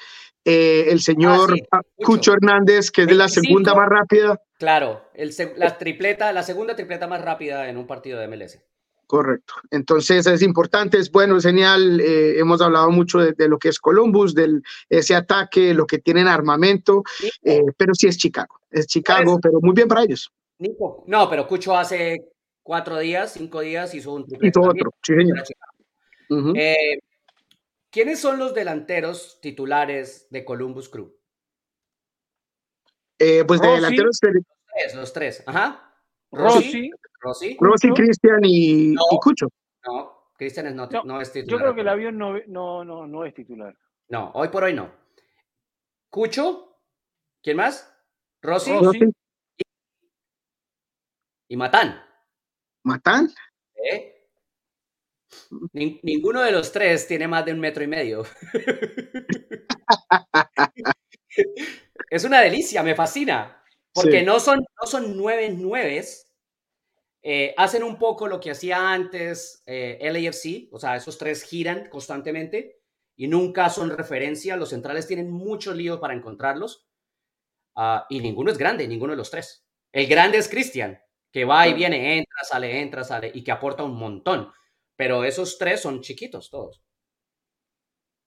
el 0.44 1.02
señor 1.02 1.56
ah, 1.72 1.82
Cucho 1.98 2.34
Hernández, 2.34 2.92
que 2.92 3.04
es 3.04 3.08
de 3.08 3.16
la 3.16 3.30
segunda 3.30 3.74
más 3.74 3.88
rápida. 3.88 4.42
Claro, 4.58 5.06
el, 5.14 5.34
la 5.58 5.78
tripleta, 5.78 6.34
la 6.34 6.44
segunda 6.44 6.76
tripleta 6.76 7.08
más 7.08 7.22
rápida 7.22 7.70
en 7.70 7.78
un 7.78 7.88
partido 7.88 8.20
de 8.20 8.28
MLS. 8.28 8.60
Correcto. 9.10 9.56
Entonces 9.72 10.28
es 10.28 10.44
importante, 10.44 11.00
es 11.00 11.12
bueno, 11.12 11.38
es 11.38 11.44
genial. 11.44 12.00
Eh, 12.00 12.38
hemos 12.38 12.62
hablado 12.62 12.92
mucho 12.92 13.18
de, 13.18 13.48
lo 13.48 13.58
que 13.58 13.70
es 13.70 13.80
Columbus, 13.80 14.36
de 14.36 14.62
ese 14.88 15.16
ataque, 15.16 15.74
lo 15.74 15.88
que 15.88 15.98
tienen 15.98 16.28
armamento, 16.28 17.02
eh, 17.42 17.64
pero 17.76 17.96
sí 17.96 18.06
es 18.06 18.20
Chicago. 18.20 18.60
Es 18.70 18.86
Chicago, 18.86 19.40
pero 19.42 19.62
muy 19.62 19.74
bien 19.74 19.88
para 19.88 20.04
ellos. 20.04 20.32
Nico. 20.60 21.06
No, 21.08 21.28
pero 21.28 21.48
Cucho 21.48 21.76
hace 21.76 22.24
cuatro 22.62 23.00
días, 23.00 23.34
cinco 23.34 23.62
días 23.62 23.96
hizo 23.96 24.14
un 24.14 24.28
triple. 24.28 24.48
Hizo 24.48 24.62
otro, 24.62 24.94
sí, 25.02 25.16
señor. 25.16 25.44
Eh, 26.56 27.00
¿Quiénes 27.90 28.20
son 28.20 28.38
los 28.38 28.54
delanteros 28.54 29.40
titulares 29.42 30.28
de 30.30 30.46
Columbus 30.46 30.88
Crew? 30.88 31.18
pues 33.18 33.60
de 33.60 33.68
delanteros. 33.70 34.20
Los 34.22 34.44
tres, 34.76 34.96
los 34.96 35.14
tres. 35.14 35.44
Ajá. 35.48 35.96
Rossi. 36.32 36.92
Rossi. 36.92 36.92
Rossi, 37.20 37.58
Cristian 37.94 38.40
y, 38.44 38.96
Cucho. 39.22 39.48
No, 39.86 40.32
Cristian 40.38 40.68
es 40.68 40.76
no, 40.76 40.88
no, 41.04 41.22
es 41.22 41.32
titular. 41.32 41.52
Yo 41.52 41.58
creo 41.58 41.76
que 41.76 41.82
el 41.82 41.90
avión 41.90 42.18
no, 42.18 42.36
no, 42.48 42.86
no, 42.86 43.08
no 43.08 43.26
es 43.26 43.34
titular. 43.34 43.76
No, 44.08 44.32
hoy 44.34 44.50
por 44.50 44.64
hoy 44.64 44.74
no. 44.74 44.92
Cucho. 46.10 46.66
¿Quién 47.42 47.58
más? 47.58 47.94
Rossi. 48.42 48.72
Y, 51.48 51.58
Matán. 51.58 52.02
¿Matán? 52.84 53.30
¿Eh? 53.92 54.16
ninguno 55.74 56.42
de 56.42 56.52
los 56.52 56.72
tres 56.72 57.08
tiene 57.08 57.28
más 57.28 57.46
de 57.46 57.54
un 57.54 57.60
metro 57.60 57.84
y 57.84 57.88
medio. 57.88 58.26
es 62.10 62.24
una 62.24 62.42
delicia, 62.42 62.84
me 62.84 62.96
fascina. 62.96 63.64
Porque 63.94 64.24
no, 64.24 64.40
son, 64.40 64.60
no 64.60 64.88
son 64.88 65.18
nueve 65.18 65.50
nueves. 65.50 66.29
Eh, 67.22 67.54
hacen 67.58 67.84
un 67.84 67.98
poco 67.98 68.28
lo 68.28 68.40
que 68.40 68.52
hacía 68.52 68.94
antes 68.94 69.62
eh, 69.66 70.00
LAFC, 70.02 70.74
o 70.74 70.80
sea, 70.80 70.96
esos 70.96 71.18
tres 71.18 71.44
giran 71.44 71.90
constantemente 71.90 72.82
y 73.16 73.28
nunca 73.28 73.70
son 73.70 73.90
referencia. 73.90 74.56
Los 74.56 74.70
centrales 74.70 75.08
tienen 75.08 75.30
mucho 75.30 75.74
lío 75.74 76.00
para 76.00 76.14
encontrarlos 76.14 76.88
ah, 77.76 78.06
y 78.10 78.22
ninguno 78.22 78.52
es 78.52 78.58
grande, 78.58 78.88
ninguno 78.88 79.12
de 79.12 79.18
los 79.18 79.30
tres. 79.30 79.66
El 79.92 80.08
grande 80.08 80.38
es 80.38 80.48
Cristian, 80.48 81.00
que 81.32 81.44
va 81.44 81.68
y 81.68 81.74
viene, 81.74 82.18
entra, 82.18 82.44
sale, 82.44 82.80
entra, 82.80 83.04
sale 83.04 83.32
y 83.34 83.44
que 83.44 83.52
aporta 83.52 83.84
un 83.84 83.98
montón. 83.98 84.52
Pero 84.96 85.24
esos 85.24 85.58
tres 85.58 85.82
son 85.82 86.02
chiquitos 86.02 86.50
todos. 86.50 86.82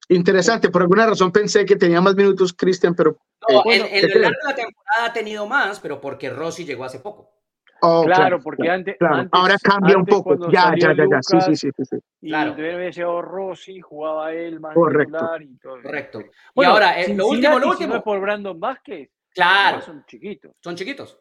Interesante, 0.09 0.68
por 0.68 0.82
alguna 0.82 1.07
razón 1.07 1.32
pensé 1.32 1.64
que 1.64 1.76
tenía 1.76 2.01
más 2.01 2.14
minutos 2.14 2.53
Cristian, 2.53 2.95
pero... 2.95 3.16
No, 3.49 3.70
eh, 3.70 3.76
en, 3.76 4.05
el 4.05 4.09
de 4.09 4.18
la 4.20 4.55
temporada 4.55 5.07
ha 5.07 5.12
tenido 5.12 5.47
más, 5.47 5.80
pero 5.80 6.01
porque 6.01 6.28
Rossi 6.28 6.64
llegó 6.64 6.84
hace 6.84 7.01
poco. 7.01 7.41
Oh, 7.85 8.05
claro, 8.05 8.41
porque 8.41 8.70
antes, 8.70 8.97
Ahora 9.33 9.57
cambia 9.61 9.97
un 9.97 10.07
poco. 10.07 10.37
Ya, 10.53 10.72
ya, 10.78 10.95
ya, 10.95 11.05
ya. 11.11 11.18
Sí, 11.20 11.41
sí, 11.41 11.57
sí, 11.57 11.85
sí, 11.85 11.97
Y 12.20 12.28
claro. 12.28 12.53
había 12.53 12.91
llegado 12.91 13.22
Rossi, 13.22 13.80
jugaba 13.80 14.33
él 14.33 14.61
Correcto. 14.72 15.18
y 15.41 15.57
todo. 15.59 15.83
Correcto. 15.83 16.20
y 16.55 16.64
ahora, 16.64 17.01
eh, 17.01 17.12
lo 17.12 17.26
último, 17.26 17.59
lo 17.59 17.70
último. 17.70 17.74
Si 17.74 17.87
no 17.89 17.97
es 17.97 18.03
por 18.03 18.20
Brandon 18.20 18.59
Vázquez, 18.61 19.11
claro. 19.35 19.80
son 19.80 20.05
chiquitos. 20.07 20.53
Son 20.61 20.76
chiquitos. 20.76 21.20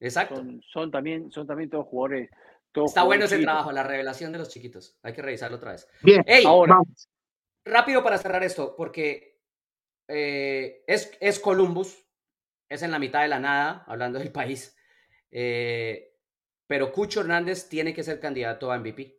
Exacto. 0.00 0.42
Son, 0.70 0.90
también, 0.90 1.30
son 1.30 1.46
también 1.46 1.70
todos 1.70 1.86
jugadores. 1.86 2.28
Está 2.74 3.04
bueno 3.04 3.24
ese 3.24 3.38
trabajo, 3.38 3.72
la 3.72 3.82
revelación 3.82 4.32
de 4.32 4.38
los 4.38 4.50
chiquitos. 4.50 4.98
Hay 5.02 5.14
que 5.14 5.22
revisarlo 5.22 5.56
otra 5.56 5.72
vez. 5.72 5.88
Bien, 6.02 6.22
ahora. 6.46 6.78
Rápido 7.64 8.02
para 8.02 8.18
cerrar 8.18 8.42
esto, 8.42 8.74
porque 8.76 9.40
eh, 10.08 10.84
es, 10.86 11.16
es 11.20 11.40
Columbus, 11.40 12.04
es 12.68 12.82
en 12.82 12.90
la 12.90 12.98
mitad 12.98 13.22
de 13.22 13.28
la 13.28 13.38
nada, 13.38 13.84
hablando 13.86 14.18
del 14.18 14.30
país. 14.30 14.76
Eh, 15.32 16.14
pero 16.66 16.92
Cucho 16.92 17.20
Hernández 17.20 17.68
tiene 17.68 17.92
que 17.92 18.04
ser 18.04 18.20
candidato 18.20 18.70
a 18.70 18.78
MVP. 18.78 19.18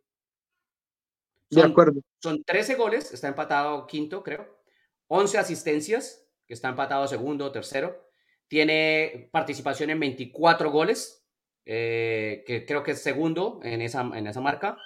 de 1.50 1.62
acuerdo. 1.62 2.00
Son 2.22 2.42
13 2.42 2.76
goles, 2.76 3.12
está 3.12 3.28
empatado 3.28 3.86
quinto, 3.86 4.22
creo. 4.22 4.64
11 5.08 5.38
asistencias, 5.38 6.26
que 6.46 6.54
está 6.54 6.68
empatado 6.68 7.06
segundo, 7.06 7.52
tercero. 7.52 8.08
Tiene 8.48 9.28
participación 9.32 9.90
en 9.90 10.00
24 10.00 10.70
goles, 10.70 11.26
eh, 11.66 12.44
que 12.46 12.64
creo 12.64 12.82
que 12.82 12.92
es 12.92 13.02
segundo 13.02 13.60
en 13.62 13.82
esa, 13.82 14.00
en 14.14 14.26
esa 14.26 14.40
marca. 14.40 14.78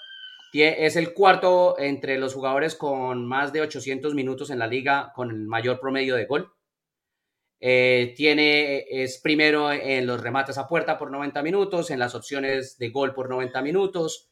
Es 0.52 0.96
el 0.96 1.12
cuarto 1.12 1.78
entre 1.78 2.18
los 2.18 2.34
jugadores 2.34 2.74
con 2.74 3.26
más 3.26 3.52
de 3.52 3.60
800 3.60 4.14
minutos 4.14 4.50
en 4.50 4.58
la 4.58 4.66
liga 4.66 5.12
con 5.14 5.30
el 5.30 5.46
mayor 5.46 5.78
promedio 5.78 6.16
de 6.16 6.24
gol. 6.24 6.52
Eh, 7.60 8.14
tiene, 8.16 8.84
es 8.88 9.18
primero 9.18 9.72
en 9.72 10.06
los 10.06 10.20
remates 10.20 10.58
a 10.58 10.68
puerta 10.68 10.96
por 10.96 11.10
90 11.10 11.42
minutos, 11.42 11.90
en 11.90 11.98
las 11.98 12.14
opciones 12.14 12.78
de 12.78 12.90
gol 12.90 13.14
por 13.14 13.28
90 13.28 13.62
minutos. 13.62 14.30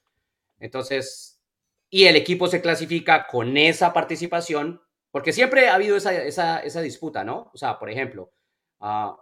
Entonces, 0.58 1.42
y 1.90 2.04
el 2.04 2.16
equipo 2.16 2.46
se 2.46 2.60
clasifica 2.60 3.26
con 3.26 3.56
esa 3.56 3.92
participación, 3.92 4.80
porque 5.10 5.32
siempre 5.32 5.68
ha 5.68 5.74
habido 5.74 5.96
esa, 5.96 6.14
esa, 6.14 6.60
esa 6.60 6.80
disputa, 6.80 7.24
¿no? 7.24 7.50
O 7.52 7.56
sea, 7.56 7.78
por 7.78 7.90
ejemplo, 7.90 8.32
uh, 8.80 9.14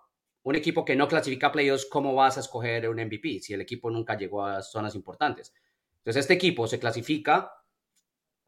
un 0.42 0.54
equipo 0.56 0.84
que 0.84 0.96
no 0.96 1.08
clasifica 1.08 1.52
playoffs, 1.52 1.86
¿cómo 1.86 2.14
vas 2.14 2.36
a 2.36 2.40
escoger 2.40 2.88
un 2.88 2.96
MVP 2.96 3.40
si 3.40 3.54
el 3.54 3.60
equipo 3.60 3.90
nunca 3.90 4.16
llegó 4.16 4.44
a 4.44 4.62
zonas 4.62 4.94
importantes? 4.94 5.54
Entonces, 5.98 6.20
este 6.20 6.34
equipo 6.34 6.66
se 6.66 6.78
clasifica, 6.78 7.52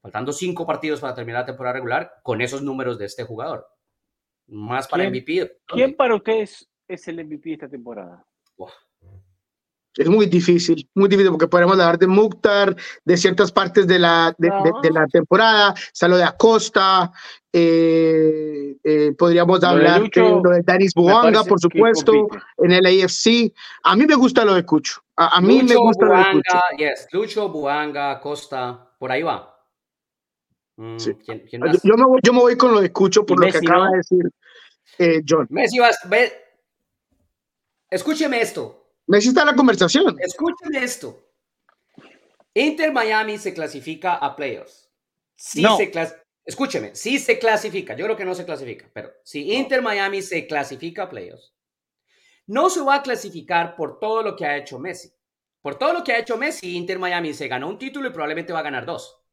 faltando 0.03 0.33
cinco 0.33 0.67
partidos 0.67 1.01
para 1.01 1.15
terminar 1.15 1.43
la 1.43 1.47
temporada 1.47 1.75
regular, 1.75 2.13
con 2.23 2.41
esos 2.41 2.63
números 2.63 2.99
de 2.99 3.07
este 3.07 3.25
jugador. 3.25 3.67
Más 4.49 4.87
para 4.87 5.09
MVP. 5.09 5.59
¿Quién 5.67 5.95
para 5.95 6.15
ustedes 6.15 6.69
es 6.87 7.09
el 7.09 7.25
MVP 7.25 7.51
de 7.51 7.55
esta 7.55 7.69
temporada? 7.69 8.25
Es 9.97 10.09
muy 10.09 10.27
difícil, 10.27 10.89
muy 10.95 11.09
difícil, 11.09 11.31
porque 11.31 11.49
podemos 11.49 11.73
hablar 11.73 11.99
de 11.99 12.07
Mukhtar, 12.07 12.77
de 13.05 13.17
ciertas 13.17 13.51
partes 13.51 13.87
de 13.87 13.99
la, 13.99 14.35
de, 14.37 14.51
la 14.91 15.07
temporada, 15.07 15.75
está 15.91 16.07
lo 16.07 16.19
de 16.19 16.25
Acosta, 16.25 17.11
eh, 17.51 18.77
eh, 18.85 19.13
podríamos 19.17 19.65
hablar 19.65 20.03
de, 20.03 20.21
lo 20.21 20.51
de 20.51 20.61
Danis 20.63 20.93
Buanga, 20.95 21.45
por 21.45 21.59
supuesto, 21.59 22.29
en 22.59 22.73
el 22.73 22.85
AFC. 22.85 23.55
A 23.85 23.97
mí 23.97 24.05
me 24.05 24.17
gusta 24.17 24.45
lo 24.45 24.55
de 24.55 24.67
Cucho. 24.67 25.01
A, 25.17 25.41
mí 25.41 25.63
me 25.63 25.77
gusta 25.77 26.05
lo 26.05 26.19
de 26.19 26.25
Cucho. 26.25 26.61
Yes. 26.77 27.09
Lucho, 27.13 27.49
Buanga, 27.49 28.11
Acosta, 28.11 28.91
por 28.99 29.11
ahí 29.11 29.23
va. 29.23 29.56
Mm, 30.77 30.97
yo, 30.99 31.97
me 31.97 32.05
voy, 32.05 32.21
yo, 32.23 32.33
me 32.33 32.41
voy, 32.41 32.57
con 32.57 32.73
lo 32.73 32.81
de 32.81 32.93
Cucho 32.93 33.25
por 33.25 33.41
lo 33.41 33.51
que 33.51 33.59
acaba 33.59 33.91
de 33.91 33.97
decir 33.97 34.31
eh, 34.99 35.23
John. 35.27 35.47
Messi, 35.51 35.79
vas, 35.79 35.99
ve. 36.09 36.33
Escúcheme 37.91 38.41
esto. 38.41 38.93
Messi 39.07 39.29
está 39.29 39.43
en 39.43 39.47
la 39.47 39.57
conversación. 39.57 40.17
Escúcheme 40.19 40.85
esto. 40.85 41.23
Inter 42.55 42.93
Miami 42.93 43.39
se 43.39 43.55
clasifica 43.55 44.15
a 44.15 44.35
playoffs. 44.35 44.91
Sí 45.35 45.65
se 45.77 45.93
Escúcheme, 46.45 46.95
sí 46.95 47.19
se 47.19 47.39
clasifica. 47.39 47.97
Yo 47.97 48.05
creo 48.05 48.17
que 48.17 48.25
no 48.25 48.35
se 48.35 48.45
clasifica, 48.45 48.89
pero 48.93 49.11
si 49.25 49.53
Inter 49.53 49.83
Miami 49.83 50.23
se 50.23 50.47
clasifica 50.47 51.03
a 51.03 51.09
playoffs, 51.11 51.53
no 52.47 52.71
se 52.71 52.83
va 52.83 52.97
a 52.97 53.03
clasificar 53.03 53.75
por 53.75 53.99
todo 53.99 54.23
lo 54.23 54.37
que 54.37 54.47
ha 54.47 54.57
hecho 54.57 54.79
Messi. 54.79 55.13
Por 55.61 55.75
todo 55.77 55.93
lo 55.93 56.05
que 56.05 56.13
ha 56.13 56.19
hecho 56.19 56.37
Messi, 56.37 56.77
Inter 56.77 57.01
Miami 57.01 57.35
se 57.35 57.49
ganó 57.49 57.69
un 57.69 57.79
título 57.79 58.09
y 58.09 58.13
probablemente 58.13 58.53
va 58.53 58.61
a 58.61 58.63
ganar 58.63 58.87
dos. 58.87 59.26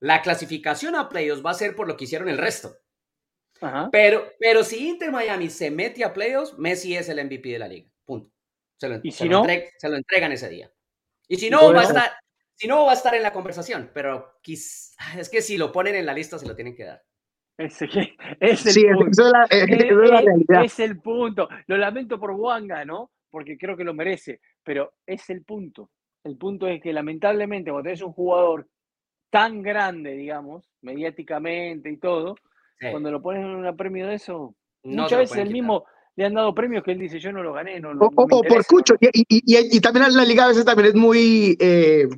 La 0.00 0.22
clasificación 0.22 0.94
a 0.94 1.08
playoffs 1.08 1.44
va 1.44 1.50
a 1.50 1.54
ser 1.54 1.74
por 1.74 1.88
lo 1.88 1.96
que 1.96 2.04
hicieron 2.04 2.28
el 2.28 2.38
resto. 2.38 2.76
Pero, 3.90 4.32
pero 4.38 4.62
si 4.64 4.88
Inter 4.88 5.10
Miami 5.10 5.48
se 5.48 5.70
mete 5.70 6.04
a 6.04 6.12
playoffs, 6.12 6.58
Messi 6.58 6.94
es 6.94 7.08
el 7.08 7.24
MVP 7.24 7.48
de 7.48 7.58
la 7.58 7.68
liga. 7.68 7.90
Punto. 8.04 8.30
Se 8.76 8.88
lo, 8.88 9.00
se 9.02 9.88
lo 9.88 9.96
entregan 9.96 10.32
ese 10.32 10.48
día. 10.50 10.70
Y 11.28 11.36
si 11.36 11.48
no, 11.48 11.72
va 11.72 11.80
a 11.80 11.84
estar, 11.84 12.12
si 12.54 12.68
no, 12.68 12.84
va 12.84 12.92
a 12.92 12.94
estar 12.94 13.14
en 13.14 13.22
la 13.22 13.32
conversación. 13.32 13.90
Pero 13.94 14.38
es 14.44 15.28
que 15.30 15.42
si 15.42 15.56
lo 15.56 15.72
ponen 15.72 15.94
en 15.94 16.06
la 16.06 16.12
lista, 16.12 16.38
se 16.38 16.46
lo 16.46 16.54
tienen 16.54 16.74
que 16.74 16.84
dar. 16.84 17.02
Es, 17.58 17.80
es 17.80 18.76
el 18.76 18.94
punto. 18.94 19.10
Es, 19.20 19.26
la, 19.32 19.46
realidad. 19.46 20.64
es 20.64 20.78
el 20.78 21.00
punto. 21.00 21.48
Lo 21.66 21.78
lamento 21.78 22.20
por 22.20 22.32
Wanga, 22.32 22.84
¿no? 22.84 23.12
Porque 23.30 23.56
creo 23.56 23.76
que 23.76 23.84
lo 23.84 23.94
merece. 23.94 24.40
Pero 24.62 24.94
es 25.06 25.28
el 25.30 25.42
punto. 25.42 25.90
El 26.22 26.36
punto 26.36 26.66
es 26.66 26.82
que 26.82 26.92
lamentablemente 26.92 27.70
cuando 27.70 27.84
tenés 27.84 28.02
un 28.02 28.12
jugador 28.12 28.68
tan 29.36 29.60
grande, 29.60 30.14
digamos, 30.14 30.64
mediáticamente 30.80 31.90
y 31.90 31.98
todo, 31.98 32.36
cuando 32.90 33.10
lo 33.10 33.20
pones 33.20 33.44
en 33.44 33.50
un 33.50 33.76
premio 33.76 34.06
de 34.06 34.14
eso, 34.14 34.54
muchas 34.82 35.18
veces 35.18 35.36
el 35.36 35.50
mismo 35.50 35.84
le 36.14 36.24
han 36.24 36.32
dado 36.32 36.54
premios 36.54 36.82
que 36.82 36.92
él 36.92 36.98
dice, 36.98 37.18
yo 37.18 37.32
no 37.32 37.42
lo 37.42 37.52
gané. 37.52 37.78
No, 37.78 37.90
o, 38.00 38.10
por 38.14 38.66
cucho. 38.66 38.94
Y, 38.98 39.26
y, 39.28 39.80
también 39.80 40.10
la 40.16 40.24
liga 40.24 40.46
a 40.46 40.48
veces 40.48 40.64
también 40.64 40.88
es 40.88 40.94
muy, 40.94 41.54
eh, 41.60 42.08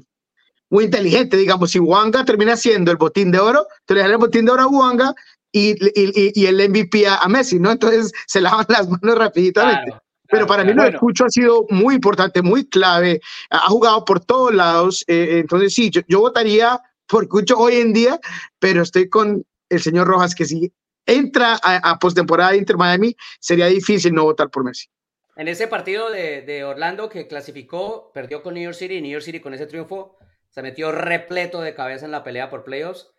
muy 0.71 0.85
inteligente, 0.85 1.37
digamos, 1.37 1.73
si 1.73 1.81
Wanga 1.81 2.25
termina 2.25 2.57
siendo 2.57 2.93
el 2.93 2.99
botín 2.99 3.33
de 3.33 3.41
oro, 3.41 3.67
te 3.85 3.95
le 3.95 4.03
dan 4.03 4.13
el 4.13 4.19
botín 4.19 4.45
de 4.45 4.53
oro 4.53 4.63
a 4.63 4.69
Wanga 4.69 5.13
y, 5.51 5.75
y, 5.97 6.47
el 6.47 6.71
MVP 6.71 7.05
a, 7.09 7.27
Messi, 7.29 7.59
¿no? 7.59 7.73
Entonces 7.73 8.13
se 8.29 8.41
lavan 8.41 8.67
las 8.69 8.89
manos 8.89 9.19
rapiditamente. 9.19 9.93
Pero 10.31 10.47
para 10.47 10.63
mí 10.63 10.73
lo 10.73 10.85
de 10.85 10.97
Cucho 10.97 11.25
ha 11.25 11.31
sido 11.31 11.67
muy 11.69 11.97
importante, 11.97 12.43
muy 12.43 12.69
clave, 12.69 13.21
ha 13.51 13.67
jugado 13.71 14.05
por 14.05 14.21
todos 14.21 14.55
lados, 14.55 15.03
eh, 15.09 15.39
entonces 15.41 15.75
sí, 15.75 15.91
yo, 15.91 16.03
yo 16.07 16.21
votaría 16.21 16.79
por 17.09 17.29
Cucho 17.29 17.59
hoy 17.59 17.77
en 17.77 17.93
día, 17.93 18.21
pero 18.59 18.83
estoy 18.83 19.09
con 19.09 19.45
el 19.69 19.81
señor 19.81 20.07
Rojas 20.07 20.35
que 20.35 20.45
si 20.45 20.73
entra 21.07 21.59
a, 21.63 21.99
postemporada 21.99 22.53
de 22.53 22.59
Inter 22.59 22.77
Miami, 22.77 23.17
sería 23.41 23.67
difícil 23.67 24.13
no 24.13 24.25
votar 24.25 24.51
por 24.51 24.63
Messi. 24.63 24.89
En 25.37 25.49
ese 25.49 25.67
partido 25.67 26.11
de, 26.11 26.65
Orlando 26.65 27.09
que 27.09 27.27
clasificó, 27.27 28.13
perdió 28.13 28.43
con 28.43 28.55
New 28.55 28.63
York 28.63 28.77
City, 28.77 28.97
y 28.97 29.01
New 29.01 29.13
York 29.13 29.25
City 29.25 29.41
con 29.41 29.55
ese 29.55 29.67
triunfo 29.67 30.17
se 30.51 30.63
metió 30.63 30.93
repleto 30.93 31.61
de 31.61 31.75
cabeza 31.75 32.05
en 32.05 32.13
la 32.13 32.25
pelea 32.25 32.51
por 32.51 32.65
playoffs. 32.65 33.11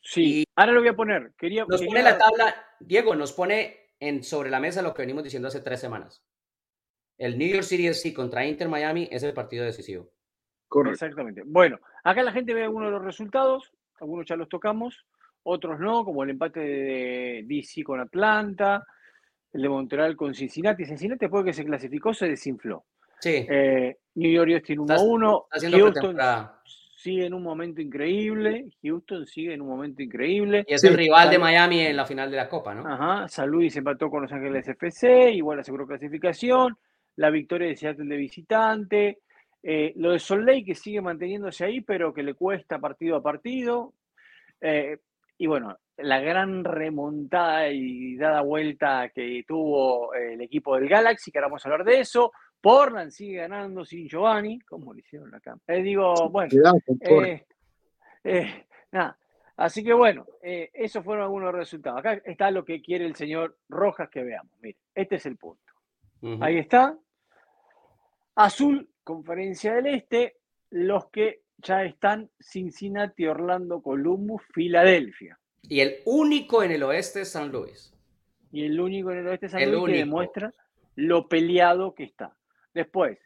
Sí, 0.00 0.44
ahora 0.54 0.72
lo 0.72 0.80
voy 0.80 0.88
a 0.88 0.96
poner. 0.96 1.32
Quería, 1.36 1.66
nos 1.68 1.82
pone 1.82 2.02
la 2.02 2.16
tabla, 2.16 2.54
Diego, 2.80 3.14
nos 3.14 3.32
pone 3.32 3.90
en, 4.00 4.22
sobre 4.22 4.50
la 4.50 4.60
mesa 4.60 4.80
lo 4.80 4.94
que 4.94 5.02
venimos 5.02 5.24
diciendo 5.24 5.48
hace 5.48 5.60
tres 5.60 5.80
semanas. 5.80 6.22
El 7.18 7.38
New 7.38 7.48
York 7.48 7.64
City 7.64 7.88
FC 7.88 8.14
contra 8.14 8.46
Inter 8.46 8.68
Miami 8.68 9.08
es 9.10 9.22
el 9.22 9.34
partido 9.34 9.64
decisivo. 9.64 10.10
Exactamente. 10.90 11.42
Bueno, 11.44 11.78
acá 12.04 12.22
la 12.22 12.32
gente 12.32 12.54
ve 12.54 12.62
algunos 12.62 12.88
de 12.88 12.92
los 12.92 13.04
resultados, 13.04 13.72
algunos 14.00 14.26
ya 14.26 14.36
los 14.36 14.48
tocamos, 14.48 15.04
otros 15.42 15.80
no, 15.80 16.04
como 16.04 16.22
el 16.22 16.30
empate 16.30 16.60
de 16.60 17.44
DC 17.46 17.82
con 17.82 18.00
Atlanta, 18.00 18.86
el 19.52 19.62
de 19.62 19.68
Montreal 19.68 20.16
con 20.16 20.34
Cincinnati. 20.34 20.84
Cincinnati 20.84 21.20
después 21.20 21.44
de 21.44 21.50
que 21.50 21.54
se 21.54 21.64
clasificó 21.64 22.14
se 22.14 22.28
desinfló. 22.28 22.84
Sí. 23.20 23.46
Eh, 23.48 23.96
New 24.14 24.30
York 24.30 24.64
tiene 24.64 24.82
1-1. 24.82 25.44
Houston 25.70 26.18
sigue 26.96 27.26
en 27.26 27.34
un 27.34 27.42
momento 27.42 27.80
increíble. 27.80 28.66
Houston 28.82 29.26
sigue 29.26 29.54
en 29.54 29.60
un 29.60 29.68
momento 29.68 30.02
increíble. 30.02 30.64
Y 30.66 30.74
es 30.74 30.84
el 30.84 30.94
rival 30.94 31.30
de 31.30 31.38
Miami 31.38 31.80
en 31.80 31.96
la 31.96 32.06
final 32.06 32.30
de 32.30 32.36
la 32.36 32.48
Copa, 32.48 32.74
¿no? 32.74 32.86
Ajá. 32.86 33.28
San 33.28 33.48
Luis 33.48 33.76
empató 33.76 34.10
con 34.10 34.22
Los 34.22 34.32
Ángeles 34.32 34.66
FC, 34.66 35.30
igual 35.30 35.60
aseguró 35.60 35.86
clasificación. 35.86 36.76
La 37.16 37.30
victoria 37.30 37.68
de 37.68 37.76
Seattle 37.76 38.06
de 38.06 38.16
visitante. 38.16 39.18
Eh, 39.66 39.94
lo 39.96 40.12
de 40.12 40.18
Sol 40.18 40.44
que 40.64 40.74
sigue 40.74 41.00
manteniéndose 41.00 41.64
ahí, 41.64 41.80
pero 41.80 42.12
que 42.12 42.22
le 42.22 42.34
cuesta 42.34 42.78
partido 42.78 43.16
a 43.16 43.22
partido. 43.22 43.94
Eh, 44.60 44.98
y 45.38 45.46
bueno, 45.46 45.78
la 45.96 46.20
gran 46.20 46.64
remontada 46.64 47.70
y 47.70 48.14
dada 48.16 48.42
vuelta 48.42 49.08
que 49.08 49.42
tuvo 49.48 50.12
el 50.12 50.42
equipo 50.42 50.76
del 50.76 50.86
Galaxy, 50.86 51.32
que 51.32 51.38
ahora 51.38 51.48
vamos 51.48 51.64
a 51.64 51.70
hablar 51.70 51.86
de 51.86 52.00
eso. 52.00 52.30
Portland 52.60 53.10
sigue 53.10 53.38
ganando 53.38 53.86
sin 53.86 54.06
Giovanni, 54.06 54.60
como 54.60 54.92
le 54.92 55.00
hicieron 55.00 55.34
acá. 55.34 55.56
Eh, 55.66 55.82
digo, 55.82 56.28
bueno. 56.28 56.50
nada. 58.92 59.18
Así 59.56 59.82
que 59.82 59.94
bueno, 59.94 60.26
esos 60.42 61.02
fueron 61.02 61.24
algunos 61.24 61.54
resultados. 61.54 62.00
Acá 62.00 62.20
está 62.26 62.50
lo 62.50 62.66
que 62.66 62.82
quiere 62.82 63.06
el 63.06 63.14
señor 63.14 63.56
Rojas 63.70 64.10
que 64.10 64.24
veamos. 64.24 64.52
Mire, 64.60 64.76
este 64.94 65.14
es 65.14 65.24
el 65.24 65.38
punto. 65.38 65.72
Ahí 66.40 66.58
está. 66.58 66.98
Azul 68.34 68.88
Conferencia 69.04 69.74
del 69.74 69.86
Este, 69.86 70.36
los 70.70 71.06
que 71.10 71.42
ya 71.58 71.84
están 71.84 72.30
Cincinnati, 72.40 73.26
Orlando, 73.26 73.80
Columbus, 73.80 74.42
Filadelfia. 74.52 75.38
Y 75.62 75.80
el 75.80 75.96
único 76.04 76.62
en 76.62 76.72
el 76.72 76.82
oeste 76.82 77.22
es 77.22 77.30
San 77.30 77.52
Luis. 77.52 77.92
Y 78.50 78.64
el 78.64 78.80
único 78.80 79.12
en 79.12 79.18
el 79.18 79.28
oeste 79.28 79.46
es 79.46 79.52
San 79.52 79.70
Luis 79.70 79.84
que 79.86 79.98
demuestra 79.98 80.52
lo 80.96 81.28
peleado 81.28 81.94
que 81.94 82.04
está. 82.04 82.34
Después, 82.72 83.18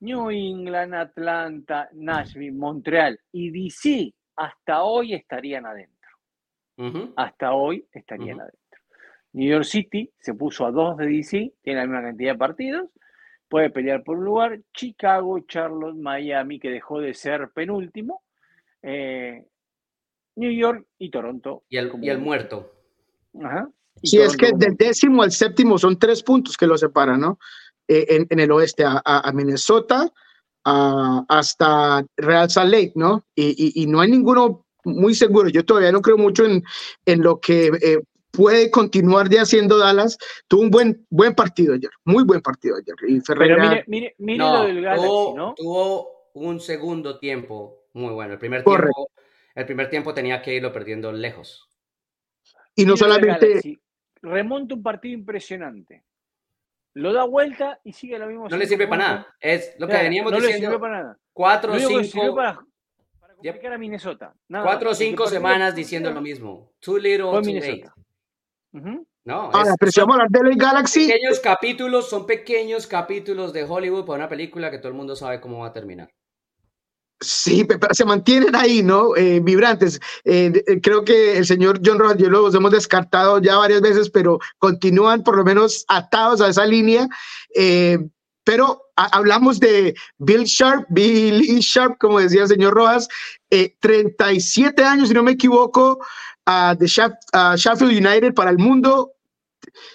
New 0.00 0.30
England, 0.30 0.94
Atlanta, 0.94 1.88
Nashville, 1.92 2.52
Montreal 2.52 3.18
y 3.32 3.50
DC 3.50 4.12
hasta 4.36 4.82
hoy 4.82 5.14
estarían 5.14 5.66
adentro. 5.66 5.92
Hasta 7.16 7.52
hoy 7.52 7.86
estarían 7.92 8.40
adentro. 8.40 8.58
New 9.34 9.48
York 9.48 9.64
City 9.64 10.10
se 10.18 10.34
puso 10.34 10.66
a 10.66 10.72
dos 10.72 10.96
de 10.96 11.06
DC, 11.06 11.52
tiene 11.62 11.80
la 11.80 11.86
misma 11.86 12.02
cantidad 12.02 12.32
de 12.32 12.38
partidos, 12.38 12.90
puede 13.52 13.68
pelear 13.68 14.02
por 14.02 14.16
un 14.16 14.24
lugar. 14.24 14.62
Chicago, 14.72 15.38
Charlotte, 15.40 15.94
Miami, 15.94 16.58
que 16.58 16.70
dejó 16.70 17.00
de 17.00 17.12
ser 17.12 17.50
penúltimo. 17.54 18.22
Eh, 18.80 19.44
New 20.36 20.50
York 20.50 20.86
y 20.98 21.10
Toronto. 21.10 21.62
Y 21.68 21.76
el, 21.76 21.92
y 22.00 22.08
el 22.08 22.18
muerto. 22.18 22.72
Ajá. 23.44 23.68
Sí, 24.02 24.18
es 24.18 24.38
que 24.38 24.52
del 24.56 24.74
décimo 24.74 25.22
al 25.22 25.32
séptimo 25.32 25.76
son 25.76 25.98
tres 25.98 26.22
puntos 26.22 26.56
que 26.56 26.66
lo 26.66 26.78
separan, 26.78 27.20
¿no? 27.20 27.38
Eh, 27.86 28.24
en, 28.30 28.40
el 28.40 28.50
oeste, 28.52 28.84
a, 28.86 29.30
Minnesota, 29.34 30.10
hasta 30.64 32.06
Real 32.16 32.48
Salt 32.48 32.72
Lake, 32.72 32.92
¿no? 32.94 33.26
Y, 33.34 33.84
no 33.86 34.00
hay 34.00 34.12
ninguno 34.12 34.64
muy 34.84 35.14
seguro. 35.14 35.50
Yo 35.50 35.62
todavía 35.62 35.92
no 35.92 36.00
creo 36.00 36.16
mucho 36.16 36.46
en, 36.46 36.64
en 37.04 37.22
lo 37.22 37.38
que 37.38 37.66
eh, 37.66 38.00
puede 38.32 38.70
continuar 38.70 39.28
de 39.28 39.38
haciendo 39.38 39.78
Dallas. 39.78 40.18
Tuvo 40.48 40.62
un 40.62 40.70
buen, 40.70 41.06
buen 41.10 41.34
partido 41.34 41.74
ayer, 41.74 41.90
muy 42.04 42.24
buen 42.24 42.40
partido 42.40 42.76
ayer. 42.76 42.94
Y 43.06 43.20
Pero 43.20 43.58
mire, 43.58 43.84
mire, 43.86 44.14
mire 44.18 44.38
lo 44.38 44.64
del 44.64 44.82
Galaxy, 44.82 45.06
tuvo, 45.06 45.36
¿no? 45.36 45.54
Tuvo 45.54 46.30
un 46.34 46.60
segundo 46.60 47.18
tiempo 47.18 47.84
muy 47.92 48.12
bueno. 48.12 48.32
El 48.32 48.38
primer 48.38 48.64
tiempo, 48.64 49.10
el 49.54 49.66
primer 49.66 49.90
tiempo 49.90 50.14
tenía 50.14 50.42
que 50.42 50.54
irlo 50.54 50.72
perdiendo 50.72 51.12
lejos. 51.12 51.68
Y 52.74 52.84
no 52.84 52.96
solamente. 52.96 53.78
Remonta 54.22 54.74
un 54.74 54.82
partido 54.82 55.14
impresionante. 55.14 56.04
Lo 56.94 57.12
da 57.12 57.24
vuelta 57.24 57.80
y 57.84 57.92
sigue 57.92 58.18
lo 58.18 58.26
mismo. 58.26 58.48
No 58.48 58.56
le 58.56 58.66
sirve 58.66 58.86
para 58.86 59.02
nada. 59.02 59.36
Es 59.40 59.74
lo 59.78 59.88
que 59.88 59.94
veníamos 59.94 60.32
no 60.32 60.38
diciendo. 60.38 60.68
No 60.68 60.70
le 60.70 60.76
sirve 60.76 60.80
para 60.80 61.02
nada. 61.02 61.18
Cuatro 61.32 61.72
o 61.72 61.78
cinco. 61.78 62.34
Para, 62.34 62.60
para 63.18 63.34
complicar 63.34 63.72
a 63.72 63.78
Minnesota. 63.78 64.34
Cuatro 64.48 64.90
o 64.90 64.94
cinco 64.94 65.26
semanas 65.26 65.74
diciendo 65.74 66.10
lo 66.12 66.20
mismo. 66.20 66.72
Too 66.80 66.98
little, 66.98 67.30
too 67.42 67.52
late. 67.54 67.84
No, 68.72 69.50
Ahora, 69.52 69.74
pero 69.78 69.92
si 69.92 70.00
vamos 70.00 70.18
a 70.18 70.22
hablar 70.22 70.30
de 70.30 70.50
la 70.50 70.56
Galaxy. 70.56 71.06
Pequeños 71.06 71.40
capítulos, 71.40 72.08
son 72.08 72.26
pequeños 72.26 72.86
capítulos 72.86 73.52
de 73.52 73.64
Hollywood 73.64 74.04
para 74.04 74.18
una 74.18 74.28
película 74.28 74.70
que 74.70 74.78
todo 74.78 74.88
el 74.88 74.94
mundo 74.94 75.14
sabe 75.14 75.40
cómo 75.40 75.58
va 75.58 75.68
a 75.68 75.72
terminar. 75.72 76.10
Sí, 77.22 77.64
pero 77.64 77.80
se 77.92 78.04
mantienen 78.04 78.54
ahí, 78.56 78.82
¿no? 78.82 79.14
Eh, 79.16 79.40
vibrantes. 79.40 80.00
Eh, 80.24 80.52
eh, 80.66 80.80
creo 80.80 81.04
que 81.04 81.38
el 81.38 81.46
señor 81.46 81.80
John 81.84 81.98
Rojas, 81.98 82.16
yo 82.18 82.28
los 82.28 82.54
hemos 82.54 82.72
descartado 82.72 83.38
ya 83.40 83.56
varias 83.56 83.80
veces, 83.80 84.10
pero 84.10 84.40
continúan 84.58 85.22
por 85.22 85.36
lo 85.36 85.44
menos 85.44 85.84
atados 85.88 86.40
a 86.40 86.48
esa 86.48 86.66
línea. 86.66 87.08
pero 88.44 88.82
hablamos 88.96 89.60
de 89.60 89.94
Bill 90.18 90.44
Sharp, 90.44 90.86
Billy 90.88 91.60
Sharp, 91.60 91.96
como 91.98 92.18
decía 92.18 92.42
el 92.42 92.48
señor 92.48 92.74
Rojas, 92.74 93.08
37 93.48 94.82
años, 94.82 95.08
si 95.08 95.14
no 95.14 95.22
me 95.22 95.32
equivoco, 95.32 96.04
de 96.46 96.86
Sheffield 96.86 97.92
United 97.92 98.34
para 98.34 98.50
el 98.50 98.58
mundo. 98.58 99.12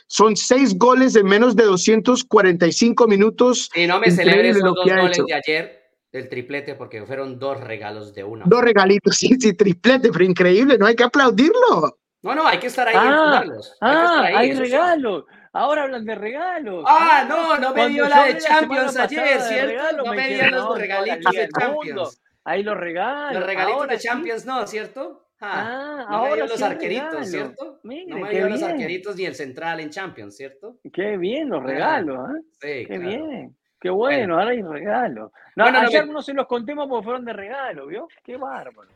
Son 0.08 0.36
seis 0.36 0.78
goles 0.78 1.16
en 1.16 1.26
menos 1.26 1.56
de 1.56 1.66
245 1.66 3.08
minutos. 3.08 3.70
Y 3.76 3.86
no 3.86 4.00
me 4.00 4.12
celebres 4.12 4.58
esos 4.58 4.76
dos 4.76 4.86
goles 4.86 5.26
de 5.26 5.34
ayer 5.34 5.78
del 6.12 6.30
triplete 6.30 6.76
porque 6.76 7.06
fueron 7.06 7.38
dos 7.38 7.60
regalos 7.60 8.14
de 8.14 8.24
uno. 8.24 8.46
Dos 8.48 8.62
regalitos, 8.62 9.16
sí, 9.16 9.36
sí, 9.40 9.54
triplete, 9.54 10.10
pero 10.12 10.24
increíble, 10.24 10.78
no 10.78 10.86
hay 10.86 10.96
que 10.96 11.04
aplaudirlo. 11.04 12.00
No, 12.22 12.36
no, 12.36 12.48
hay 12.48 12.58
que 12.60 12.68
estar 12.68 12.88
ahí. 12.88 12.96
Ah, 12.98 13.44
ah 13.82 14.24
hay, 14.24 14.54
regalos. 14.54 15.26
Ahora 15.54 15.84
hablan 15.84 16.06
de 16.06 16.16
regalos. 16.16 16.84
Ah, 16.88 17.26
no, 17.28 17.58
no 17.58 17.74
me 17.74 17.90
dio 17.90 18.08
la 18.08 18.26
de 18.26 18.38
Champions 18.38 18.98
ayer, 18.98 19.42
¿cierto? 19.42 19.98
no 19.98 20.14
me 20.14 20.28
dio 20.30 20.50
los 20.50 20.78
regalitos 20.78 21.34
de 21.34 21.50
Champions. 21.50 22.22
Ahí 22.44 22.64
los 22.64 22.78
regalos. 22.78 23.34
Los 23.34 23.46
regalitos 23.46 23.88
de 23.88 24.00
Champions, 24.00 24.46
no, 24.46 24.66
¿cierto? 24.66 25.27
Ah, 25.40 26.06
no 26.10 26.16
ahora 26.16 26.30
me 26.30 26.36
dio 26.36 26.48
los 26.48 26.62
arqueritos, 26.62 27.30
¿cierto? 27.30 27.80
no 27.84 28.18
me 28.18 28.30
dio 28.32 28.50
los 28.50 28.64
arqueritos 28.64 29.16
ni 29.16 29.26
el 29.26 29.36
central 29.36 29.80
en 29.80 29.90
Champions, 29.90 30.36
¿cierto? 30.36 30.78
Qué 30.92 31.18
bien 31.18 31.50
los 31.50 31.64
regalos, 31.64 32.30
¿eh? 32.30 32.42
Sí, 32.62 32.88
Qué 32.88 32.98
bien. 32.98 33.56
Qué 33.80 33.92
bueno, 33.92 34.40
ahora 34.40 34.52
hay 34.52 34.62
regalos. 34.64 35.32
No, 35.56 35.66
ayer 35.66 36.08
no, 36.08 36.24
se 36.24 36.34
los 36.34 36.48
contemos 36.48 36.88
porque 36.90 37.04
fueron 37.04 37.26
de 37.26 37.34
regalo, 37.34 37.86
¿vio? 37.86 38.08
Qué 38.24 38.36
bárbaro. 38.36 38.90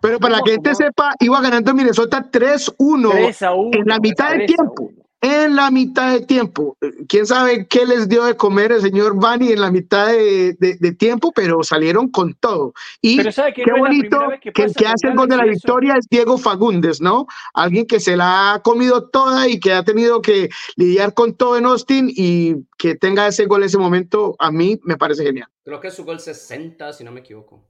Pero 0.00 0.18
para 0.18 0.40
que 0.40 0.52
gente 0.52 0.74
sepa, 0.74 1.14
iba 1.20 1.40
ganando 1.42 1.74
Minnesota 1.74 2.24
3-1 2.30 3.74
en 3.76 3.86
la 3.86 3.98
mitad 3.98 4.30
del 4.30 4.46
tiempo 4.46 4.90
en 5.24 5.56
la 5.56 5.70
mitad 5.70 6.12
de 6.12 6.26
tiempo. 6.26 6.76
Quién 7.08 7.24
sabe 7.24 7.66
qué 7.66 7.86
les 7.86 8.08
dio 8.10 8.24
de 8.24 8.36
comer 8.36 8.72
el 8.72 8.82
señor 8.82 9.18
Bani 9.18 9.52
en 9.52 9.60
la 9.60 9.70
mitad 9.70 10.08
de, 10.08 10.96
tiempo, 10.98 11.32
pero 11.34 11.62
salieron 11.62 12.10
con 12.10 12.34
todo. 12.34 12.74
Y 13.00 13.16
qué 13.16 13.72
bonito 13.78 14.18
que, 14.42 14.62
el 14.62 14.74
que 14.74 14.86
hace 14.86 15.08
el 15.08 15.16
gol 15.16 15.28
de 15.28 15.38
la 15.38 15.46
victoria 15.46 15.94
es 15.96 16.06
Diego 16.10 16.36
Fagundes, 16.36 17.00
¿no? 17.00 17.26
Alguien 17.54 17.86
que 17.86 18.00
se 18.00 18.16
la 18.16 18.54
ha 18.54 18.62
comido 18.62 19.08
toda 19.08 19.48
y 19.48 19.58
que 19.58 19.72
ha 19.72 19.82
tenido 19.82 20.20
que 20.20 20.50
lidiar 20.76 21.14
con 21.14 21.34
todo 21.34 21.56
en 21.56 21.64
Austin 21.64 22.10
y 22.14 22.56
que 22.76 22.94
tenga 22.94 23.26
ese 23.26 23.46
gol 23.46 23.62
en 23.62 23.66
ese 23.66 23.78
momento, 23.78 24.36
a 24.38 24.50
mí 24.50 24.78
me 24.84 24.98
parece 24.98 25.24
genial. 25.24 25.48
Creo 25.64 25.80
que 25.80 25.88
es 25.88 25.94
su 25.94 26.04
gol 26.04 26.20
60, 26.20 26.92
si 26.92 27.02
no 27.02 27.12
me 27.12 27.20
equivoco. 27.20 27.64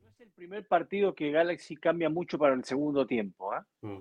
Es 0.00 0.20
el 0.20 0.30
primer 0.30 0.66
partido 0.66 1.14
que 1.14 1.30
Galaxy 1.30 1.76
cambia 1.76 2.10
mucho 2.10 2.36
para 2.36 2.54
el 2.54 2.64
segundo 2.64 3.06
tiempo. 3.06 3.54
¿eh? 3.54 4.00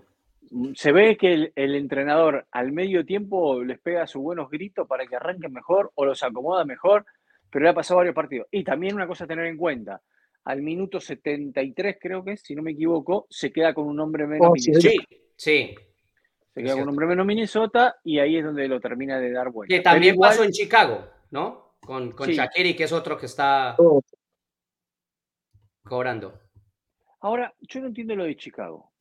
Se 0.75 0.91
ve 0.91 1.17
que 1.17 1.51
el, 1.55 1.75
entrenador 1.75 2.47
al 2.51 2.71
medio 2.71 3.05
tiempo 3.05 3.63
les 3.63 3.79
pega 3.79 4.07
sus 4.07 4.21
buenos 4.21 4.49
gritos 4.49 4.87
para 4.87 5.05
que 5.05 5.15
arranquen 5.15 5.51
mejor 5.53 5.91
o 5.95 6.05
los 6.05 6.23
acomoda 6.23 6.65
mejor, 6.65 7.05
pero 7.49 7.63
le 7.63 7.69
ha 7.69 7.73
pasado 7.73 7.97
varios 7.97 8.15
partidos. 8.15 8.47
Y 8.51 8.63
también 8.63 8.95
una 8.95 9.07
cosa 9.07 9.23
a 9.23 9.27
tener 9.27 9.45
en 9.45 9.57
cuenta, 9.57 10.01
al 10.45 10.61
minuto 10.61 10.99
73 10.99 11.97
creo 11.99 12.23
que 12.23 12.37
si 12.37 12.55
no 12.55 12.61
me 12.61 12.71
equivoco, 12.71 13.27
se 13.29 13.51
queda 13.51 13.73
con 13.73 13.87
un 13.87 13.99
hombre 13.99 14.27
menos 14.27 14.47
oh, 14.47 14.53
Minnesota. 14.53 14.89
Sí, 14.89 14.97
sí. 15.35 15.75
Se 16.53 16.63
queda 16.63 16.73
con 16.73 16.83
un 16.83 16.89
hombre 16.89 17.07
menos 17.07 17.25
Minnesota 17.25 17.97
y 18.03 18.19
ahí 18.19 18.37
es 18.37 18.45
donde 18.45 18.67
lo 18.67 18.79
termina 18.79 19.19
de 19.19 19.31
dar 19.31 19.51
vuelta. 19.51 19.75
Que 19.75 19.81
también 19.81 20.15
pasó 20.15 20.43
en 20.43 20.51
Chicago, 20.51 21.05
¿no? 21.31 21.75
Con, 21.81 22.11
con 22.11 22.29
Shakiri, 22.29 22.75
que 22.75 22.85
es 22.85 22.91
otro 22.91 23.17
que 23.17 23.25
está 23.25 23.75
oh. 23.77 24.01
cobrando. 25.83 26.39
Ahora, 27.19 27.53
yo 27.59 27.81
no 27.81 27.87
entiendo 27.87 28.15
lo 28.15 28.23
de 28.23 28.35
Chicago 28.37 28.94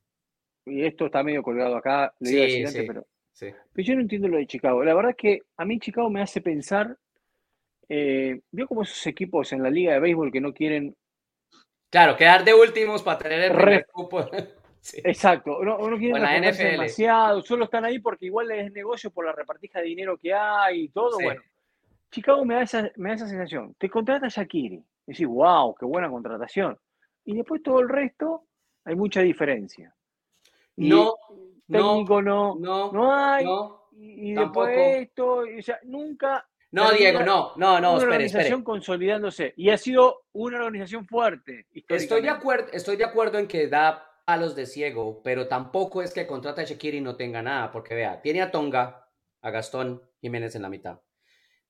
y 0.67 0.85
esto 0.85 1.07
está 1.07 1.23
medio 1.23 1.43
colgado 1.43 1.77
acá, 1.77 2.15
le 2.21 2.31
digo 2.31 2.71
pero, 2.73 3.07
pero 3.73 3.87
yo 3.87 3.95
no 3.95 4.01
entiendo 4.01 4.29
lo 4.29 4.39
de 4.39 4.47
Chicago. 4.47 4.85
La 4.85 4.95
verdad 4.95 5.11
es 5.11 5.17
que 5.17 5.43
a 5.57 5.65
mí 5.65 5.79
Chicago 5.79 6.09
me 6.11 6.23
hace 6.23 6.41
pensar, 6.41 6.97
eh, 7.89 8.41
vio 8.51 8.67
como 8.67 8.83
esos 8.83 9.07
equipos 9.07 9.53
en 9.53 9.63
la 9.63 9.71
liga 9.71 9.93
de 9.93 10.01
béisbol 10.01 10.33
que 10.33 10.41
no 10.41 10.53
quieren... 10.53 10.97
Claro, 11.91 12.17
quedar 12.17 12.45
de 12.45 12.55
últimos 12.55 13.03
para 13.03 13.19
tener 13.19 13.53
el 13.53 13.87
cupo. 13.87 14.21
Exacto, 14.93 15.65
no, 15.65 15.79
no 15.79 15.97
quieren 15.97 16.23
demasiado, 16.53 17.41
solo 17.43 17.65
están 17.65 17.85
ahí 17.85 18.01
porque 18.01 18.27
igual 18.27 18.51
es 18.51 18.71
negocio 18.73 19.11
por 19.11 19.25
la 19.25 19.33
repartija 19.33 19.81
de 19.81 19.87
dinero 19.87 20.19
que 20.19 20.35
hay 20.35 20.83
y 20.83 20.89
todo, 20.89 21.19
bueno. 21.21 21.41
Chicago 22.11 22.45
me 22.45 22.55
da, 22.55 22.63
esa, 22.63 22.93
me 22.97 23.09
da 23.09 23.15
esa 23.17 23.27
sensación. 23.27 23.75
Te 23.77 23.91
contrata 23.91 24.29
Shakiri. 24.29 24.81
Decís, 25.05 25.27
wow, 25.27 25.75
qué 25.75 25.85
buena 25.85 26.09
contratación. 26.09 26.79
Y 27.25 27.35
después 27.35 27.61
todo 27.61 27.81
el 27.81 27.89
resto, 27.89 28.45
hay 28.85 28.95
mucha 28.95 29.21
diferencia 29.21 29.94
no, 30.77 31.15
técnico 31.71 32.23
no, 32.23 32.57
no, 32.59 32.93
no, 32.93 33.15
hay. 33.15 33.47
y, 33.93 34.35
después 34.35 34.77
esto, 35.03 35.43
o 35.59 35.63
sea, 35.63 35.79
nunca. 35.85 36.47
No, 36.73 36.91
Diego, 36.91 37.21
no, 37.21 37.53
no, 37.57 37.81
no, 37.81 37.95
una 37.95 38.03
organización 38.03 38.65
consolidándose 38.65 39.55
y 39.57 39.71
ha 39.71 39.79
sido 39.79 40.25
una 40.33 40.57
organización 40.57 41.07
fuerte. 41.07 41.67
Estoy 41.89 42.23
de 42.23 42.31
acuerdo, 42.31 42.67
estoy 42.73 42.97
de 42.97 43.05
acuerdo 43.05 43.39
en 43.39 43.47
que 43.47 43.69
da 43.69 44.05
a 44.27 44.37
los 44.37 44.57
de 44.57 44.67
ciego, 44.67 45.21
pero 45.23 45.47
tampoco 45.47 46.03
es 46.03 46.13
que 46.13 46.27
contrata 46.27 46.63
a 46.63 46.65
Shakiri 46.65 46.99
y 46.99 47.01
no 47.01 47.15
tenga 47.15 47.43
nada, 47.43 47.71
porque 47.71 47.95
vea, 47.95 48.21
tiene 48.23 48.43
a 48.43 48.51
Tonga, 48.51 49.09
a 49.43 49.51
Gastón 49.51 50.03
Jiménez 50.21 50.57
en 50.57 50.63
la 50.63 50.69
mitad, 50.69 51.01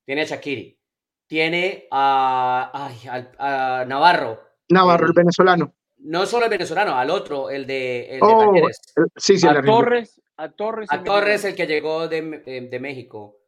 tiene 0.06 0.22
a 0.22 0.24
Shakiri, 0.24 0.80
tiene 1.26 1.86
a, 1.90 2.90
a 3.38 3.84
Navarro. 3.84 4.40
Navarro, 4.70 5.06
el 5.06 5.12
venezolano 5.12 5.74
no 6.04 6.26
solo 6.26 6.44
el 6.44 6.50
venezolano, 6.50 6.96
al 6.96 7.10
otro, 7.10 7.50
el 7.50 7.66
de, 7.66 8.16
el 8.16 8.20
oh, 8.22 8.54
Sí, 9.16 9.38
sí, 9.38 9.46
a 9.46 9.62
Torres, 9.62 10.20
a 10.36 10.50
Torres. 10.50 10.88
A 10.90 11.02
Torres, 11.02 11.44
el 11.44 11.54
que 11.54 11.66
llegó 11.66 12.08
de, 12.08 12.42
eh, 12.46 12.68
de, 12.70 12.80
México. 12.80 13.38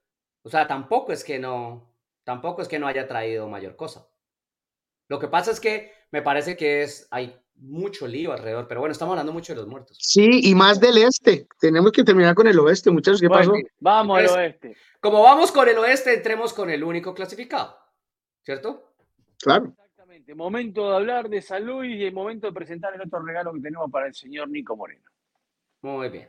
O 0.42 0.48
sea, 0.48 0.66
tampoco 0.66 1.12
es 1.12 1.22
que 1.22 1.38
no, 1.38 1.94
tampoco 2.24 2.62
es 2.62 2.68
que 2.68 2.78
no 2.78 2.86
haya 2.86 3.06
traído 3.06 3.48
mayor 3.48 3.76
cosa. 3.76 4.08
Lo 5.08 5.18
que 5.18 5.28
pasa 5.28 5.50
es 5.50 5.60
que 5.60 5.92
me 6.10 6.22
parece 6.22 6.56
que 6.56 6.82
es, 6.82 7.06
hay 7.10 7.38
mucho 7.56 8.06
lío 8.06 8.32
alrededor, 8.32 8.66
pero 8.68 8.80
bueno, 8.80 8.92
estamos 8.92 9.12
hablando 9.12 9.32
mucho 9.32 9.52
de 9.52 9.60
los 9.60 9.68
muertos. 9.68 9.98
Sí, 10.00 10.40
y 10.42 10.54
más 10.54 10.80
del 10.80 10.98
este. 10.98 11.46
Tenemos 11.60 11.92
que 11.92 12.04
terminar 12.04 12.34
con 12.34 12.46
el 12.46 12.58
oeste, 12.58 12.90
muchachos. 12.90 13.20
¿Qué 13.20 13.28
pasó? 13.28 13.52
Vamos 13.80 14.18
al 14.18 14.26
oeste. 14.28 14.76
Como 15.00 15.22
vamos 15.22 15.52
con 15.52 15.68
el 15.68 15.76
oeste, 15.76 16.14
entremos 16.14 16.54
con 16.54 16.70
el 16.70 16.82
único 16.82 17.14
clasificado, 17.14 17.76
¿cierto? 18.42 18.94
Claro. 19.38 19.74
Momento 20.34 20.90
de 20.90 20.96
hablar 20.96 21.28
de 21.28 21.40
salud 21.40 21.84
y 21.84 21.96
de 21.96 22.10
momento 22.10 22.48
de 22.48 22.52
presentar 22.52 22.92
el 22.94 23.02
otro 23.02 23.22
regalo 23.22 23.52
que 23.52 23.60
tenemos 23.60 23.90
para 23.90 24.08
el 24.08 24.14
señor 24.14 24.48
Nico 24.48 24.76
Moreno. 24.76 25.08
Muy 25.82 26.08
bien. 26.08 26.28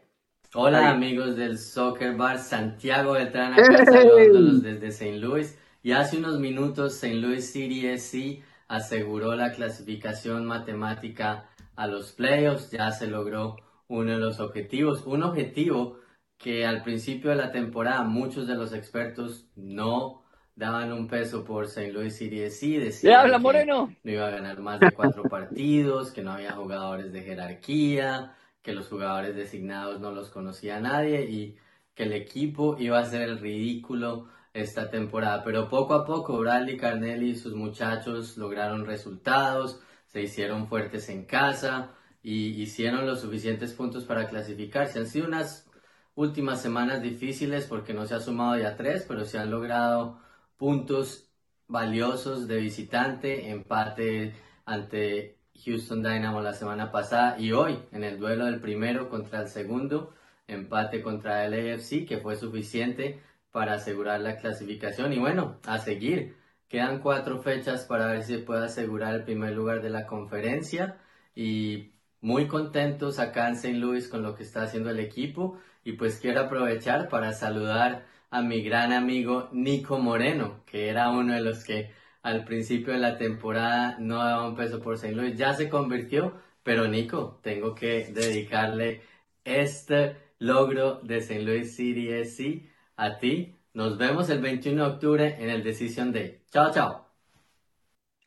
Hola 0.53 0.91
amigos 0.91 1.35
del 1.35 1.57
Soccer 1.57 2.15
Bar 2.15 2.37
Santiago 2.37 3.15
de 3.15 3.25
Trana, 3.25 3.57
saludándolos 3.57 4.61
desde 4.61 4.87
St. 4.87 5.17
Louis. 5.17 5.59
Y 5.81 5.91
hace 5.93 6.17
unos 6.17 6.39
minutos 6.39 6.93
St. 6.93 7.15
Louis 7.15 7.51
City 7.51 7.87
SC 7.87 8.43
aseguró 8.67 9.35
la 9.35 9.51
clasificación 9.51 10.45
matemática 10.45 11.49
a 11.75 11.87
los 11.87 12.11
playoffs, 12.11 12.71
ya 12.71 12.91
se 12.91 13.07
logró 13.07 13.57
uno 13.87 14.11
de 14.11 14.17
los 14.17 14.39
objetivos, 14.39 15.05
un 15.05 15.23
objetivo 15.23 15.99
que 16.37 16.65
al 16.65 16.83
principio 16.83 17.31
de 17.31 17.37
la 17.37 17.51
temporada 17.51 18.03
muchos 18.03 18.47
de 18.47 18.55
los 18.55 18.73
expertos 18.73 19.49
no 19.55 20.23
daban 20.57 20.91
un 20.91 21.07
peso 21.07 21.45
por 21.45 21.65
St. 21.65 21.93
Louis 21.93 22.17
City 22.17 22.41
SC, 22.41 22.79
decían 22.79 23.21
habla, 23.21 23.37
Moreno? 23.37 23.95
no 24.03 24.11
iba 24.11 24.27
a 24.27 24.31
ganar 24.31 24.59
más 24.59 24.79
de 24.79 24.91
cuatro 24.91 25.23
partidos, 25.23 26.11
que 26.11 26.23
no 26.23 26.31
había 26.31 26.53
jugadores 26.53 27.13
de 27.13 27.21
jerarquía, 27.21 28.35
que 28.63 28.73
los 28.73 28.87
jugadores 28.87 29.35
designados 29.35 30.01
no 30.01 30.11
los 30.11 30.29
conocía 30.29 30.79
nadie 30.79 31.29
y 31.29 31.57
que 31.93 32.03
el 32.03 32.13
equipo 32.13 32.75
iba 32.79 32.99
a 32.99 33.05
ser 33.05 33.21
el 33.21 33.39
ridículo 33.39 34.29
esta 34.51 34.89
temporada. 34.89 35.43
Pero 35.43 35.69
poco 35.69 35.93
a 35.93 36.03
poco 36.03 36.39
Bradley 36.39 36.75
Carnelli 36.75 37.29
y 37.29 37.35
sus 37.35 37.53
muchachos 37.53 38.35
lograron 38.35 38.85
resultados, 38.85 39.79
se 40.07 40.21
hicieron 40.23 40.67
fuertes 40.67 41.07
en 41.09 41.25
casa 41.25 41.91
y 42.23 42.59
hicieron 42.61 43.05
los 43.05 43.21
suficientes 43.21 43.73
puntos 43.73 44.05
para 44.05 44.27
clasificarse. 44.27 44.97
Han 44.97 45.05
sido 45.05 45.27
unas 45.27 45.69
últimas 46.15 46.63
semanas 46.63 47.03
difíciles 47.03 47.67
porque 47.67 47.93
no 47.93 48.07
se 48.07 48.15
ha 48.15 48.19
sumado 48.19 48.57
ya 48.57 48.75
tres, 48.75 49.05
pero 49.07 49.23
se 49.23 49.37
han 49.37 49.51
logrado 49.51 50.19
puntos 50.57 51.29
valiosos 51.67 52.47
de 52.47 52.57
visitante, 52.57 53.49
empate 53.49 54.33
ante 54.65 55.37
Houston 55.65 56.03
Dynamo 56.03 56.41
la 56.41 56.53
semana 56.53 56.91
pasada 56.91 57.39
y 57.39 57.51
hoy 57.51 57.79
en 57.91 58.03
el 58.03 58.19
duelo 58.19 58.45
del 58.45 58.59
primero 58.59 59.09
contra 59.09 59.41
el 59.41 59.47
segundo, 59.47 60.13
empate 60.47 61.01
contra 61.01 61.45
el 61.45 61.53
AFC 61.53 62.05
que 62.07 62.17
fue 62.17 62.35
suficiente 62.35 63.21
para 63.51 63.73
asegurar 63.73 64.19
la 64.21 64.37
clasificación 64.37 65.13
y 65.13 65.19
bueno, 65.19 65.59
a 65.65 65.79
seguir. 65.79 66.35
Quedan 66.67 66.99
cuatro 66.99 67.39
fechas 67.39 67.85
para 67.85 68.07
ver 68.07 68.23
si 68.23 68.35
se 68.35 68.39
puede 68.39 68.65
asegurar 68.65 69.15
el 69.15 69.23
primer 69.23 69.53
lugar 69.53 69.81
de 69.81 69.89
la 69.89 70.05
conferencia 70.05 70.97
y 71.33 71.93
muy 72.19 72.47
contentos 72.47 73.19
acá 73.19 73.47
en 73.47 73.55
St. 73.55 73.77
Louis 73.77 74.07
con 74.07 74.21
lo 74.21 74.35
que 74.35 74.43
está 74.43 74.63
haciendo 74.63 74.89
el 74.89 74.99
equipo 74.99 75.59
y 75.83 75.93
pues 75.93 76.19
quiero 76.19 76.41
aprovechar 76.41 77.09
para 77.09 77.31
saludar 77.33 78.05
a 78.29 78.41
mi 78.41 78.61
gran 78.61 78.93
amigo 78.93 79.49
Nico 79.51 79.99
Moreno, 79.99 80.63
que 80.65 80.89
era 80.89 81.09
uno 81.11 81.33
de 81.33 81.41
los 81.41 81.63
que 81.63 81.91
al 82.23 82.43
principio 82.45 82.93
de 82.93 82.99
la 82.99 83.17
temporada 83.17 83.97
no 83.99 84.17
daba 84.17 84.47
un 84.47 84.55
peso 84.55 84.81
por 84.81 84.95
St. 84.95 85.13
Louis, 85.15 85.37
ya 85.37 85.53
se 85.53 85.69
convirtió, 85.69 86.33
pero 86.63 86.87
Nico, 86.87 87.39
tengo 87.43 87.73
que 87.75 88.05
dedicarle 88.13 89.01
este 89.43 90.17
logro 90.39 90.99
de 91.03 91.17
St. 91.17 91.41
Louis 91.43 91.75
City 91.75 92.09
SC 92.11 92.69
a 92.97 93.17
ti. 93.17 93.57
Nos 93.73 93.97
vemos 93.97 94.29
el 94.29 94.41
21 94.41 94.83
de 94.83 94.89
octubre 94.91 95.35
en 95.39 95.49
el 95.49 95.63
Decision 95.63 96.11
Day. 96.11 96.41
Chao, 96.51 96.71
chao. 96.73 97.07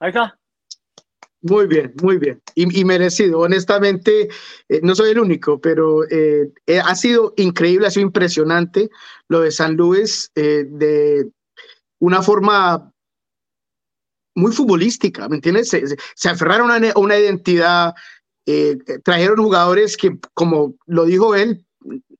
Ahí 0.01 0.09
está. 0.11 0.40
Muy 1.43 1.67
bien, 1.67 1.95
muy 2.03 2.19
bien. 2.19 2.43
Y, 2.55 2.85
merecido. 2.85 3.41
Honestamente, 3.41 4.29
eh, 4.69 4.81
no 4.83 4.95
soy 4.95 5.13
el 5.13 5.19
único, 5.19 5.59
pero 5.59 6.05
eh, 6.11 6.53
eh, 6.67 6.81
ha 6.81 6.95
sido 6.95 7.33
increíble, 7.37 7.87
ha 7.87 7.91
sido 7.91 8.07
impresionante 8.07 8.91
lo 9.29 9.41
de 9.41 9.51
San 9.51 9.75
Luis 9.75 10.31
de 10.35 11.31
una 11.99 12.21
forma 12.23 12.93
muy 14.35 14.53
futbolística, 14.53 15.29
¿me 15.29 15.37
entiendes? 15.37 15.71
Se, 15.71 16.29
aferraron 16.29 16.71
a 16.71 16.99
una 16.99 17.19
identidad, 17.19 17.95
trajeron 19.05 19.43
jugadores 19.43 19.97
que, 19.97 20.19
como 20.35 20.75
lo 20.87 21.05
dijo 21.05 21.35
él, 21.35 21.65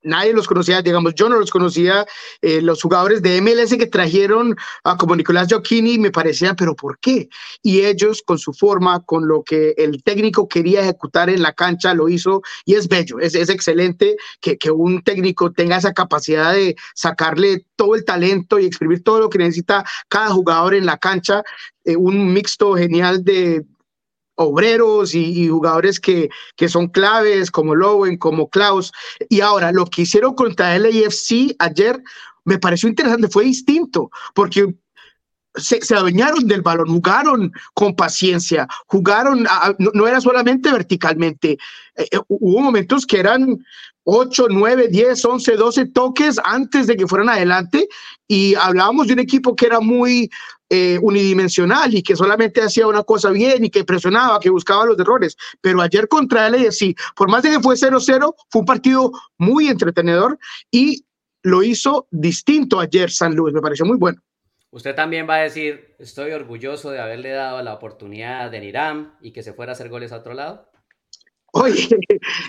nadie 0.03 0.33
los 0.33 0.47
conocía, 0.47 0.83
digamos, 0.83 1.15
yo 1.15 1.29
no 1.29 1.39
los 1.39 1.51
conocía, 1.51 2.07
eh, 2.41 2.61
los 2.63 2.83
jugadores 2.83 3.23
de 3.23 3.41
MLS 3.41 3.77
que 3.77 3.87
trajeron 3.87 4.57
a 4.85 4.97
como 4.97 5.17
Nicolás 5.17 5.49
Gioacchini 5.49 5.99
me 5.99 6.11
parecían, 6.11 6.57
pero 6.57 6.75
¿por 6.75 6.99
qué? 6.99 7.29
Y 7.63 7.81
ellos 7.81 8.23
con 8.25 8.39
su 8.39 8.53
forma, 8.53 9.01
con 9.01 9.29
lo 9.29 9.43
que 9.43 9.75
el 9.77 10.03
técnico 10.03 10.49
quería 10.49 10.81
ejecutar 10.81 11.31
en 11.31 11.43
la 11.43 11.53
cancha, 11.53 11.95
lo 11.95 12.09
hizo 12.09 12.43
y 12.65 12.75
es 12.75 12.89
bello, 12.89 13.19
es, 13.19 13.35
es 13.35 13.49
excelente 13.49 14.17
que, 14.41 14.57
que 14.59 14.71
un 14.71 15.03
técnico 15.03 15.53
tenga 15.53 15.77
esa 15.77 15.93
capacidad 15.93 16.53
de 16.53 16.77
sacarle 16.95 17.67
todo 17.77 17.95
el 17.95 18.05
talento 18.05 18.59
y 18.59 18.67
exprimir 18.67 19.03
todo 19.03 19.21
lo 19.21 19.31
que 19.31 19.39
necesita 19.39 19.85
cada 20.09 20.31
jugador 20.31 20.75
en 20.75 20.87
la 20.87 20.99
cancha, 20.99 21.43
eh, 21.85 21.97
un 21.97 22.33
mixto 22.33 22.75
genial 22.77 23.25
de, 23.25 23.65
obreros 24.41 25.15
y, 25.15 25.49
jugadores 25.49 26.01
que, 26.01 26.29
que, 26.57 26.69
son 26.69 26.89
claves, 26.89 27.51
como 27.51 27.75
Lowen, 27.75 28.17
como 28.17 28.49
Klaus. 28.49 28.93
Y 29.29 29.41
ahora, 29.41 29.73
lo 29.73 29.87
que 29.87 30.03
hicieron 30.03 30.35
contra 30.35 30.75
el 30.77 30.87
AFC 30.87 31.55
ayer 31.59 32.03
me 32.45 32.59
pareció 32.59 32.89
interesante, 32.89 33.29
fue 33.29 33.45
distinto, 33.45 34.11
porque 34.35 34.75
se, 35.55 35.81
se, 35.83 35.95
adueñaron 35.95 36.47
del 36.47 36.63
balón, 36.63 36.89
jugaron 36.89 37.53
con 37.75 37.95
paciencia, 37.95 38.67
jugaron, 38.87 39.47
no, 39.79 40.07
era 40.07 40.21
solamente 40.21 40.73
verticalmente, 40.73 41.59
eh, 41.97 42.09
eh, 42.11 42.19
hubo 42.29 42.61
momentos 42.61 43.05
que 43.05 43.19
eran 43.19 43.59
8, 44.05 44.47
9, 44.51 44.89
10, 44.89 45.25
11, 45.25 45.57
12 45.57 45.87
toques 45.87 46.41
antes 46.45 46.87
de 46.87 46.97
que 46.97 47.07
fueran 47.07 47.29
adelante 47.29 47.89
y 48.27 48.55
hablábamos 48.55 49.09
de 49.09 49.13
un 49.15 49.19
equipo 49.19 49.55
que 49.55 49.67
era 49.67 49.81
muy 49.81 50.31
eh, 50.73 51.01
unidimensional 51.03 51.93
y 51.93 52.01
que 52.01 52.15
solamente 52.15 52.63
hacía 52.63 52.87
una 52.87 53.03
cosa 53.03 53.31
bien 53.31 53.65
y 53.65 53.71
que 53.71 53.85
presionaba, 53.85 54.39
que 54.39 54.51
buscaba 54.51 54.87
los 54.87 54.97
errores. 54.99 55.37
Pero 55.61 55.83
ayer 55.83 56.07
contra 56.07 56.47
el 56.47 56.71
sí, 56.73 56.95
por 57.17 57.29
más 57.29 57.43
de 57.43 57.51
que 57.51 57.61
fue 57.61 57.75
0-0, 57.75 58.35
fue 58.49 58.61
un 58.61 58.67
partido 58.67 59.11
muy 59.37 59.67
entretenedor 59.67 60.39
y 60.71 61.05
lo 61.43 61.65
hizo 61.65 62.07
distinto 62.13 62.79
ayer 62.79 63.11
San 63.11 63.35
Luis, 63.35 63.53
me 63.53 63.61
pareció 63.61 63.85
muy 63.85 63.97
bueno. 63.97 64.23
Usted 64.71 64.95
también 64.95 65.29
va 65.29 65.35
a 65.35 65.43
decir, 65.43 65.97
estoy 65.99 66.31
orgulloso 66.31 66.93
de 66.93 67.01
haberle 67.01 67.31
dado 67.31 67.61
la 67.63 67.75
oportunidad 67.75 68.49
de 68.49 68.61
Niram 68.61 69.15
y 69.21 69.33
que 69.33 69.43
se 69.43 69.53
fuera 69.53 69.73
a 69.73 69.75
hacer 69.75 69.89
goles 69.89 70.13
a 70.13 70.19
otro 70.19 70.35
lado. 70.35 70.71
Oye, 71.53 71.89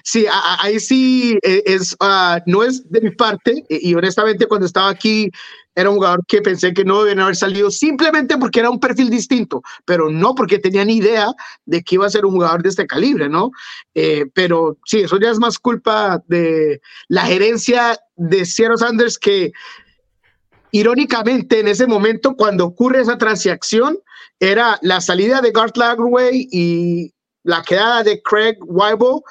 sí, 0.04 0.26
ahí 0.60 0.80
sí 0.80 1.38
eh, 1.44 1.64
es, 1.66 1.96
ah, 2.00 2.40
no 2.46 2.64
es 2.64 2.90
de 2.90 3.02
mi 3.02 3.12
parte 3.12 3.66
y 3.70 3.94
honestamente 3.96 4.46
cuando 4.46 4.66
estaba 4.66 4.90
aquí 4.90 5.30
era 5.76 5.90
un 5.90 5.96
jugador 5.96 6.26
que 6.28 6.42
pensé 6.42 6.74
que 6.74 6.84
no 6.84 7.04
debía 7.04 7.24
haber 7.24 7.36
salido 7.36 7.72
simplemente 7.72 8.38
porque 8.38 8.60
era 8.60 8.70
un 8.70 8.80
perfil 8.80 9.10
distinto, 9.10 9.62
pero 9.86 10.10
no 10.10 10.36
porque 10.36 10.60
tenía 10.60 10.84
ni 10.84 10.98
idea 10.98 11.32
de 11.66 11.82
que 11.82 11.96
iba 11.96 12.06
a 12.06 12.10
ser 12.10 12.26
un 12.26 12.34
jugador 12.34 12.62
de 12.62 12.70
este 12.70 12.88
calibre, 12.88 13.30
¿no? 13.30 13.52
Eh, 13.96 14.26
pero 14.34 14.78
sí, 14.86 15.00
eso 15.02 15.18
ya 15.20 15.30
es 15.30 15.40
más 15.40 15.58
culpa 15.58 16.22
de 16.28 16.82
la 17.08 17.26
gerencia 17.26 17.98
de 18.16 18.46
Seattle 18.46 18.78
Sanders 18.78 19.18
que 19.18 19.52
irónicamente 20.72 21.60
en 21.60 21.68
ese 21.68 21.88
momento 21.88 22.36
cuando 22.36 22.66
ocurre 22.66 23.02
esa 23.02 23.18
transacción 23.18 23.98
era 24.40 24.78
la 24.82 25.00
salida 25.02 25.42
de 25.42 25.52
Garth 25.52 25.78
Lagway 25.78 26.48
y 26.52 27.14
la 27.44 27.62
quedada 27.62 28.04
de 28.04 28.22
Craig 28.22 28.58
Weibel. 28.66 29.22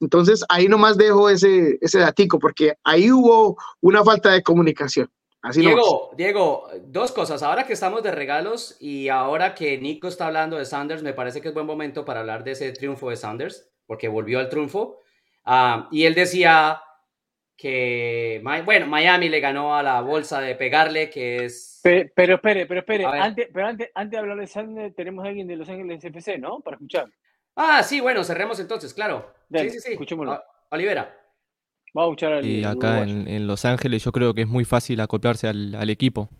Entonces 0.00 0.44
ahí 0.48 0.66
nomás 0.66 0.96
dejo 0.96 1.28
ese, 1.28 1.78
ese 1.80 1.98
datico 1.98 2.38
porque 2.38 2.74
ahí 2.84 3.10
hubo 3.10 3.56
una 3.80 4.02
falta 4.02 4.30
de 4.32 4.42
comunicación. 4.42 5.10
Diego, 5.54 6.10
Diego, 6.16 6.68
dos 6.84 7.12
cosas. 7.12 7.42
Ahora 7.42 7.64
que 7.64 7.72
estamos 7.72 8.02
de 8.02 8.10
regalos 8.10 8.76
y 8.78 9.08
ahora 9.08 9.54
que 9.54 9.78
Nico 9.78 10.06
está 10.06 10.26
hablando 10.26 10.58
de 10.58 10.66
Sanders, 10.66 11.02
me 11.02 11.14
parece 11.14 11.40
que 11.40 11.48
es 11.48 11.54
buen 11.54 11.66
momento 11.66 12.04
para 12.04 12.20
hablar 12.20 12.44
de 12.44 12.50
ese 12.52 12.70
triunfo 12.72 13.08
de 13.08 13.16
Sanders, 13.16 13.70
porque 13.86 14.08
volvió 14.08 14.38
al 14.38 14.50
triunfo. 14.50 14.98
Ah, 15.44 15.88
y 15.90 16.04
él 16.04 16.14
decía 16.14 16.82
que, 17.56 18.42
bueno, 18.64 18.86
Miami 18.86 19.30
le 19.30 19.40
ganó 19.40 19.74
a 19.74 19.82
la 19.82 20.02
bolsa 20.02 20.40
de 20.40 20.54
pegarle, 20.56 21.08
que 21.08 21.44
es... 21.44 21.80
Pero, 21.82 22.34
espere, 22.34 22.66
pero 22.66 22.80
espere, 22.80 23.06
antes, 23.06 23.48
pero 23.52 23.66
antes, 23.66 23.90
antes 23.94 24.10
de 24.10 24.18
hablar 24.18 24.38
de 24.38 24.46
Sanders, 24.46 24.94
tenemos 24.94 25.24
a 25.24 25.28
alguien 25.28 25.46
de 25.46 25.56
Los 25.56 25.68
Ángeles 25.70 26.04
FC, 26.04 26.36
¿no? 26.36 26.60
Para 26.60 26.76
escuchar. 26.76 27.10
Ah, 27.62 27.82
sí, 27.82 28.00
bueno, 28.00 28.24
cerremos 28.24 28.58
entonces, 28.58 28.94
claro. 28.94 29.34
sí, 29.52 29.68
sí, 29.68 29.80
sí. 29.80 29.92
Escuchémoslo. 29.92 30.42
Olivera. 30.70 31.14
Y 32.42 32.64
acá 32.64 33.02
en, 33.02 33.46
Los 33.46 33.66
Ángeles 33.66 34.02
yo 34.02 34.12
creo 34.12 34.32
que 34.32 34.42
es 34.42 34.48
muy 34.48 34.64
fácil 34.64 34.98
acoplarse 35.00 35.46
al, 35.46 35.90
equipo. 35.90 36.30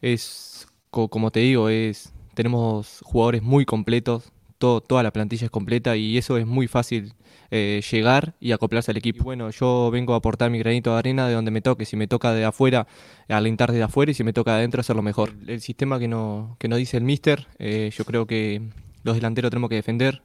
Es, 0.00 0.68
como 0.90 1.32
te 1.32 1.40
digo, 1.40 1.68
es 1.68 2.12
tenemos 2.34 3.00
jugadores 3.02 3.42
muy 3.42 3.64
completos, 3.64 4.30
toda 4.58 5.02
la 5.02 5.10
plantilla 5.10 5.46
es 5.46 5.50
completa 5.50 5.96
y 5.96 6.16
eso 6.16 6.36
es 6.36 6.46
muy 6.46 6.68
fácil 6.68 7.14
eh, 7.50 7.82
llegar 7.90 8.34
y 8.38 8.52
acoplarse 8.52 8.92
al 8.92 8.98
equipo. 8.98 9.24
bueno, 9.24 9.50
yo 9.50 9.90
vengo 9.90 10.14
a 10.14 10.18
aportar 10.18 10.50
mi 10.50 10.58
granito 10.58 10.92
de 10.92 10.98
arena 10.98 11.26
de 11.26 11.34
donde 11.34 11.50
me 11.50 11.62
toque. 11.62 11.86
Si 11.86 11.96
me 11.96 12.06
toca 12.06 12.32
de 12.34 12.44
afuera, 12.44 12.86
alentar 13.28 13.72
desde 13.72 13.82
afuera 13.82 14.12
y 14.12 14.14
si 14.14 14.22
me 14.22 14.32
toca 14.32 14.52
de 14.52 14.58
adentro, 14.58 14.80
hacerlo 14.80 15.02
mejor. 15.02 15.32
El 15.46 15.60
sistema 15.60 15.98
que, 15.98 16.06
no, 16.06 16.56
que 16.60 16.68
nos 16.68 16.78
dice 16.78 16.98
el 16.98 17.04
mister, 17.04 17.48
eh, 17.58 17.90
yo 17.92 18.04
creo 18.04 18.26
que 18.26 18.62
los 19.02 19.14
delanteros 19.14 19.50
tenemos 19.50 19.68
que 19.70 19.76
defender, 19.76 20.22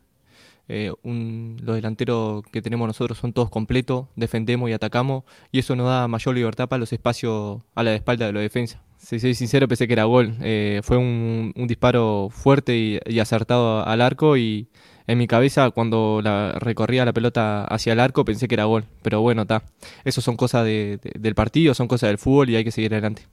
eh, 0.67 0.91
los 1.03 1.75
delanteros 1.75 2.43
que 2.51 2.61
tenemos 2.61 2.87
nosotros 2.87 3.17
son 3.17 3.33
todos 3.33 3.49
completos, 3.49 4.07
defendemos 4.15 4.69
y 4.69 4.73
atacamos, 4.73 5.23
y 5.51 5.59
eso 5.59 5.75
nos 5.75 5.87
da 5.87 6.07
mayor 6.07 6.35
libertad 6.35 6.67
para 6.67 6.79
los 6.79 6.91
espacios 6.91 7.61
a 7.75 7.83
la 7.83 7.93
espalda 7.93 8.25
de 8.27 8.33
la 8.33 8.39
defensa. 8.39 8.81
Si 8.97 9.19
soy 9.19 9.35
sincero, 9.35 9.67
pensé 9.67 9.87
que 9.87 9.93
era 9.93 10.05
gol. 10.05 10.35
Eh, 10.41 10.81
fue 10.83 10.97
un, 10.97 11.53
disparo 11.67 12.29
fuerte 12.31 12.99
y, 13.05 13.19
acertado 13.19 13.85
al 13.85 14.01
arco, 14.01 14.37
y 14.37 14.67
en 15.05 15.19
mi 15.19 15.27
cabeza, 15.27 15.69
cuando 15.69 16.21
la, 16.23 16.53
recorría 16.53 17.05
la 17.05 17.13
pelota 17.13 17.65
hacia 17.65 17.93
el 17.93 17.99
arco, 17.99 18.25
pensé 18.25 18.47
que 18.47 18.55
era 18.55 18.63
gol. 18.65 18.85
Pero 19.03 19.21
bueno, 19.21 19.43
está. 19.43 19.63
Eso 20.05 20.21
son 20.21 20.35
cosas 20.37 20.65
del 20.65 21.35
partido, 21.35 21.75
son 21.75 21.87
cosas 21.87 22.09
del 22.09 22.17
fútbol 22.17 22.49
y 22.49 22.55
hay 22.55 22.63
que 22.63 22.71
seguir 22.71 22.93
adelante. 22.93 23.27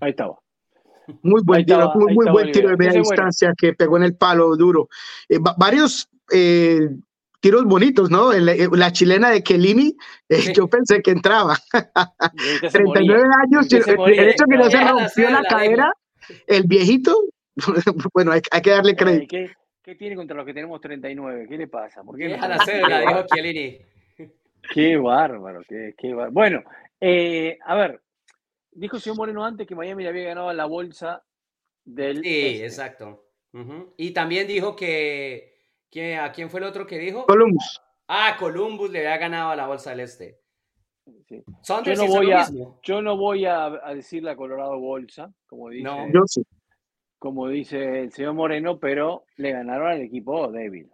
Ahí 0.00 0.10
estaba. 0.10 0.38
Muy 1.22 1.42
buen 1.44 1.64
tiro, 1.64 1.92
muy, 1.94 2.26
buen 2.30 2.52
tiro 2.52 2.70
de 2.70 2.76
media 2.76 2.98
distancia 2.98 3.52
que 3.56 3.74
pegó 3.74 3.96
en 3.96 4.04
el 4.04 4.16
palo 4.16 4.56
duro. 4.56 4.88
Eh, 5.28 5.38
varios 5.56 6.08
eh, 6.32 6.88
tiros 7.40 7.64
bonitos, 7.64 8.10
¿no? 8.10 8.32
Eh, 8.32 8.68
la, 8.72 8.92
chilena 8.92 9.30
de 9.30 9.42
Kelini, 9.42 9.96
yo 10.54 10.68
pensé 10.68 11.02
que 11.02 11.10
entraba. 11.10 11.56
39 12.60 13.22
años, 13.44 13.72
el, 13.72 14.28
hecho 14.28 14.44
que 14.44 14.56
no 14.56 14.70
se 14.70 14.80
rompió 14.80 15.30
la, 15.30 15.42
cadera, 15.42 15.92
el 16.46 16.64
viejito, 16.64 17.16
bueno, 18.14 18.32
hay, 18.32 18.40
que 18.40 18.70
darle 18.70 18.94
crédito. 18.94 19.26
¿Qué, 19.28 19.50
¿Qué, 19.82 19.94
tiene 19.94 20.16
contra 20.16 20.36
los 20.36 20.46
que 20.46 20.54
tenemos 20.54 20.80
39? 20.80 21.46
¿Qué 21.48 21.56
le 21.56 21.68
pasa? 21.68 22.02
¿Por 22.02 22.16
qué 22.16 22.28
Deja 22.28 22.48
la 22.48 22.64
cédula, 22.64 23.00
dijo 23.00 23.24
Chiellini. 23.34 23.78
Qué 24.72 24.96
bárbaro, 24.98 25.62
qué, 25.66 25.94
qué 25.96 26.12
bárbaro. 26.12 26.32
Bueno, 26.32 26.62
eh, 27.00 27.58
a 27.64 27.74
ver, 27.74 28.00
dijo 28.72 28.96
el 28.96 29.02
señor 29.02 29.16
Moreno 29.16 29.44
antes 29.44 29.66
que 29.66 29.74
Miami 29.74 30.02
le 30.02 30.08
había 30.08 30.24
ganado 30.28 30.52
la 30.52 30.66
bolsa 30.66 31.24
del. 31.84 32.22
Sí, 32.22 32.28
este. 32.28 32.64
exacto. 32.64 33.26
Y 33.96 34.12
también 34.12 34.46
dijo 34.46 34.76
que, 34.76 35.58
que. 35.90 36.16
¿A 36.16 36.30
quién 36.32 36.50
fue 36.50 36.60
el 36.60 36.66
otro 36.66 36.86
que 36.86 36.98
dijo? 36.98 37.26
Columbus. 37.26 37.80
Ah, 38.06 38.36
Columbus 38.38 38.90
le 38.90 39.00
había 39.00 39.18
ganado 39.18 39.50
a 39.50 39.56
la 39.56 39.66
bolsa 39.66 39.90
del 39.90 40.00
este. 40.00 40.40
Yo, 41.28 41.94
no 41.96 42.06
voy 42.06 42.32
a, 42.32 42.46
yo 42.82 43.02
no 43.02 43.16
voy 43.16 43.44
a, 43.44 43.70
decir 43.94 44.22
la 44.22 44.36
Colorado 44.36 44.78
Bolsa, 44.78 45.32
como 45.46 45.68
dice, 45.68 45.88
yo 46.12 46.22
sí. 46.26 46.42
como 47.18 47.48
dice 47.48 48.02
el 48.02 48.12
señor 48.12 48.34
Moreno, 48.34 48.78
pero 48.78 49.24
le 49.36 49.52
ganaron 49.52 49.88
al 49.88 50.00
equipo 50.00 50.50
débil. 50.50 50.90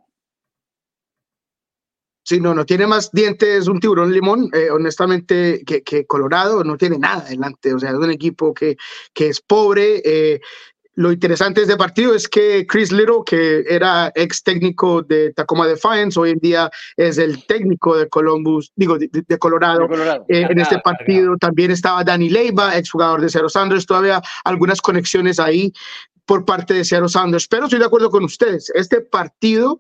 Sí, 2.27 2.41
no, 2.41 2.55
no 2.55 2.67
tiene 2.67 2.89
más 2.89 3.13
dientes 3.13 3.69
un 3.69 3.79
tiburón 3.79 4.13
limón, 4.13 4.51
eh, 4.53 4.69
honestamente, 4.69 5.63
que, 5.65 6.07
Colorado, 6.07 6.65
no 6.65 6.77
tiene 6.77 6.99
nada 6.99 7.23
adelante. 7.23 7.73
O 7.73 7.79
sea, 7.79 7.91
es 7.91 7.97
un 7.97 8.11
equipo 8.11 8.53
que, 8.53 8.77
que 9.15 9.29
es 9.29 9.41
pobre. 9.41 10.03
Eh, 10.05 10.41
lo 10.97 11.13
interesante 11.13 11.61
de 11.61 11.67
este 11.67 11.77
partido 11.77 12.17
es 12.17 12.29
que 12.29 12.67
Chris 12.67 12.91
Little, 12.91 13.21
que 13.25 13.63
era 13.69 14.11
ex 14.17 14.43
técnico 14.43 15.03
de 15.03 15.33
Tacoma 15.35 15.69
Defiance, 15.69 16.19
hoy 16.19 16.31
en 16.31 16.41
día 16.41 16.69
es 16.97 17.17
el 17.19 17.47
técnico 17.47 17.97
de 17.97 18.09
Columbus, 18.09 18.73
digo, 18.75 18.99
de, 18.99 19.39
Colorado. 19.39 19.87
Eh, 20.29 20.49
en 20.51 20.59
este 20.59 20.81
partido 20.81 21.37
también 21.37 21.71
estaba 21.71 22.03
Danny 22.03 22.29
Leiva, 22.29 22.77
ex 22.77 22.91
jugador 22.91 23.21
de 23.21 23.29
Seattle 23.29 23.51
Sanders, 23.51 23.87
todavía 23.87 24.21
algunas 24.43 24.83
conexiones 24.83 25.39
ahí 25.39 25.73
por 26.25 26.45
parte 26.45 26.75
de 26.75 26.85
Seattle 26.85 27.09
Sanders. 27.09 27.47
Pero 27.47 27.67
estoy 27.67 27.79
de 27.79 27.87
acuerdo 27.87 28.11
con 28.11 28.25
ustedes, 28.25 28.73
este 28.75 29.01
partido 29.01 29.79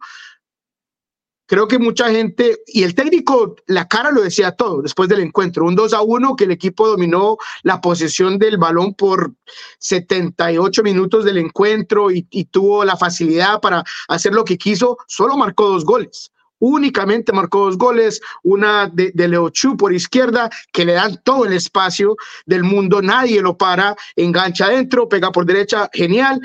creo 1.46 1.68
que 1.68 1.78
mucha 1.78 2.10
gente, 2.10 2.58
y 2.66 2.82
el 2.82 2.94
técnico, 2.94 3.56
la 3.66 3.88
cara 3.88 4.10
lo 4.10 4.22
decía 4.22 4.52
todo 4.52 4.82
después 4.82 5.08
del 5.08 5.20
encuentro, 5.20 5.64
un 5.64 5.74
2 5.74 5.94
a 5.94 6.02
1 6.02 6.36
que 6.36 6.44
el 6.44 6.50
equipo 6.50 6.88
dominó 6.88 7.38
la 7.62 7.80
posesión 7.80 8.38
del 8.38 8.58
balón 8.58 8.94
por 8.94 9.32
78 9.78 10.82
minutos 10.82 11.24
del 11.24 11.38
encuentro 11.38 12.10
y, 12.10 12.24
tuvo 12.50 12.84
la 12.84 12.96
facilidad 12.96 13.60
para 13.60 13.82
hacer 14.08 14.32
lo 14.32 14.44
que 14.44 14.56
quiso, 14.56 14.98
solo 15.06 15.36
marcó 15.36 15.68
dos 15.68 15.84
goles. 15.84 16.30
Únicamente 16.58 17.32
marcó 17.32 17.66
dos 17.66 17.76
goles, 17.76 18.20
una 18.42 18.88
de, 18.88 19.10
de 19.12 19.28
Leo 19.28 19.50
Chu 19.50 19.76
por 19.76 19.92
izquierda, 19.92 20.48
que 20.72 20.84
le 20.84 20.94
dan 20.94 21.20
todo 21.22 21.44
el 21.44 21.52
espacio 21.52 22.16
del 22.46 22.62
mundo, 22.62 23.02
nadie 23.02 23.42
lo 23.42 23.58
para, 23.58 23.94
engancha 24.14 24.66
adentro, 24.66 25.08
pega 25.08 25.32
por 25.32 25.44
derecha, 25.44 25.90
genial, 25.92 26.40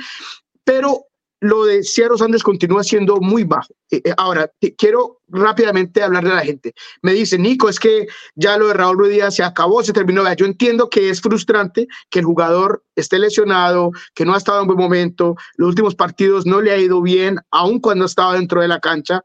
pero 0.64 1.06
lo 1.42 1.64
de 1.64 1.82
Seattle 1.82 2.18
Sanders 2.18 2.44
continúa 2.44 2.84
siendo 2.84 3.16
muy 3.16 3.42
bajo. 3.42 3.74
Eh, 3.90 4.00
eh, 4.04 4.14
ahora, 4.16 4.50
quiero 4.78 5.20
rápidamente 5.26 6.00
hablarle 6.00 6.30
a 6.30 6.36
la 6.36 6.44
gente. 6.44 6.72
Me 7.02 7.12
dice, 7.14 7.36
Nico, 7.36 7.68
es 7.68 7.80
que 7.80 8.06
ya 8.36 8.56
lo 8.56 8.68
de 8.68 8.74
Raúl 8.74 8.98
Ruiz 8.98 9.24
se 9.30 9.42
acabó, 9.42 9.82
se 9.82 9.92
terminó. 9.92 10.22
Yo 10.34 10.46
entiendo 10.46 10.88
que 10.88 11.10
es 11.10 11.20
frustrante 11.20 11.88
que 12.10 12.20
el 12.20 12.24
jugador 12.24 12.84
esté 12.94 13.18
lesionado, 13.18 13.90
que 14.14 14.24
no 14.24 14.34
ha 14.34 14.38
estado 14.38 14.60
en 14.60 14.68
buen 14.68 14.78
momento, 14.78 15.34
los 15.56 15.70
últimos 15.70 15.96
partidos 15.96 16.46
no 16.46 16.60
le 16.60 16.70
ha 16.70 16.78
ido 16.78 17.02
bien, 17.02 17.40
aun 17.50 17.80
cuando 17.80 18.04
estaba 18.04 18.34
dentro 18.34 18.60
de 18.60 18.68
la 18.68 18.78
cancha, 18.78 19.20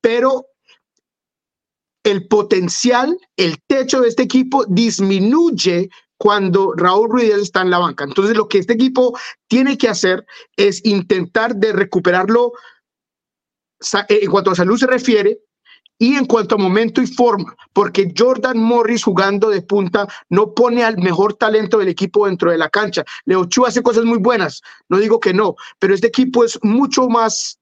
pero 0.00 0.46
el 2.02 2.26
potencial, 2.26 3.16
el 3.36 3.62
techo 3.68 4.00
de 4.00 4.08
este 4.08 4.24
equipo 4.24 4.64
disminuye 4.66 5.88
cuando 6.20 6.74
Raúl 6.76 7.08
Ruiz 7.08 7.32
está 7.32 7.62
en 7.62 7.70
la 7.70 7.78
banca. 7.78 8.04
Entonces, 8.04 8.36
lo 8.36 8.46
que 8.46 8.58
este 8.58 8.74
equipo 8.74 9.18
tiene 9.48 9.78
que 9.78 9.88
hacer 9.88 10.26
es 10.54 10.84
intentar 10.84 11.56
de 11.56 11.72
recuperarlo 11.72 12.52
eh, 13.80 14.18
en 14.20 14.30
cuanto 14.30 14.50
a 14.50 14.54
salud 14.54 14.76
se 14.76 14.86
refiere 14.86 15.38
y 15.96 16.16
en 16.16 16.26
cuanto 16.26 16.56
a 16.56 16.58
momento 16.58 17.00
y 17.00 17.06
forma, 17.06 17.56
porque 17.72 18.12
Jordan 18.16 18.58
Morris 18.58 19.02
jugando 19.02 19.48
de 19.48 19.62
punta 19.62 20.06
no 20.28 20.52
pone 20.52 20.84
al 20.84 20.98
mejor 20.98 21.34
talento 21.34 21.78
del 21.78 21.88
equipo 21.88 22.26
dentro 22.26 22.50
de 22.50 22.58
la 22.58 22.68
cancha. 22.68 23.02
Leo 23.24 23.46
Chu 23.46 23.64
hace 23.64 23.82
cosas 23.82 24.04
muy 24.04 24.18
buenas, 24.18 24.60
no 24.90 24.98
digo 24.98 25.20
que 25.20 25.32
no, 25.32 25.54
pero 25.78 25.94
este 25.94 26.08
equipo 26.08 26.44
es 26.44 26.58
mucho 26.62 27.08
más 27.08 27.58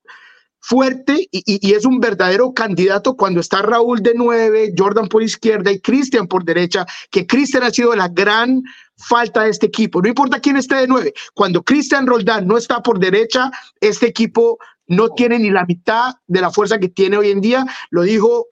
fuerte 0.60 1.28
y, 1.30 1.72
es 1.72 1.84
un 1.84 2.00
verdadero 2.00 2.52
candidato 2.52 3.16
cuando 3.16 3.40
está 3.40 3.62
Raúl 3.62 4.02
de 4.02 4.12
nueve, 4.14 4.72
Jordan 4.76 5.08
por 5.08 5.22
izquierda 5.22 5.70
y 5.72 5.80
Cristian 5.80 6.26
por 6.26 6.44
derecha, 6.44 6.86
que 7.10 7.26
Cristian 7.26 7.62
ha 7.62 7.70
sido 7.70 7.94
la 7.94 8.08
gran 8.08 8.62
falta 8.96 9.44
de 9.44 9.50
este 9.50 9.66
equipo. 9.66 10.02
No 10.02 10.08
importa 10.08 10.40
quién 10.40 10.56
esté 10.56 10.76
de 10.76 10.88
nueve, 10.88 11.14
cuando 11.34 11.62
Cristian 11.62 12.06
Roldán 12.06 12.46
no 12.46 12.56
está 12.56 12.82
por 12.82 12.98
derecha, 12.98 13.50
este 13.80 14.06
equipo 14.06 14.58
no 14.86 15.10
tiene 15.10 15.38
ni 15.38 15.50
la 15.50 15.64
mitad 15.64 16.14
de 16.26 16.40
la 16.40 16.50
fuerza 16.50 16.78
que 16.78 16.88
tiene 16.88 17.18
hoy 17.18 17.30
en 17.30 17.40
día. 17.40 17.66
Lo 17.90 18.02
dijo 18.02 18.46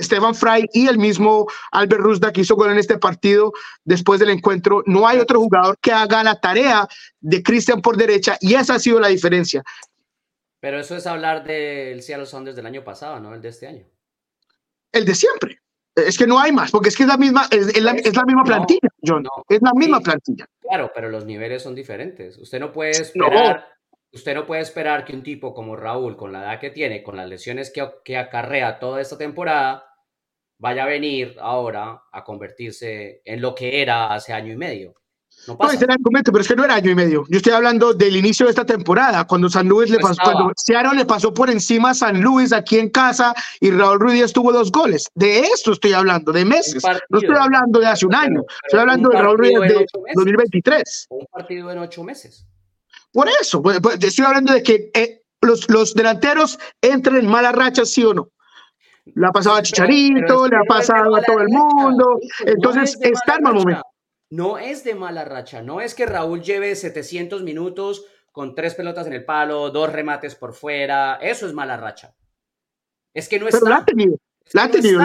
Stefan 0.00 0.34
Fry 0.34 0.68
y 0.72 0.86
el 0.86 0.98
mismo 0.98 1.46
Albert 1.72 2.02
Rusda 2.02 2.32
que 2.32 2.40
hizo 2.40 2.56
gol 2.56 2.70
en 2.70 2.78
este 2.78 2.98
partido 2.98 3.52
después 3.84 4.20
del 4.20 4.30
encuentro. 4.30 4.82
No 4.86 5.06
hay 5.06 5.18
otro 5.18 5.40
jugador 5.40 5.76
que 5.80 5.92
haga 5.92 6.22
la 6.24 6.40
tarea 6.40 6.88
de 7.20 7.42
Cristian 7.42 7.82
por 7.82 7.96
derecha 7.96 8.36
y 8.40 8.54
esa 8.54 8.76
ha 8.76 8.78
sido 8.78 9.00
la 9.00 9.08
diferencia. 9.08 9.62
Pero 10.64 10.80
eso 10.80 10.96
es 10.96 11.06
hablar 11.06 11.44
del 11.44 12.00
Seattle 12.00 12.24
Sounders 12.24 12.56
del 12.56 12.64
año 12.64 12.82
pasado, 12.82 13.20
¿no? 13.20 13.34
El 13.34 13.42
de 13.42 13.50
este 13.50 13.66
año. 13.66 13.84
El 14.90 15.04
de 15.04 15.14
siempre. 15.14 15.60
Es 15.94 16.16
que 16.16 16.26
no 16.26 16.40
hay 16.40 16.52
más, 16.52 16.70
porque 16.70 16.88
es 16.88 16.96
que 16.96 17.02
es 17.02 17.08
la 17.10 17.18
misma, 17.18 17.46
es, 17.50 17.78
la, 17.82 17.92
misma 17.92 18.44
plantilla, 18.44 18.88
John. 19.06 19.26
es 19.46 19.60
la 19.60 19.74
misma 19.74 20.00
plantilla. 20.00 20.46
Claro, 20.62 20.90
pero 20.94 21.10
los 21.10 21.26
niveles 21.26 21.62
son 21.62 21.74
diferentes. 21.74 22.38
Usted 22.38 22.60
no 22.60 22.72
puede 22.72 22.92
esperar, 22.92 23.68
usted 24.10 24.34
no 24.34 24.46
puede 24.46 24.62
esperar 24.62 25.04
que 25.04 25.12
un 25.12 25.22
tipo 25.22 25.52
como 25.52 25.76
Raúl, 25.76 26.16
con 26.16 26.32
la 26.32 26.44
edad 26.44 26.60
que 26.60 26.70
tiene, 26.70 27.02
con 27.02 27.18
las 27.18 27.28
lesiones 27.28 27.70
que, 27.70 27.86
que 28.02 28.16
acarrea 28.16 28.78
toda 28.78 29.02
esta 29.02 29.18
temporada, 29.18 29.84
vaya 30.56 30.84
a 30.84 30.86
venir 30.86 31.36
ahora 31.40 32.04
a 32.10 32.24
convertirse 32.24 33.20
en 33.26 33.42
lo 33.42 33.54
que 33.54 33.82
era 33.82 34.14
hace 34.14 34.32
año 34.32 34.50
y 34.50 34.56
medio. 34.56 34.94
No 35.46 35.56
pasa. 35.58 35.84
el 35.84 35.90
argumento, 35.90 36.32
pero 36.32 36.42
es 36.42 36.48
que 36.48 36.56
no 36.56 36.64
era 36.64 36.74
año 36.74 36.90
y 36.90 36.94
medio. 36.94 37.24
Yo 37.28 37.36
estoy 37.36 37.52
hablando 37.52 37.92
del 37.92 38.16
inicio 38.16 38.46
de 38.46 38.50
esta 38.50 38.64
temporada, 38.64 39.26
cuando 39.26 39.48
San 39.48 39.68
Luis 39.68 39.90
le 39.90 39.98
pasó, 39.98 40.20
cuando 40.22 40.52
Seattle 40.56 40.94
le 40.94 41.04
pasó 41.04 41.34
por 41.34 41.50
encima 41.50 41.90
a 41.90 41.94
San 41.94 42.20
Luis 42.20 42.52
aquí 42.52 42.78
en 42.78 42.90
casa 42.90 43.34
y 43.60 43.70
Raúl 43.70 44.00
Ruiz 44.00 44.32
tuvo 44.32 44.52
dos 44.52 44.72
goles. 44.72 45.08
De 45.14 45.40
esto 45.40 45.72
estoy 45.72 45.92
hablando, 45.92 46.32
de 46.32 46.44
meses. 46.44 46.82
No 47.10 47.18
estoy 47.18 47.36
hablando 47.36 47.80
de 47.80 47.86
hace 47.86 48.06
un 48.06 48.14
año. 48.14 48.42
estoy 48.64 48.80
hablando 48.80 49.10
de 49.10 49.20
Raúl 49.20 49.38
Ruiz 49.38 49.60
de 49.60 49.86
2023. 50.14 51.06
Un 51.10 51.26
partido 51.26 51.70
en 51.70 51.78
ocho 51.78 52.02
meses. 52.02 52.46
Por 53.12 53.28
eso, 53.28 53.62
pues, 53.62 53.80
pues, 53.80 54.02
estoy 54.02 54.24
hablando 54.24 54.52
de 54.52 54.62
que 54.62 54.90
eh, 54.94 55.22
los, 55.40 55.68
los 55.70 55.94
delanteros 55.94 56.58
entran 56.80 57.16
en 57.16 57.26
mala 57.26 57.52
racha, 57.52 57.84
sí 57.84 58.04
o 58.04 58.14
no. 58.14 58.28
Le 59.04 59.26
ha 59.26 59.30
pasado 59.30 59.56
a 59.56 59.62
Chicharito, 59.62 60.48
le 60.48 60.56
ha 60.56 60.64
pasado 60.66 61.14
a 61.14 61.22
todo 61.22 61.40
el 61.40 61.48
mundo. 61.48 62.18
Entonces, 62.46 62.98
está 63.02 63.36
en 63.36 63.42
mal 63.42 63.54
momento 63.54 63.82
no 64.34 64.58
es 64.58 64.82
de 64.82 64.96
mala 64.96 65.24
racha, 65.24 65.62
no 65.62 65.80
es 65.80 65.94
que 65.94 66.06
Raúl 66.06 66.42
lleve 66.42 66.74
700 66.74 67.42
minutos 67.42 68.04
con 68.32 68.56
tres 68.56 68.74
pelotas 68.74 69.06
en 69.06 69.12
el 69.12 69.24
palo, 69.24 69.70
dos 69.70 69.92
remates 69.92 70.34
por 70.34 70.54
fuera, 70.54 71.20
eso 71.22 71.46
es 71.46 71.52
mala 71.52 71.76
racha. 71.76 72.16
Es 73.12 73.28
que 73.28 73.38
no 73.38 73.46
está. 73.46 73.68
la 73.68 73.76
ha 73.76 73.84
tenido, 73.84 74.16
la 74.52 74.64
ha 74.64 74.70
tenido. 74.70 75.00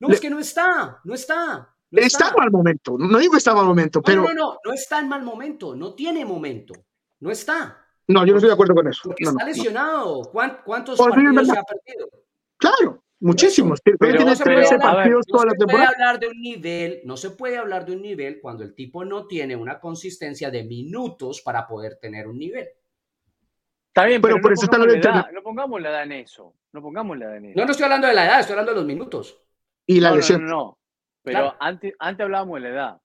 No, 0.00 0.08
es 0.08 0.18
que 0.18 0.30
no 0.30 0.38
está, 0.38 0.98
no 1.04 1.12
está. 1.12 1.76
está, 1.90 2.28
en 2.28 2.36
mal 2.36 2.50
momento, 2.50 2.96
no 2.98 3.18
digo 3.18 3.32
que 3.32 3.38
está 3.38 3.50
en 3.50 3.58
mal 3.58 3.66
momento, 3.66 4.00
pero... 4.00 4.22
No, 4.22 4.28
no, 4.28 4.34
no, 4.34 4.58
no 4.64 4.72
está 4.72 4.98
en 4.98 5.08
mal 5.08 5.22
momento, 5.22 5.76
no 5.76 5.94
tiene 5.94 6.24
momento, 6.24 6.72
no 7.20 7.30
está. 7.30 7.86
No, 8.08 8.24
yo 8.24 8.32
no 8.32 8.38
estoy 8.38 8.48
de 8.48 8.54
acuerdo 8.54 8.74
con 8.74 8.88
eso. 8.88 9.02
Porque 9.04 9.24
está 9.24 9.44
lesionado. 9.44 10.22
¿Cuántos 10.32 10.98
partidos 10.98 11.46
se 11.46 11.58
ha 11.58 11.62
perdido? 11.62 12.08
Claro, 12.56 13.03
Muchísimos. 13.24 13.80
Pero, 13.82 14.22
no 14.22 14.34
se 14.36 14.44
puede, 14.44 14.66
hablar 14.66 16.20
de 16.20 16.28
un 16.28 16.42
nivel, 16.42 17.00
no 17.04 17.16
se 17.16 17.30
puede 17.30 17.56
hablar 17.56 17.86
de 17.86 17.92
un 17.92 18.02
nivel 18.02 18.38
cuando 18.38 18.64
el 18.64 18.74
tipo 18.74 19.02
no 19.02 19.26
tiene 19.26 19.56
una 19.56 19.80
consistencia 19.80 20.50
de 20.50 20.62
minutos 20.64 21.40
para 21.40 21.66
poder 21.66 21.96
tener 21.96 22.28
un 22.28 22.38
nivel. 22.38 22.68
Está 23.88 24.04
bien, 24.04 24.20
pero, 24.20 24.34
por 24.42 24.50
no 24.50 24.54
eso 24.54 24.64
está 24.64 24.76
la 24.76 25.30
No 25.32 25.42
pongamos 25.42 25.80
la 25.80 25.88
edad 25.88 26.02
en 26.02 26.12
eso. 26.12 26.54
No 26.72 26.82
pongamos 26.82 27.16
la 27.16 27.24
edad 27.24 27.36
en 27.38 27.44
eso. 27.46 27.58
No, 27.58 27.64
no 27.64 27.70
estoy 27.70 27.84
hablando 27.84 28.08
de 28.08 28.12
la 28.12 28.26
edad, 28.26 28.40
estoy 28.40 28.52
hablando 28.52 28.72
de 28.72 28.76
los 28.76 28.86
minutos. 28.86 29.42
Y 29.86 30.00
la 30.00 30.10
lesión. 30.10 30.44
No, 30.44 30.50
no, 30.50 30.78
Pero 31.22 31.56
antes, 31.58 31.94
antes 31.98 32.24
hablábamos 32.24 32.56
de 32.56 32.68
la 32.68 32.74
edad. 32.74 33.00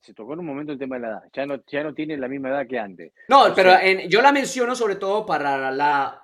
Se 0.00 0.14
tocó 0.14 0.32
en 0.32 0.38
un 0.38 0.46
momento 0.46 0.72
el 0.72 0.78
tema 0.78 0.96
de 0.96 1.02
la 1.02 1.08
edad. 1.08 1.22
Ya 1.30 1.44
no, 1.44 1.62
ya 1.66 1.82
no 1.82 1.92
tiene 1.92 2.16
la 2.16 2.26
misma 2.26 2.48
edad 2.48 2.66
que 2.66 2.78
antes. 2.78 3.12
No, 3.28 3.54
pero 3.54 3.74
yo 4.08 4.22
la 4.22 4.32
menciono 4.32 4.74
sobre 4.74 4.96
todo 4.96 5.26
para 5.26 5.70
la 5.70 6.21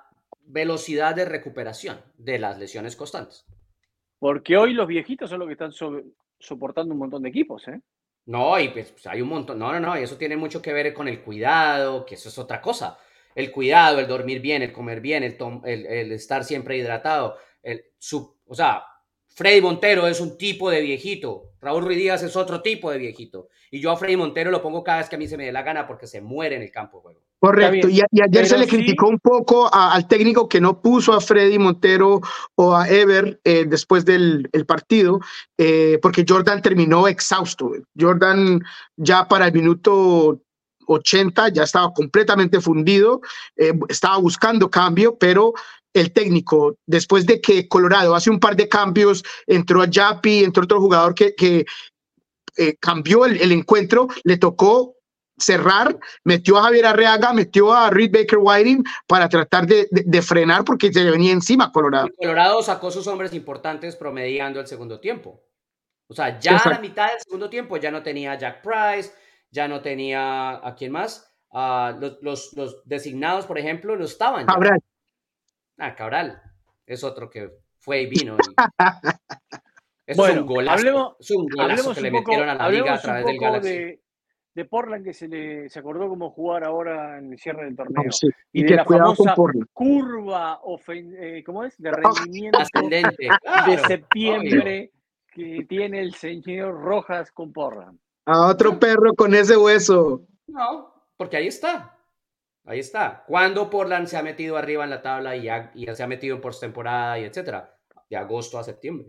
velocidad 0.48 1.14
de 1.14 1.24
recuperación 1.24 2.00
de 2.16 2.38
las 2.38 2.58
lesiones 2.58 2.96
constantes. 2.96 3.46
Porque 4.18 4.56
hoy 4.56 4.72
los 4.72 4.88
viejitos 4.88 5.30
son 5.30 5.40
los 5.40 5.46
que 5.48 5.52
están 5.52 5.72
soportando 6.38 6.92
un 6.92 6.98
montón 6.98 7.22
de 7.22 7.28
equipos, 7.28 7.68
¿eh? 7.68 7.80
No, 8.26 8.58
y 8.60 8.68
pues, 8.68 8.90
pues, 8.92 9.06
hay 9.06 9.22
un 9.22 9.28
montón. 9.28 9.58
No, 9.58 9.72
no, 9.72 9.80
no, 9.80 9.94
eso 9.94 10.16
tiene 10.16 10.36
mucho 10.36 10.60
que 10.60 10.72
ver 10.72 10.92
con 10.92 11.08
el 11.08 11.22
cuidado, 11.22 12.04
que 12.04 12.16
eso 12.16 12.28
es 12.28 12.38
otra 12.38 12.60
cosa. 12.60 12.98
El 13.34 13.50
cuidado, 13.50 14.00
el 14.00 14.06
dormir 14.06 14.40
bien, 14.40 14.62
el 14.62 14.72
comer 14.72 15.00
bien, 15.00 15.22
el, 15.22 15.36
el, 15.64 16.12
estar 16.12 16.44
siempre 16.44 16.76
hidratado. 16.76 17.38
El, 17.62 17.84
su, 17.96 18.36
o 18.46 18.54
sea, 18.54 18.82
Freddy 19.38 19.60
Montero 19.60 20.08
es 20.08 20.20
un 20.20 20.36
tipo 20.36 20.68
de 20.68 20.80
viejito. 20.80 21.52
Raúl 21.60 21.84
Ruiz 21.84 21.96
Díaz 21.96 22.24
es 22.24 22.34
otro 22.34 22.60
tipo 22.60 22.90
de 22.90 22.98
viejito. 22.98 23.46
Y 23.70 23.80
yo 23.80 23.92
a 23.92 23.96
Freddy 23.96 24.16
Montero 24.16 24.50
lo 24.50 24.60
pongo 24.60 24.82
cada 24.82 24.98
vez 24.98 25.08
que 25.08 25.14
a 25.14 25.18
mí 25.18 25.28
se 25.28 25.36
me 25.36 25.44
dé 25.44 25.52
la 25.52 25.62
gana 25.62 25.86
porque 25.86 26.08
se 26.08 26.20
muere 26.20 26.56
en 26.56 26.62
el 26.62 26.72
campo 26.72 26.96
de 26.96 27.02
juego. 27.02 27.20
Correcto. 27.38 27.88
Y, 27.88 28.00
ayer 28.20 28.46
se 28.48 28.58
le 28.58 28.66
criticó 28.66 29.06
un 29.06 29.20
poco 29.20 29.72
al 29.72 30.08
técnico 30.08 30.48
que 30.48 30.60
no 30.60 30.82
puso 30.82 31.12
a 31.12 31.20
Freddy 31.20 31.56
Montero 31.56 32.20
o 32.56 32.74
a 32.74 32.88
Ever 32.88 33.40
eh, 33.44 33.64
después 33.64 34.04
del 34.04 34.50
partido, 34.66 35.20
eh, 35.56 36.00
porque 36.02 36.24
Jordan 36.28 36.60
terminó 36.60 37.06
exhausto. 37.06 37.70
Jordan 37.96 38.60
ya 38.96 39.28
para 39.28 39.46
el 39.46 39.52
minuto 39.52 40.40
80 40.88 41.50
ya 41.50 41.62
estaba 41.62 41.92
completamente 41.92 42.60
fundido, 42.60 43.20
eh, 43.56 43.72
estaba 43.88 44.16
buscando 44.18 44.68
cambio, 44.68 45.16
pero 45.16 45.52
el 45.94 46.12
técnico, 46.12 46.76
después 46.86 47.26
de 47.26 47.40
que 47.40 47.68
Colorado 47.68 48.14
hace 48.14 48.30
un 48.30 48.40
par 48.40 48.56
de 48.56 48.68
cambios, 48.68 49.24
entró 49.46 49.82
a 49.82 49.86
Yapi, 49.86 50.44
entró 50.44 50.64
otro 50.64 50.80
jugador 50.80 51.14
que, 51.14 51.34
que 51.34 51.64
cambió 52.80 53.24
el, 53.24 53.40
el 53.40 53.52
encuentro, 53.52 54.08
le 54.24 54.36
tocó 54.36 54.98
cerrar, 55.38 55.96
metió 56.24 56.58
a 56.58 56.62
Javier 56.64 56.86
Arreaga, 56.86 57.32
metió 57.32 57.72
a 57.72 57.90
Reed 57.90 58.12
Baker 58.12 58.38
Whiting 58.40 58.84
para 59.06 59.28
tratar 59.28 59.66
de, 59.66 60.22
frenar 60.22 60.64
porque 60.64 60.92
se 60.92 61.04
le 61.04 61.10
venía 61.10 61.32
encima 61.32 61.72
Colorado. 61.72 62.08
Colorado 62.16 62.62
sacó 62.62 62.90
sus 62.90 63.06
hombres 63.06 63.32
importantes 63.32 63.96
promediando 63.96 64.60
el 64.60 64.66
segundo 64.66 65.00
tiempo. 65.00 65.42
O 66.08 66.14
sea, 66.14 66.38
ya 66.38 66.56
a 66.56 66.70
la 66.70 66.80
mitad 66.80 67.08
del 67.08 67.20
segundo 67.20 67.50
tiempo 67.50 67.76
ya 67.76 67.90
no 67.90 68.02
tenía 68.02 68.32
a 68.32 68.38
Jack 68.38 68.62
Price, 68.62 69.12
ya 69.50 69.68
no 69.68 69.80
tenía 69.80 70.66
a 70.66 70.74
quién 70.74 70.92
más. 70.92 71.30
los, 71.52 72.52
los, 72.54 72.82
designados, 72.84 73.46
por 73.46 73.58
ejemplo, 73.58 73.96
no 73.96 74.04
estaban. 74.04 74.46
Cabral. 74.46 74.80
Ah, 75.78 75.94
Cabral. 75.94 76.40
Es 76.86 77.04
otro 77.04 77.30
que 77.30 77.50
fue 77.78 78.02
y 78.02 78.06
vino. 78.06 78.36
es 80.06 80.16
bueno, 80.16 80.42
un 80.42 80.46
golazo. 80.46 81.16
es 81.18 81.30
un 81.30 81.46
golazo 81.46 81.94
que 81.94 82.00
le 82.00 82.10
metieron 82.10 82.48
a 82.48 82.54
la 82.54 82.68
liga 82.68 82.94
a 82.94 83.00
través 83.00 83.26
del 83.26 83.38
Galaxy 83.38 84.00
de 84.58 84.64
Portland 84.64 85.04
que 85.04 85.14
se 85.14 85.28
le 85.28 85.68
se 85.68 85.78
acordó 85.78 86.08
cómo 86.08 86.30
jugar 86.30 86.64
ahora 86.64 87.18
en 87.18 87.32
el 87.32 87.38
cierre 87.38 87.66
del 87.66 87.76
torneo. 87.76 88.10
Y, 88.52 88.64
de 88.64 88.74
la 88.74 88.84
famosa 88.84 89.36
curva 89.72 90.60
eh, 90.88 91.44
¿cómo 91.46 91.62
es? 91.62 91.78
de 91.78 91.92
rendimiento 91.92 92.58
ascendente 92.58 93.28
de 93.66 93.78
septiembre 93.86 94.92
que 95.30 95.64
tiene 95.68 96.00
el 96.00 96.12
señor 96.14 96.74
Rojas 96.74 97.30
con 97.30 97.52
Portland. 97.52 98.00
A 98.26 98.48
otro 98.48 98.80
perro 98.80 99.14
con 99.14 99.32
ese 99.32 99.56
hueso. 99.56 100.22
No, 100.48 100.92
porque 101.16 101.36
ahí 101.36 101.46
está. 101.46 101.96
Ahí 102.68 102.80
está. 102.80 103.24
Cuando 103.26 103.70
Portland 103.70 104.08
se 104.08 104.18
ha 104.18 104.22
metido 104.22 104.58
arriba 104.58 104.84
en 104.84 104.90
la 104.90 105.00
tabla 105.00 105.34
y 105.34 105.44
ya, 105.44 105.72
y 105.74 105.86
se 105.86 106.02
ha 106.02 106.06
metido 106.06 106.36
en 106.36 106.42
postemporada 106.42 107.18
y 107.18 107.24
etcétera? 107.24 107.74
De 108.10 108.16
agosto 108.16 108.58
a 108.58 108.64
septiembre. 108.64 109.08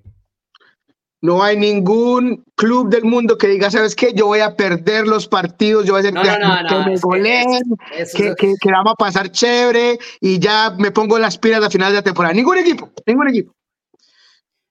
No 1.22 1.44
hay 1.44 1.58
ningún 1.58 2.46
club 2.56 2.90
del 2.90 3.04
mundo 3.04 3.38
que 3.38 3.48
diga, 3.48 3.70
¿sabes 3.70 3.98
qué? 3.98 4.14
Yo 4.14 4.28
voy 4.28 4.40
a 4.40 4.56
perder 4.56 5.06
los 5.06 5.28
partidos, 5.28 5.86
yo 5.86 5.92
voy 5.92 6.06
a 6.06 6.08
hacer 6.08 6.14
que, 6.14 6.90
me 6.90 6.98
goleen, 6.98 7.62
que, 8.16 8.56
que, 8.62 8.72
vamos 8.72 8.94
a 8.94 8.96
pasar 8.96 9.30
chévere 9.30 10.00
y 10.22 10.40
ya 10.40 10.74
me 10.78 10.92
pongo 10.92 11.20
las 11.20 11.38
pilas 11.38 11.62
a 11.62 11.70
final 11.70 11.92
de 11.92 11.98
la 11.98 12.04
temporada. 12.04 12.34
Ningún 12.34 12.60
equipo, 12.60 12.90
ningún 13.06 13.28
equipo. 13.28 13.54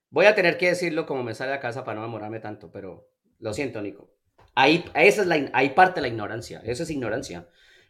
Voy 0.08 0.24
a 0.24 0.34
tener 0.34 0.56
que 0.56 0.68
decirlo 0.68 1.04
como 1.04 1.22
me 1.22 1.34
sale 1.34 1.52
a 1.52 1.60
casa 1.60 1.84
para 1.84 1.96
no 1.96 2.06
demorarme 2.06 2.40
tanto, 2.40 2.70
pero 2.72 3.10
lo 3.38 3.52
siento, 3.52 3.82
Nico. 3.82 4.08
Ahí, 4.54 4.82
esa 4.94 5.20
es 5.20 5.26
la, 5.26 5.50
ahí 5.52 5.70
parte 5.70 6.00
la 6.00 6.08
ignorancia, 6.08 6.62
esa 6.64 6.84
es 6.84 6.90
ignorancia. 6.90 7.46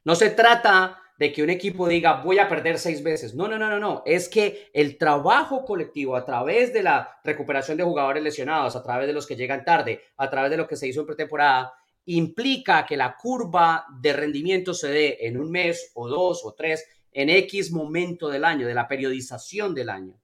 No 0.09 0.14
se 0.14 0.30
trata 0.30 1.02
de 1.18 1.30
que 1.34 1.42
un 1.42 1.50
equipo 1.50 1.86
diga 1.86 2.22
voy 2.22 2.38
a 2.38 2.48
perder 2.48 2.78
seis 2.78 3.02
veces. 3.02 3.34
No, 3.34 3.46
no, 3.46 3.59
no, 3.59 3.68
no, 3.68 3.78
no. 3.78 4.02
Es 4.06 4.30
que 4.30 4.70
el 4.72 4.96
trabajo 4.96 5.66
colectivo 5.66 6.16
a 6.16 6.24
través 6.24 6.72
de 6.72 6.82
la 6.82 7.20
recuperación 7.22 7.76
de 7.76 7.84
jugadores 7.84 8.22
lesionados, 8.22 8.74
a 8.74 8.82
través 8.82 9.06
de 9.06 9.12
los 9.12 9.26
que 9.26 9.36
llegan 9.36 9.66
tarde, 9.66 10.00
a 10.16 10.30
través 10.30 10.50
de 10.50 10.56
lo 10.56 10.66
que 10.66 10.76
se 10.76 10.88
hizo 10.88 11.00
en 11.00 11.09
pretemporada, 11.09 11.74
implica 12.06 12.86
que 12.86 12.96
la 12.96 13.18
curva 13.18 13.84
de 14.00 14.14
rendimiento 14.14 14.72
se 14.72 14.88
dé 14.88 15.18
en 15.20 15.38
un 15.38 15.50
mes 15.50 15.92
o 15.92 16.09
dos 16.09 16.40
o 16.42 16.54
tres, 16.54 16.88
en 17.12 17.28
X 17.28 17.70
momento 17.70 18.30
del 18.30 18.46
año, 18.46 18.66
de 18.66 18.72
la 18.72 18.88
periodización 18.88 19.74
del 19.74 19.90
año. 19.90 20.18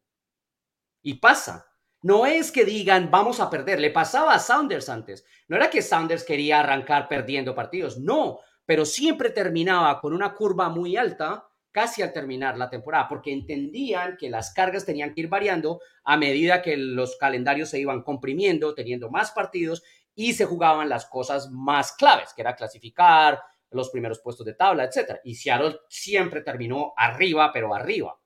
Y 1.03 1.18
pasa. 1.18 1.66
No 2.01 2.24
es 2.24 2.51
que 2.51 2.64
digan 2.64 3.11
vamos 3.11 3.39
a 3.39 3.51
perder. 3.51 3.80
Le 3.80 3.91
pasaba 3.91 4.32
a 4.32 4.39
Saunders 4.39 4.89
antes. 4.89 5.26
No 5.47 5.57
era 5.57 5.68
que 5.68 5.82
Saunders 5.82 6.24
quería 6.24 6.61
arrancar 6.61 7.07
perdiendo 7.07 7.55
partidos. 7.55 7.99
No, 7.99 8.41
pero 8.67 8.85
siempre 8.85 9.31
terminaba 9.31 10.01
con 10.01 10.12
una 10.12 10.35
curva 10.35 10.69
muy 10.69 10.97
alta 10.97 11.49
casi 11.71 12.03
al 12.03 12.12
terminar 12.12 12.57
la 12.57 12.71
temporada, 12.71 13.09
porque 13.09 13.33
entendían 13.33 14.17
que 14.17 14.31
las 14.31 14.53
cargas 14.53 14.87
tenían 14.87 15.12
que 15.12 15.23
ir 15.23 15.29
variando 15.29 15.81
a 16.05 16.17
medida 16.17 16.62
que 16.62 16.77
los 16.77 17.17
calendarios 17.17 17.69
se 17.69 17.81
iban 17.81 18.03
comprimiendo, 18.03 18.75
teniendo 18.75 19.11
más 19.11 19.33
partidos 19.33 19.83
y 20.15 20.35
se 20.35 20.45
jugaban 20.45 20.89
las 20.89 21.07
cosas 21.07 21.51
más 21.51 21.93
claves, 21.93 22.33
que 22.33 22.43
era 22.43 22.55
clasificar, 22.55 23.41
los 23.71 23.91
primeros 23.91 24.21
puestos 24.21 24.47
de 24.47 24.55
tabla, 24.55 24.85
etc. 24.85 25.19
Y 25.25 25.35
Seattle 25.35 25.81
siempre 25.89 26.43
terminó 26.43 26.93
arriba, 26.97 27.51
pero 27.53 27.75
arriba. 27.75 28.17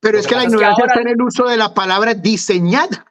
Pero 0.00 0.18
es 0.18 0.26
que, 0.26 0.34
la 0.34 0.44
ignorancia 0.44 0.86
está 0.86 1.00
en 1.02 1.08
el 1.08 1.20
uso 1.20 1.46
de 1.46 1.58
la 1.58 1.74
palabra 1.74 2.14
diseñada 2.14 3.04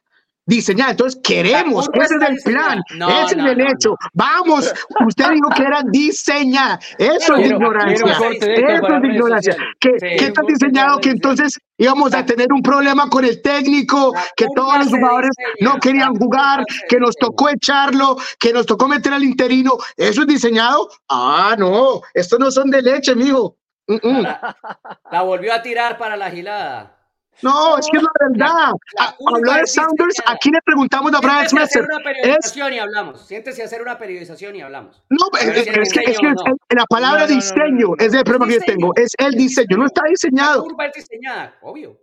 diseñada. 0.46 0.92
Entonces 0.92 1.20
queremos, 1.22 1.88
ese 1.92 2.14
es 2.16 2.28
el 2.28 2.36
plan, 2.44 2.82
ese 2.90 3.38
es 3.38 3.44
el 3.44 3.60
hecho. 3.60 3.96
Vamos, 4.12 4.72
usted 5.06 5.30
dijo 5.30 5.48
que 5.56 5.62
era 5.62 5.82
diseñada. 5.90 6.78
Eso 6.98 7.36
es 7.36 7.50
ignorancia. 7.50 8.12
Eso 8.12 8.30
es 8.30 9.04
ignorancia. 9.04 9.56
¿Qué, 9.80 9.90
¿qué 9.98 10.24
está 10.26 10.42
diseñado 10.46 11.00
que 11.00 11.10
entonces 11.10 11.58
íbamos 11.76 12.14
a 12.14 12.24
tener 12.24 12.52
un 12.52 12.62
problema 12.62 13.08
con 13.08 13.24
el 13.24 13.40
técnico, 13.42 14.14
que 14.36 14.46
todos 14.54 14.78
los 14.78 14.88
jugadores 14.88 15.30
no 15.60 15.78
querían 15.78 16.14
jugar, 16.16 16.64
que 16.88 16.98
nos 16.98 17.16
tocó 17.16 17.48
echarlo, 17.48 18.16
que 18.38 18.52
nos 18.52 18.66
tocó 18.66 18.88
meter 18.88 19.12
al 19.12 19.24
interino? 19.24 19.72
¿Eso 19.96 20.22
es 20.22 20.26
diseñado? 20.26 20.88
Ah, 21.08 21.56
no, 21.58 22.00
estos 22.12 22.38
no 22.38 22.50
son 22.50 22.70
de 22.70 22.82
leche, 22.82 23.14
mijo. 23.14 23.56
La 25.10 25.22
volvió 25.22 25.52
a 25.52 25.62
tirar 25.62 25.98
para 25.98 26.16
la 26.16 26.30
gilada. 26.30 27.03
No, 27.42 27.78
es 27.78 27.86
que 27.90 27.98
es 27.98 28.02
la 28.02 28.10
verdad. 28.20 28.72
Habló 28.98 29.52
de 29.52 29.66
Sanders, 29.66 30.16
aquí 30.26 30.50
le 30.50 30.60
preguntamos 30.64 31.12
a 31.14 31.20
Brad 31.20 31.48
Smith. 31.48 31.64
hacer 31.64 31.84
una 31.84 31.98
periodización 31.98 32.72
y 32.72 32.78
hablamos. 32.78 33.26
Siéntese 33.26 33.62
a 33.62 33.64
hacer 33.66 33.82
una 33.82 33.98
periodización 33.98 34.56
y 34.56 34.62
hablamos. 34.62 35.02
No, 35.10 35.26
es, 35.38 35.66
es, 35.66 35.92
que, 35.92 36.00
es 36.00 36.18
que 36.18 36.74
la 36.74 36.86
palabra 36.86 37.26
diseño 37.26 37.94
es 37.98 38.14
el 38.14 38.24
problema 38.24 38.46
que 38.46 38.54
yo 38.54 38.60
tengo. 38.66 38.94
Es 38.96 39.12
el 39.18 39.32
diseño, 39.32 39.76
no 39.76 39.86
está 39.86 40.02
diseñado. 40.08 40.62
La 40.62 40.68
curva 40.68 40.86
es 40.86 40.94
diseñada, 40.94 41.54
obvio. 41.62 41.98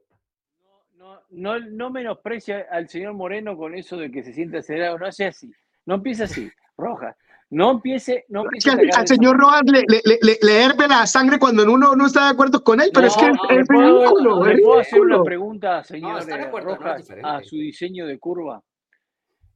No, 0.95 1.19
no, 1.31 1.59
no 1.59 1.89
menosprecia 1.89 2.67
al 2.69 2.87
señor 2.89 3.13
Moreno 3.13 3.57
con 3.57 3.73
eso 3.73 3.97
de 3.97 4.11
que 4.11 4.23
se 4.23 4.33
siente 4.33 4.59
acelerado. 4.59 4.99
No 4.99 5.07
hace 5.07 5.25
así. 5.25 5.51
No 5.85 5.95
empieza 5.95 6.25
así. 6.25 6.51
Roja. 6.77 7.15
No 7.51 7.69
empiece, 7.71 8.23
no 8.29 8.45
empiece 8.45 8.69
al, 8.95 9.05
señor 9.05 9.37
Rojas 9.37 9.63
le, 9.65 9.83
le, 9.89 10.39
le, 10.41 10.63
herve 10.63 10.87
la 10.87 11.05
sangre 11.05 11.37
cuando 11.37 11.63
uno 11.63 11.97
no 11.97 12.05
está 12.05 12.27
de 12.27 12.31
acuerdo 12.31 12.63
con 12.63 12.79
él, 12.79 12.91
pero 12.93 13.07
es 13.07 13.17
que 13.17 13.25
es, 13.25 13.67
ridículo. 13.67 14.45
¿Le 14.45 14.61
puedo 14.61 14.79
hacer 14.79 15.01
una 15.01 15.21
pregunta, 15.21 15.83
señor 15.83 16.25
Rojas, 16.63 17.11
a 17.21 17.43
su 17.43 17.57
diseño 17.57 18.07
de 18.07 18.17
curva? 18.19 18.63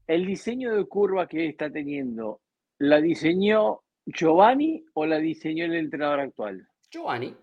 El 0.07 0.25
diseño 0.25 0.75
de 0.75 0.85
curva 0.85 1.25
que 1.25 1.47
está 1.47 1.71
teniendo, 1.71 2.41
¿la 2.79 2.99
diseñó 2.99 3.83
Giovanni 4.05 4.83
o 4.93 5.05
la 5.05 5.17
diseñó 5.17 5.63
el 5.63 5.75
entrenador 5.75 6.19
actual? 6.19 6.67
Giovanni. 6.91 7.33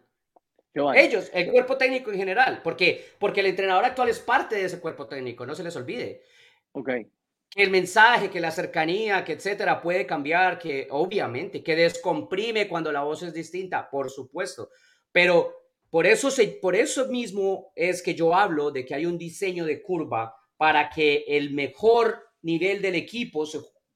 Giovanni. 0.75 1.01
Ellos, 1.01 1.31
el 1.33 1.51
cuerpo 1.51 1.79
técnico 1.79 2.11
en 2.13 2.19
general, 2.19 2.61
porque, 2.63 3.03
porque 3.19 3.41
el 3.41 3.47
entrenador 3.47 3.87
actual 3.87 4.11
es 4.11 4.21
parte 4.21 4.57
de 4.57 4.67
ese 4.67 4.81
cuerpo 4.81 5.07
técnico, 5.07 5.47
no 5.47 5.55
se 5.55 5.65
les 5.65 5.75
olvide. 5.77 6.21
Ok 6.73 6.91
el 7.55 7.71
mensaje, 7.71 8.31
que 8.31 8.41
la 8.41 8.51
cercanía, 8.51 9.25
que 9.25 9.33
etcétera, 9.33 9.81
puede 9.83 10.07
cambiar, 10.07 10.59
que 10.59 10.89
obviamente, 10.91 11.63
que 11.63 11.77
descomprime 11.77 12.69
cuando 12.69 12.91
la 12.91 13.03
voz 13.03 13.23
es 13.23 13.35
distinta, 13.35 13.91
por 13.91 14.11
supuesto. 14.11 14.71
Pero 15.11 15.55
por 15.91 16.07
eso, 16.07 16.31
por 16.61 16.75
eso 16.75 17.09
mismo 17.09 17.73
es 17.77 18.03
que 18.03 18.15
yo 18.15 18.35
hablo 18.35 18.71
de 18.71 18.85
que 18.87 18.95
hay 18.95 19.05
un 19.05 19.19
diseño 19.19 19.67
de 19.67 19.83
curva 19.83 20.35
para 20.57 20.89
que 20.89 21.25
el 21.29 21.53
mejor 21.53 22.23
nivel 22.41 22.81
del 22.81 22.95
equipo 22.95 23.45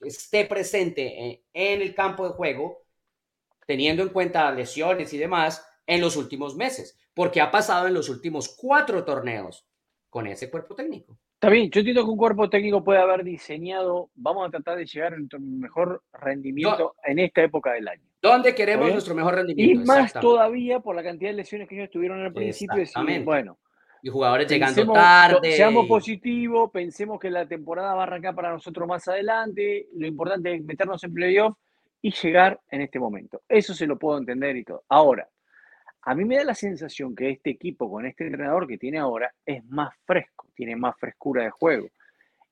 esté 0.00 0.44
presente 0.44 1.42
en 1.52 1.82
el 1.82 1.94
campo 1.94 2.28
de 2.28 2.34
juego, 2.34 2.84
teniendo 3.66 4.02
en 4.02 4.10
cuenta 4.10 4.52
lesiones 4.52 5.12
y 5.14 5.18
demás, 5.18 5.66
en 5.86 6.00
los 6.00 6.16
últimos 6.16 6.56
meses, 6.56 6.98
porque 7.14 7.40
ha 7.40 7.50
pasado 7.50 7.86
en 7.86 7.94
los 7.94 8.08
últimos 8.08 8.48
cuatro 8.48 9.04
torneos 9.04 9.66
con 10.10 10.26
ese 10.26 10.50
cuerpo 10.50 10.74
técnico. 10.74 11.18
Está 11.36 11.50
bien, 11.50 11.70
yo 11.70 11.80
entiendo 11.80 12.02
que 12.02 12.10
un 12.10 12.16
cuerpo 12.16 12.48
técnico 12.48 12.82
puede 12.82 12.98
haber 12.98 13.22
diseñado, 13.22 14.08
vamos 14.14 14.48
a 14.48 14.50
tratar 14.50 14.78
de 14.78 14.86
llegar 14.86 15.12
a 15.12 15.18
nuestro 15.18 15.38
mejor 15.38 16.02
rendimiento 16.14 16.94
en 17.04 17.18
esta 17.18 17.42
época 17.42 17.74
del 17.74 17.86
año. 17.88 18.02
¿Dónde 18.22 18.54
queremos 18.54 18.90
nuestro 18.90 19.14
mejor 19.14 19.34
rendimiento? 19.34 19.82
Y 19.82 19.84
más 19.84 20.14
todavía 20.14 20.80
por 20.80 20.96
la 20.96 21.02
cantidad 21.02 21.30
de 21.30 21.36
lesiones 21.36 21.68
que 21.68 21.74
ellos 21.74 21.90
tuvieron 21.90 22.22
al 22.22 22.32
principio. 22.32 22.78
Decir, 22.78 23.22
bueno, 23.22 23.58
y 24.02 24.08
jugadores 24.08 24.48
llegando 24.48 24.92
tarde. 24.94 25.52
Seamos 25.52 25.86
positivos, 25.86 26.70
pensemos 26.70 27.20
que 27.20 27.30
la 27.30 27.46
temporada 27.46 27.94
va 27.94 28.00
a 28.00 28.06
arrancar 28.06 28.34
para 28.34 28.52
nosotros 28.52 28.88
más 28.88 29.06
adelante. 29.06 29.88
Lo 29.94 30.06
importante 30.06 30.54
es 30.54 30.64
meternos 30.64 31.04
en 31.04 31.12
playoff 31.12 31.54
y 32.00 32.12
llegar 32.12 32.58
en 32.70 32.80
este 32.80 32.98
momento. 32.98 33.42
Eso 33.46 33.74
se 33.74 33.86
lo 33.86 33.98
puedo 33.98 34.16
entender 34.16 34.56
y 34.56 34.64
todo. 34.64 34.84
Ahora, 34.88 35.28
a 36.08 36.14
mí 36.14 36.24
me 36.24 36.36
da 36.36 36.44
la 36.44 36.54
sensación 36.54 37.16
que 37.16 37.30
este 37.30 37.50
equipo 37.50 37.90
con 37.90 38.06
este 38.06 38.24
entrenador 38.26 38.68
que 38.68 38.78
tiene 38.78 38.98
ahora 38.98 39.34
es 39.44 39.64
más 39.64 39.92
fresco, 40.04 40.46
tiene 40.54 40.76
más 40.76 40.96
frescura 40.98 41.42
de 41.42 41.50
juego, 41.50 41.88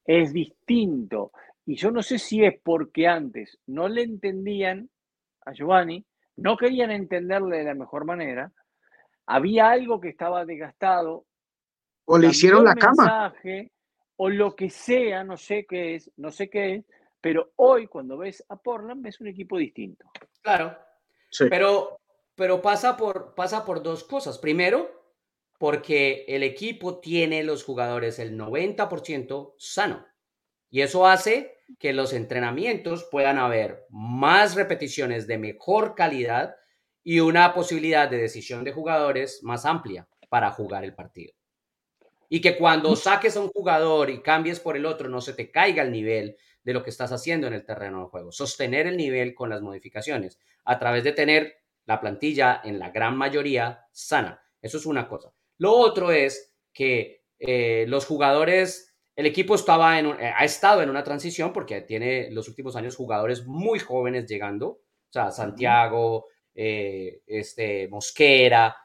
es 0.04 0.32
distinto. 0.32 1.30
Y 1.64 1.76
yo 1.76 1.92
no 1.92 2.02
sé 2.02 2.18
si 2.18 2.44
es 2.44 2.60
porque 2.60 3.06
antes 3.06 3.58
no 3.66 3.88
le 3.88 4.02
entendían 4.02 4.90
a 5.46 5.52
Giovanni, 5.52 6.04
no 6.36 6.56
querían 6.56 6.90
entenderle 6.90 7.58
de 7.58 7.64
la 7.64 7.74
mejor 7.74 8.04
manera, 8.04 8.50
había 9.24 9.70
algo 9.70 10.00
que 10.00 10.08
estaba 10.08 10.44
desgastado. 10.44 11.24
O 12.06 12.18
le 12.18 12.28
hicieron 12.28 12.64
la 12.64 12.74
cama. 12.74 13.32
O 14.16 14.30
lo 14.30 14.56
que 14.56 14.68
sea, 14.68 15.22
no 15.22 15.36
sé 15.36 15.64
qué 15.64 15.94
es, 15.94 16.10
no 16.16 16.32
sé 16.32 16.50
qué 16.50 16.74
es, 16.74 16.84
pero 17.20 17.52
hoy 17.56 17.86
cuando 17.86 18.18
ves 18.18 18.44
a 18.48 18.56
Portland 18.56 19.00
ves 19.00 19.20
un 19.20 19.28
equipo 19.28 19.58
distinto. 19.58 20.10
Claro. 20.42 20.76
Pero, 21.50 22.00
pero 22.34 22.62
pasa, 22.62 22.96
por, 22.96 23.34
pasa 23.34 23.64
por 23.64 23.82
dos 23.82 24.04
cosas. 24.04 24.38
Primero, 24.38 25.04
porque 25.58 26.24
el 26.28 26.42
equipo 26.42 26.98
tiene 26.98 27.42
los 27.42 27.64
jugadores 27.64 28.18
el 28.18 28.36
90% 28.38 29.54
sano. 29.58 30.06
Y 30.70 30.82
eso 30.82 31.06
hace 31.06 31.58
que 31.78 31.92
los 31.92 32.12
entrenamientos 32.12 33.04
puedan 33.10 33.38
haber 33.38 33.86
más 33.90 34.54
repeticiones 34.54 35.26
de 35.26 35.38
mejor 35.38 35.94
calidad 35.94 36.56
y 37.02 37.20
una 37.20 37.54
posibilidad 37.54 38.08
de 38.08 38.18
decisión 38.18 38.64
de 38.64 38.72
jugadores 38.72 39.42
más 39.42 39.64
amplia 39.66 40.08
para 40.28 40.50
jugar 40.50 40.84
el 40.84 40.94
partido. 40.94 41.32
Y 42.28 42.40
que 42.40 42.56
cuando 42.56 42.96
saques 42.96 43.36
a 43.36 43.40
un 43.40 43.48
jugador 43.48 44.10
y 44.10 44.22
cambies 44.22 44.58
por 44.58 44.76
el 44.76 44.86
otro, 44.86 45.08
no 45.08 45.20
se 45.20 45.34
te 45.34 45.50
caiga 45.50 45.82
el 45.82 45.92
nivel 45.92 46.36
de 46.64 46.72
lo 46.72 46.82
que 46.82 46.90
estás 46.90 47.12
haciendo 47.12 47.46
en 47.46 47.52
el 47.52 47.64
terreno 47.64 48.00
de 48.00 48.08
juego. 48.08 48.32
Sostener 48.32 48.86
el 48.86 48.96
nivel 48.96 49.34
con 49.34 49.50
las 49.50 49.60
modificaciones 49.60 50.40
a 50.64 50.78
través 50.78 51.04
de 51.04 51.12
tener 51.12 51.63
la 51.86 52.00
plantilla 52.00 52.60
en 52.64 52.78
la 52.78 52.90
gran 52.90 53.16
mayoría 53.16 53.86
sana. 53.92 54.42
Eso 54.60 54.78
es 54.78 54.86
una 54.86 55.08
cosa. 55.08 55.32
Lo 55.58 55.72
otro 55.72 56.10
es 56.10 56.54
que 56.72 57.24
eh, 57.38 57.84
los 57.88 58.06
jugadores, 58.06 58.94
el 59.14 59.26
equipo 59.26 59.54
estaba 59.54 59.98
en 59.98 60.06
eh, 60.06 60.32
ha 60.34 60.44
estado 60.44 60.82
en 60.82 60.90
una 60.90 61.04
transición 61.04 61.52
porque 61.52 61.82
tiene 61.82 62.30
los 62.30 62.48
últimos 62.48 62.76
años 62.76 62.96
jugadores 62.96 63.46
muy 63.46 63.78
jóvenes 63.78 64.26
llegando. 64.26 64.68
O 64.68 65.12
sea, 65.12 65.30
Santiago, 65.30 66.26
eh, 66.54 67.22
este, 67.26 67.88
Mosquera, 67.88 68.76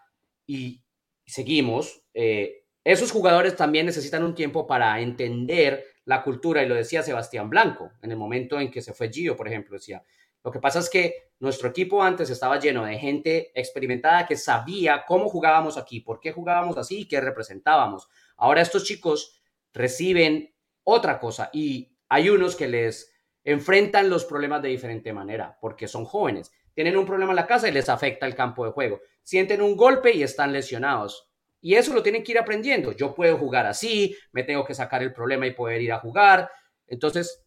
y 0.45 0.81
seguimos. 1.25 2.03
Eh, 2.13 2.65
esos 2.83 3.11
jugadores 3.11 3.55
también 3.55 3.85
necesitan 3.85 4.23
un 4.23 4.33
tiempo 4.33 4.65
para 4.65 4.99
entender 4.99 5.85
la 6.05 6.23
cultura, 6.23 6.63
y 6.63 6.67
lo 6.67 6.73
decía 6.73 7.03
Sebastián 7.03 7.49
Blanco, 7.49 7.91
en 8.01 8.11
el 8.11 8.17
momento 8.17 8.59
en 8.59 8.71
que 8.71 8.81
se 8.81 8.93
fue 8.93 9.11
Gio, 9.11 9.35
por 9.35 9.47
ejemplo, 9.47 9.75
decía, 9.75 10.03
lo 10.43 10.51
que 10.51 10.59
pasa 10.59 10.79
es 10.79 10.89
que 10.89 11.31
nuestro 11.39 11.69
equipo 11.69 12.03
antes 12.03 12.29
estaba 12.29 12.59
lleno 12.59 12.85
de 12.85 12.97
gente 12.97 13.51
experimentada 13.59 14.25
que 14.25 14.35
sabía 14.35 15.03
cómo 15.07 15.29
jugábamos 15.29 15.77
aquí, 15.77 16.01
por 16.01 16.19
qué 16.19 16.31
jugábamos 16.31 16.77
así 16.77 17.01
y 17.01 17.07
qué 17.07 17.21
representábamos. 17.21 18.09
Ahora 18.37 18.61
estos 18.61 18.83
chicos 18.83 19.41
reciben 19.73 20.53
otra 20.83 21.19
cosa 21.19 21.49
y 21.53 21.95
hay 22.09 22.29
unos 22.29 22.55
que 22.55 22.67
les 22.67 23.13
enfrentan 23.43 24.09
los 24.09 24.25
problemas 24.25 24.61
de 24.61 24.69
diferente 24.69 25.13
manera 25.13 25.57
porque 25.61 25.87
son 25.87 26.05
jóvenes 26.05 26.51
tienen 26.79 26.95
un 26.95 27.05
problema 27.05 27.33
en 27.33 27.35
la 27.35 27.45
casa 27.45 27.67
y 27.67 27.73
les 27.73 27.89
afecta 27.89 28.25
el 28.25 28.35
campo 28.35 28.63
de 28.63 28.71
juego. 28.71 29.01
Sienten 29.21 29.61
un 29.61 29.75
golpe 29.75 30.13
y 30.15 30.23
están 30.23 30.53
lesionados. 30.53 31.29
Y 31.59 31.75
eso 31.75 31.93
lo 31.93 32.01
tienen 32.01 32.23
que 32.23 32.31
ir 32.31 32.39
aprendiendo. 32.39 32.93
Yo 32.93 33.13
puedo 33.13 33.37
jugar 33.37 33.65
así, 33.65 34.15
me 34.31 34.43
tengo 34.43 34.63
que 34.63 34.73
sacar 34.73 35.03
el 35.03 35.11
problema 35.11 35.45
y 35.45 35.51
poder 35.51 35.81
ir 35.81 35.91
a 35.91 35.99
jugar. 35.99 36.49
Entonces, 36.87 37.43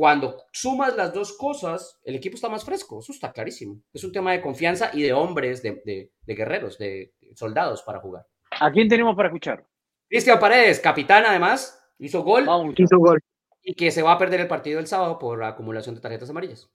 cuando 0.00 0.44
sumas 0.50 0.96
las 0.96 1.12
dos 1.12 1.36
cosas, 1.36 2.00
el 2.04 2.14
equipo 2.14 2.36
está 2.36 2.48
más 2.48 2.64
fresco. 2.64 3.00
Eso 3.00 3.12
está 3.12 3.30
clarísimo. 3.34 3.82
Es 3.92 4.02
un 4.02 4.10
tema 4.10 4.32
de 4.32 4.40
confianza 4.40 4.90
y 4.94 5.02
de 5.02 5.12
hombres, 5.12 5.62
de, 5.62 6.10
guerreros, 6.26 6.78
de, 6.78 7.12
soldados 7.34 7.82
para 7.82 8.00
jugar. 8.00 8.26
¿A 8.58 8.70
quién 8.72 8.88
tenemos 8.88 9.14
para 9.14 9.28
escuchar? 9.28 9.62
Cristian 10.08 10.40
Paredes, 10.40 10.80
capitán 10.80 11.26
además, 11.26 11.78
hizo 11.98 12.22
gol. 12.22 12.46
hizo 12.78 12.96
gol. 12.96 13.20
Y 13.62 13.74
que 13.74 13.90
se 13.90 14.00
va 14.00 14.12
a 14.12 14.18
perder 14.18 14.40
el 14.40 14.48
partido 14.48 14.80
el 14.80 14.86
sábado 14.86 15.18
por 15.18 15.44
acumulación 15.44 15.94
de 15.94 16.00
tarjetas 16.00 16.30
amarillas. 16.30 16.70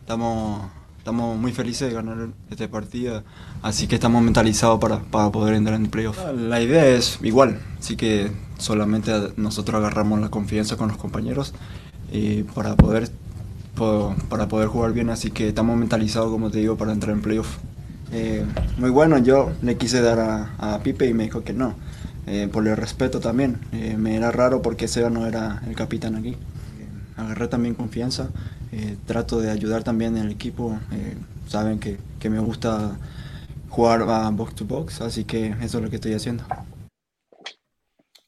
Estamos, 0.00 0.68
estamos 0.96 1.36
muy 1.36 1.52
felices 1.52 1.90
de 1.90 1.94
ganar 1.94 2.30
este 2.50 2.66
partido, 2.66 3.22
así 3.62 3.86
que 3.86 3.94
estamos 3.94 4.20
mentalizados 4.20 4.80
para, 4.80 4.98
para 4.98 5.30
poder 5.30 5.54
entrar 5.54 5.76
en 5.76 5.84
el 5.84 5.90
playoff. 5.90 6.18
La 6.34 6.60
idea 6.60 6.88
es 6.88 7.20
igual, 7.22 7.60
así 7.78 7.96
que 7.96 8.32
solamente 8.58 9.12
nosotros 9.36 9.76
agarramos 9.76 10.20
la 10.20 10.28
confianza 10.28 10.76
con 10.76 10.88
los 10.88 10.98
compañeros 10.98 11.54
y 12.12 12.42
para 12.42 12.76
poder, 12.76 13.08
para 14.28 14.48
poder 14.48 14.68
jugar 14.68 14.92
bien, 14.92 15.10
así 15.10 15.30
que 15.30 15.48
estamos 15.48 15.76
mentalizados, 15.76 16.30
como 16.30 16.50
te 16.50 16.58
digo, 16.58 16.76
para 16.76 16.92
entrar 16.92 17.14
en 17.14 17.22
playoff. 17.22 17.58
Eh, 18.12 18.44
muy 18.78 18.90
bueno, 18.90 19.18
yo 19.18 19.52
le 19.62 19.76
quise 19.76 20.00
dar 20.00 20.18
a, 20.58 20.80
Pipe 20.82 21.06
y 21.06 21.14
me 21.14 21.24
dijo 21.24 21.44
que 21.44 21.52
no, 21.52 21.74
eh, 22.26 22.48
por 22.50 22.66
el 22.66 22.76
respeto 22.76 23.20
también. 23.20 23.58
Eh, 23.72 23.96
me 23.98 24.16
era 24.16 24.30
raro 24.30 24.62
porque 24.62 24.88
Seba 24.88 25.10
no 25.10 25.26
era 25.26 25.62
el 25.66 25.74
capitán 25.74 26.16
aquí. 26.16 26.36
agarré 27.16 27.48
también 27.48 27.74
confianza 27.74 28.28
trato 29.06 29.40
de 29.40 29.50
ayudar 29.50 29.82
también 29.82 30.16
en 30.16 30.26
el 30.26 30.30
equipo. 30.30 30.78
Saben 31.48 31.78
que, 31.78 31.98
que, 32.20 32.28
me 32.28 32.38
gusta 32.38 32.98
jugar 33.70 34.02
a 34.02 34.28
box 34.30 34.54
to 34.54 34.66
box, 34.66 35.00
así 35.00 35.24
que 35.24 35.54
eso 35.62 35.78
es 35.78 35.84
lo 35.84 35.90
que 35.90 35.96
estoy 35.96 36.12
haciendo. 36.12 36.44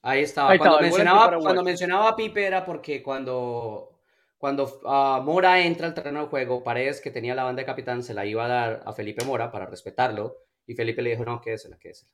Ahí 0.02 0.22
estaba. 0.22 0.56
cuando, 0.56 0.80
mencionaba, 0.80 1.38
cuando 1.38 1.62
mencionaba 1.62 2.08
a 2.08 2.16
Pipe 2.16 2.46
era 2.46 2.64
porque 2.64 3.02
cuando, 3.02 4.00
cuando 4.38 4.80
ah, 4.86 5.20
Mora 5.24 5.60
entra 5.60 5.86
al 5.86 5.94
terreno 5.94 6.22
de 6.22 6.28
juego, 6.28 6.64
Paredes, 6.64 7.00
que 7.00 7.10
tenía 7.10 7.34
la 7.34 7.44
banda 7.44 7.60
de 7.60 7.66
capitán, 7.66 8.02
se 8.02 8.14
la 8.14 8.24
iba 8.24 8.44
a 8.44 8.48
dar 8.48 8.82
a 8.86 8.92
Felipe 8.92 9.24
Mora 9.24 9.50
para 9.50 9.66
respetarlo. 9.66 10.36
Y 10.66 10.74
Felipe 10.74 11.02
le 11.02 11.10
dijo, 11.10 11.24
no, 11.24 11.40
quédesela, 11.40 11.78
quédesela. 11.78 12.12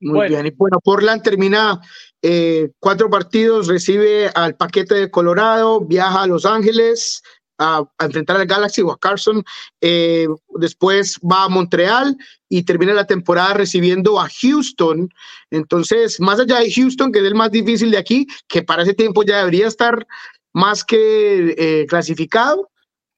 Muy 0.00 0.28
bien, 0.28 0.44
y 0.44 0.50
bueno, 0.50 0.78
Portland 0.84 1.22
termina 1.22 1.80
eh, 2.20 2.70
cuatro 2.78 3.08
partidos, 3.08 3.66
recibe 3.66 4.28
al 4.34 4.54
paquete 4.54 4.94
de 4.94 5.10
Colorado, 5.10 5.80
viaja 5.80 6.22
a 6.22 6.26
Los 6.26 6.44
Ángeles 6.44 7.22
a, 7.58 7.84
enfrentar 8.00 8.36
al 8.36 8.46
Galaxy 8.46 8.82
o 8.82 8.90
a 8.90 8.98
Carson, 8.98 9.44
eh, 9.80 10.26
después 10.58 11.18
va 11.20 11.44
a 11.44 11.48
Montreal 11.48 12.16
y 12.48 12.64
termina 12.64 12.92
la 12.92 13.06
temporada 13.06 13.54
recibiendo 13.54 14.20
a 14.20 14.28
Houston. 14.28 15.08
Entonces, 15.50 16.20
más 16.20 16.40
allá 16.40 16.60
de 16.60 16.72
Houston, 16.72 17.12
que 17.12 17.20
es 17.20 17.24
el 17.24 17.34
más 17.34 17.50
difícil 17.50 17.90
de 17.90 17.98
aquí, 17.98 18.26
que 18.48 18.62
para 18.62 18.82
ese 18.82 18.94
tiempo 18.94 19.22
ya 19.22 19.38
debería 19.38 19.66
estar 19.66 20.06
más 20.52 20.84
que 20.84 21.54
eh, 21.58 21.86
clasificado, 21.86 22.70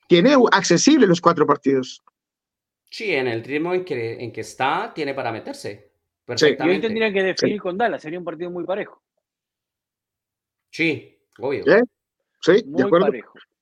tiene 0.09 0.35
accesible 0.53 1.07
los 1.07 1.21
cuatro 1.21 1.47
partidos. 1.47 2.03
Sí, 2.91 3.13
en 3.13 3.29
el 3.29 3.45
ritmo 3.45 3.75
en 3.75 3.85
que, 3.85 4.15
en 4.15 4.33
que 4.33 4.41
está, 4.41 4.93
tiene 4.95 5.15
para 5.15 5.31
meterse. 5.31 5.93
Perfectamente. 6.25 6.77
hoy 6.77 6.83
tendrían 6.83 7.13
que 7.13 7.23
definir 7.23 7.61
con 7.61 7.79
Dallas, 7.79 8.03
sería 8.03 8.19
un 8.19 8.25
partido 8.25 8.51
muy 8.51 8.65
parejo. 8.65 9.03
Sí, 10.71 11.19
obvio. 11.39 11.65
Sí, 12.41 12.63
de 12.65 12.83
acuerdo. 12.83 13.11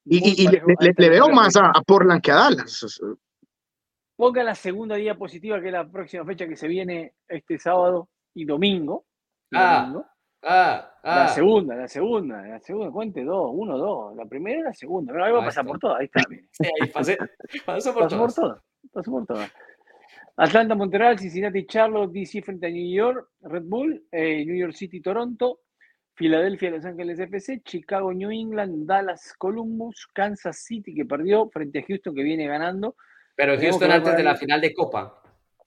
Y, 0.09 0.49
le, 0.49 1.11
veo 1.11 1.29
más 1.29 1.57
a, 1.57 1.73
Portland 1.85 2.23
que 2.23 2.31
a 2.31 2.37
Dallas. 2.37 3.01
Ponga 4.17 4.43
la 4.43 4.55
segunda 4.55 4.97
diapositiva, 4.97 5.61
que 5.61 5.67
es 5.67 5.73
la 5.73 5.89
próxima 5.89 6.25
fecha 6.25 6.47
que 6.47 6.57
se 6.57 6.69
viene 6.69 7.15
este 7.29 7.59
sábado 7.59 8.09
y 8.35 8.45
domingo. 8.45 9.05
Ah, 9.55 9.93
ah, 10.43 10.93
ah. 11.03 11.17
La 11.17 11.29
segunda, 11.29 11.75
la 11.75 11.89
segunda, 11.89 12.43
la 12.43 12.61
segunda, 12.61 12.91
cuente 12.91 13.25
dos, 13.25 13.51
uno, 13.53 13.77
dos. 13.77 14.17
La 14.17 14.25
primera 14.25 14.61
y 14.61 14.63
la 14.63 14.75
segunda. 14.75 15.13
Pero 15.13 15.25
ahí 15.25 15.33
va 15.33 15.43
a 15.43 15.45
pasar 15.45 15.67
por 15.67 15.79
todas, 15.79 16.01
ahí 16.01 16.07
está. 16.07 16.23
Sí, 16.51 16.65
ahí 16.81 16.89
pasé, 16.91 17.19
pasó 17.65 17.93
por, 17.93 18.05
pasó 18.05 18.19
por 18.19 18.33
todas. 18.33 18.63
Pasó 18.93 19.11
por 19.11 19.27
todas. 19.27 19.53
Atlanta, 20.37 20.75
Montreal, 20.75 21.19
Cincinnati, 21.19 21.67
Charlotte, 21.67 22.13
DC 22.13 22.43
frente 22.43 22.67
a 22.67 22.71
New 22.71 22.95
York, 22.95 23.31
Red 23.41 23.65
Bull, 23.65 24.07
eh, 24.13 24.45
New 24.45 24.57
York 24.57 24.75
City, 24.75 25.01
Toronto, 25.01 25.61
Filadelfia, 26.17 26.71
Los 26.71 26.85
Ángeles 26.85 27.19
FC, 27.19 27.61
Chicago, 27.63 28.13
New 28.13 28.31
England, 28.31 28.87
Dallas, 28.87 29.35
Columbus, 29.37 30.09
Kansas 30.15 30.65
City 30.65 30.95
que 30.95 31.05
perdió 31.05 31.49
frente 31.51 31.81
a 31.81 31.85
Houston 31.87 32.15
que 32.15 32.23
viene 32.23 32.47
ganando. 32.47 32.97
Pero 33.37 33.59
Houston 33.59 33.91
antes 33.91 34.17
de 34.17 34.23
la 34.23 34.35
final 34.35 34.63
de 34.63 34.73
Copa. 34.75 35.23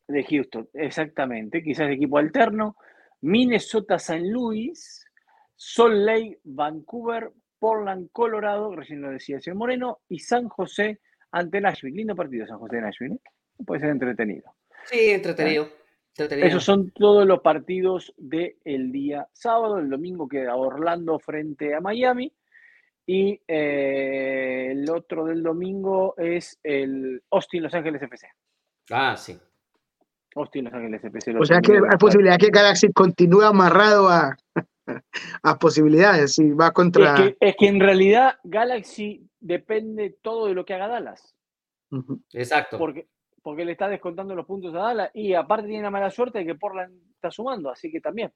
De 0.07 0.23
Houston, 0.23 0.67
exactamente, 0.73 1.61
quizás 1.61 1.91
equipo 1.91 2.17
alterno. 2.17 2.75
Minnesota, 3.21 3.99
San 3.99 4.27
Luis, 4.27 5.05
Salt 5.55 5.93
Lake, 5.93 6.39
Vancouver, 6.43 7.31
Portland, 7.59 8.09
Colorado, 8.11 8.75
recién 8.75 9.01
lo 9.01 9.11
decía 9.11 9.39
señor 9.39 9.57
Moreno, 9.57 9.99
y 10.09 10.17
San 10.17 10.49
José 10.49 10.99
ante 11.31 11.61
Nashville. 11.61 11.95
Lindo 11.95 12.15
partido 12.15 12.47
San 12.47 12.57
José 12.57 12.77
de 12.77 12.81
Nashville, 12.81 13.15
¿eh? 13.15 13.63
puede 13.63 13.81
ser 13.81 13.89
entretenido. 13.91 14.55
Sí, 14.85 15.11
entretenido. 15.11 15.69
Esos 16.17 16.63
son 16.63 16.91
todos 16.91 17.25
los 17.25 17.39
partidos 17.39 18.13
del 18.17 18.91
día 18.91 19.27
sábado. 19.33 19.79
El 19.79 19.89
domingo 19.89 20.27
queda 20.27 20.55
Orlando 20.55 21.19
frente 21.19 21.75
a 21.75 21.81
Miami. 21.81 22.33
Y 23.05 23.41
eh, 23.47 24.67
el 24.71 24.89
otro 24.89 25.25
del 25.25 25.41
domingo 25.41 26.13
es 26.17 26.59
el 26.61 27.23
Austin 27.31 27.63
Los 27.63 27.73
Ángeles 27.73 28.01
FC. 28.03 28.27
Ah, 28.91 29.15
sí. 29.17 29.39
Austin 30.35 30.65
Los 30.65 30.73
Ángeles 30.73 31.03
FC. 31.03 31.35
O 31.37 31.45
sea 31.45 31.59
que 31.59 31.73
hay 31.73 31.97
posibilidad 31.97 32.37
que 32.37 32.49
Galaxy 32.49 32.91
continúe 32.91 33.41
amarrado 33.41 34.09
a, 34.09 34.37
a 35.43 35.57
posibilidades 35.57 36.37
y 36.37 36.51
va 36.51 36.71
contra. 36.71 37.15
Es 37.15 37.21
que, 37.21 37.37
es 37.39 37.55
que 37.57 37.67
en 37.67 37.79
realidad 37.79 38.35
Galaxy 38.43 39.27
depende 39.39 40.17
todo 40.21 40.47
de 40.47 40.53
lo 40.53 40.65
que 40.65 40.73
haga 40.73 40.87
Dallas. 40.87 41.35
Exacto. 42.33 42.77
Porque, 42.77 43.07
porque 43.41 43.65
le 43.65 43.73
está 43.73 43.87
descontando 43.87 44.35
los 44.35 44.45
puntos 44.45 44.73
a 44.75 44.79
Dallas 44.79 45.11
y 45.13 45.33
aparte 45.33 45.67
tiene 45.67 45.83
la 45.83 45.91
mala 45.91 46.09
suerte 46.09 46.39
de 46.39 46.45
que 46.45 46.55
Portland 46.55 46.93
está 47.13 47.31
sumando, 47.31 47.69
así 47.69 47.91
que 47.91 48.01
también. 48.01 48.31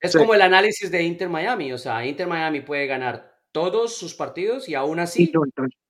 Es 0.00 0.16
como 0.16 0.34
el 0.34 0.42
análisis 0.42 0.90
de 0.90 1.02
Inter 1.02 1.28
Miami, 1.28 1.72
o 1.72 1.78
sea, 1.78 2.04
Inter 2.04 2.26
Miami 2.26 2.60
puede 2.60 2.86
ganar 2.86 3.36
todos 3.52 3.96
sus 3.96 4.14
partidos 4.14 4.68
y 4.68 4.74
aún 4.74 4.98
así 4.98 5.32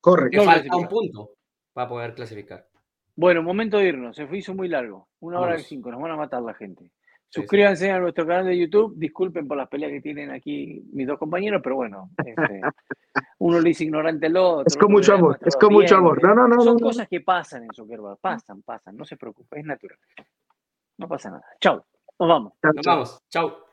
correcto. 0.00 0.38
le 0.38 0.44
falta 0.44 0.76
un 0.76 0.88
punto 0.88 1.30
para 1.72 1.88
poder 1.88 2.14
clasificar. 2.14 2.68
Bueno, 3.16 3.42
momento 3.42 3.78
de 3.78 3.88
irnos, 3.88 4.14
se 4.14 4.28
hizo 4.32 4.54
muy 4.54 4.68
largo, 4.68 5.08
una 5.20 5.40
hora 5.40 5.58
y 5.58 5.62
cinco, 5.62 5.90
nos 5.90 6.00
van 6.00 6.12
a 6.12 6.16
matar 6.16 6.42
la 6.42 6.54
gente. 6.54 6.90
Suscríbanse 7.28 7.90
a 7.90 7.98
nuestro 7.98 8.26
canal 8.26 8.46
de 8.46 8.58
YouTube. 8.58 8.94
Disculpen 8.96 9.46
por 9.46 9.56
las 9.56 9.68
peleas 9.68 9.92
que 9.92 10.00
tienen 10.00 10.30
aquí 10.30 10.82
mis 10.92 11.06
dos 11.06 11.18
compañeros, 11.18 11.60
pero 11.62 11.76
bueno, 11.76 12.10
este, 12.24 12.60
uno 13.38 13.60
le 13.60 13.68
dice 13.68 13.84
ignorante 13.84 14.26
al 14.26 14.36
otro. 14.36 14.64
Es 14.66 14.76
con 14.76 14.92
mucho 14.92 15.14
amor, 15.14 15.38
es 15.44 15.56
con 15.56 15.72
mucho 15.72 15.96
amor. 15.96 16.22
No, 16.22 16.34
no, 16.34 16.48
no. 16.48 16.60
Son 16.62 16.78
cosas 16.78 17.08
que 17.08 17.20
pasan 17.20 17.64
en 17.64 17.72
Zuckerberg, 17.72 18.18
pasan, 18.18 18.62
pasan, 18.62 18.96
no 18.96 19.04
se 19.04 19.16
preocupe, 19.16 19.58
es 19.58 19.66
natural. 19.66 19.98
No 20.98 21.08
pasa 21.08 21.30
nada. 21.30 21.44
Chao, 21.60 21.84
nos 22.18 22.28
vamos. 22.28 22.52
Nos 22.62 22.86
vamos, 22.86 23.22
chao. 23.28 23.66